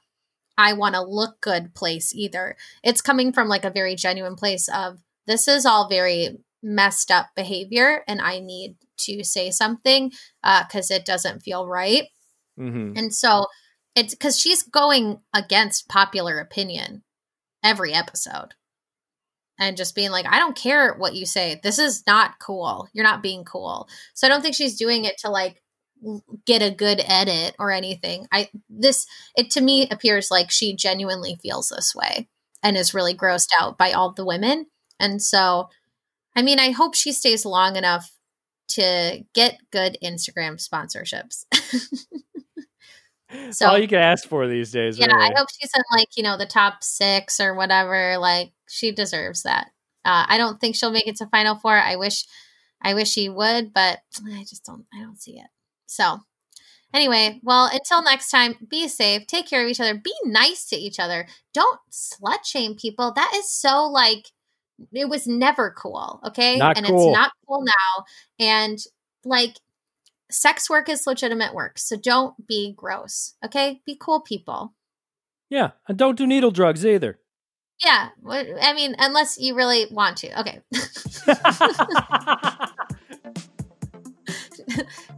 I 0.56 0.74
want 0.74 0.94
to 0.94 1.02
look 1.02 1.40
good 1.40 1.74
place 1.74 2.14
either. 2.14 2.56
It's 2.82 3.00
coming 3.00 3.32
from 3.32 3.48
like 3.48 3.64
a 3.64 3.70
very 3.70 3.96
genuine 3.96 4.36
place 4.36 4.68
of 4.68 5.00
this 5.26 5.48
is 5.48 5.66
all 5.66 5.88
very 5.88 6.38
messed 6.62 7.10
up 7.10 7.30
behavior, 7.34 8.04
and 8.06 8.20
I 8.20 8.40
need 8.40 8.76
to 8.98 9.24
say 9.24 9.50
something 9.50 10.12
because 10.42 10.90
uh, 10.90 10.94
it 10.94 11.04
doesn't 11.04 11.40
feel 11.40 11.66
right. 11.66 12.04
Mm-hmm. 12.58 12.96
And 12.96 13.12
so 13.12 13.46
it's 13.96 14.14
because 14.14 14.38
she's 14.38 14.62
going 14.62 15.20
against 15.34 15.88
popular 15.88 16.38
opinion 16.38 17.02
every 17.64 17.92
episode 17.92 18.54
and 19.58 19.76
just 19.76 19.94
being 19.94 20.10
like, 20.10 20.26
I 20.26 20.38
don't 20.38 20.56
care 20.56 20.94
what 20.94 21.14
you 21.14 21.26
say. 21.26 21.60
This 21.62 21.78
is 21.78 22.04
not 22.06 22.38
cool. 22.38 22.88
You're 22.92 23.04
not 23.04 23.22
being 23.22 23.44
cool. 23.44 23.88
So 24.14 24.26
I 24.26 24.30
don't 24.30 24.42
think 24.42 24.54
she's 24.54 24.76
doing 24.76 25.04
it 25.04 25.18
to 25.18 25.30
like 25.30 25.62
get 26.44 26.62
a 26.62 26.74
good 26.74 27.00
edit 27.06 27.54
or 27.58 27.70
anything. 27.70 28.26
I 28.30 28.50
this 28.68 29.06
it 29.36 29.50
to 29.52 29.60
me 29.60 29.88
appears 29.90 30.30
like 30.30 30.50
she 30.50 30.76
genuinely 30.76 31.38
feels 31.42 31.70
this 31.70 31.94
way 31.94 32.28
and 32.62 32.76
is 32.76 32.94
really 32.94 33.14
grossed 33.14 33.50
out 33.58 33.78
by 33.78 33.92
all 33.92 34.12
the 34.12 34.26
women. 34.26 34.66
And 35.00 35.22
so 35.22 35.68
I 36.36 36.42
mean, 36.42 36.58
I 36.58 36.72
hope 36.72 36.94
she 36.94 37.12
stays 37.12 37.44
long 37.44 37.76
enough 37.76 38.10
to 38.70 39.24
get 39.34 39.58
good 39.70 39.96
Instagram 40.02 40.56
sponsorships. 40.56 41.44
so 43.50 43.68
all 43.68 43.78
you 43.78 43.88
can 43.88 43.98
ask 43.98 44.28
for 44.28 44.46
these 44.46 44.70
days. 44.70 44.98
Yeah, 44.98 45.06
really. 45.06 45.26
I 45.26 45.32
hope 45.36 45.48
she's 45.58 45.70
in 45.74 45.82
like 45.96 46.08
you 46.16 46.22
know 46.22 46.36
the 46.36 46.46
top 46.46 46.82
six 46.82 47.40
or 47.40 47.54
whatever. 47.54 48.18
Like 48.18 48.52
she 48.68 48.92
deserves 48.92 49.42
that. 49.42 49.68
Uh, 50.04 50.26
I 50.28 50.38
don't 50.38 50.60
think 50.60 50.76
she'll 50.76 50.90
make 50.90 51.06
it 51.06 51.16
to 51.16 51.26
Final 51.26 51.56
Four. 51.56 51.76
I 51.76 51.96
wish, 51.96 52.24
I 52.82 52.94
wish 52.94 53.10
she 53.10 53.28
would, 53.28 53.72
but 53.72 54.00
I 54.26 54.40
just 54.40 54.64
don't. 54.64 54.84
I 54.94 55.00
don't 55.00 55.20
see 55.20 55.38
it. 55.38 55.46
So 55.86 56.20
anyway, 56.92 57.40
well, 57.42 57.70
until 57.72 58.02
next 58.02 58.30
time, 58.30 58.54
be 58.68 58.88
safe, 58.88 59.26
take 59.26 59.48
care 59.48 59.64
of 59.64 59.70
each 59.70 59.80
other, 59.80 59.94
be 59.94 60.14
nice 60.24 60.66
to 60.66 60.76
each 60.76 60.98
other. 60.98 61.26
Don't 61.52 61.80
slut 61.90 62.44
shame 62.44 62.74
people. 62.76 63.12
That 63.14 63.32
is 63.34 63.50
so 63.50 63.86
like 63.86 64.30
it 64.92 65.08
was 65.08 65.26
never 65.26 65.74
cool. 65.76 66.20
Okay. 66.26 66.56
Not 66.56 66.76
and 66.76 66.86
cool. 66.86 67.08
it's 67.08 67.16
not 67.16 67.32
cool 67.46 67.64
now. 67.64 68.04
And 68.38 68.78
like 69.24 69.56
sex 70.34 70.68
work 70.68 70.88
is 70.88 71.06
legitimate 71.06 71.54
work. 71.54 71.78
So 71.78 71.96
don't 71.96 72.34
be 72.46 72.74
gross. 72.76 73.34
Okay. 73.44 73.80
Be 73.86 73.96
cool 73.98 74.20
people. 74.20 74.74
Yeah. 75.48 75.70
And 75.88 75.96
don't 75.96 76.18
do 76.18 76.26
needle 76.26 76.50
drugs 76.50 76.84
either. 76.84 77.18
Yeah. 77.82 78.10
I 78.28 78.74
mean, 78.74 78.94
unless 78.98 79.38
you 79.38 79.54
really 79.54 79.86
want 79.90 80.18
to. 80.18 80.38
Okay. 80.40 80.60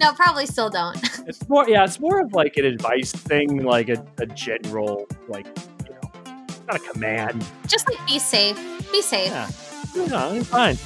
no, 0.01 0.12
probably 0.14 0.47
still 0.47 0.71
don't. 0.71 0.97
It's 1.27 1.49
more, 1.49 1.69
yeah, 1.69 1.85
it's 1.85 2.01
more 2.01 2.21
of 2.21 2.33
like 2.33 2.57
an 2.57 2.64
advice 2.64 3.12
thing, 3.12 3.64
like 3.64 3.89
a, 3.89 4.05
a 4.19 4.27
general, 4.27 5.07
like, 5.29 5.47
you 5.85 5.93
know, 5.93 6.01
not 6.67 6.77
a 6.77 6.93
command. 6.93 7.45
Just 7.67 7.89
like 7.89 8.05
be 8.07 8.19
safe 8.19 8.59
be 8.97 9.03
safe. 9.03 9.29
Yeah. 9.29 9.51
No, 10.07 10.43
fine. 10.45 10.79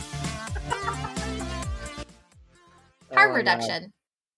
Harm 3.13 3.33
oh, 3.33 3.35
reduction. 3.35 3.93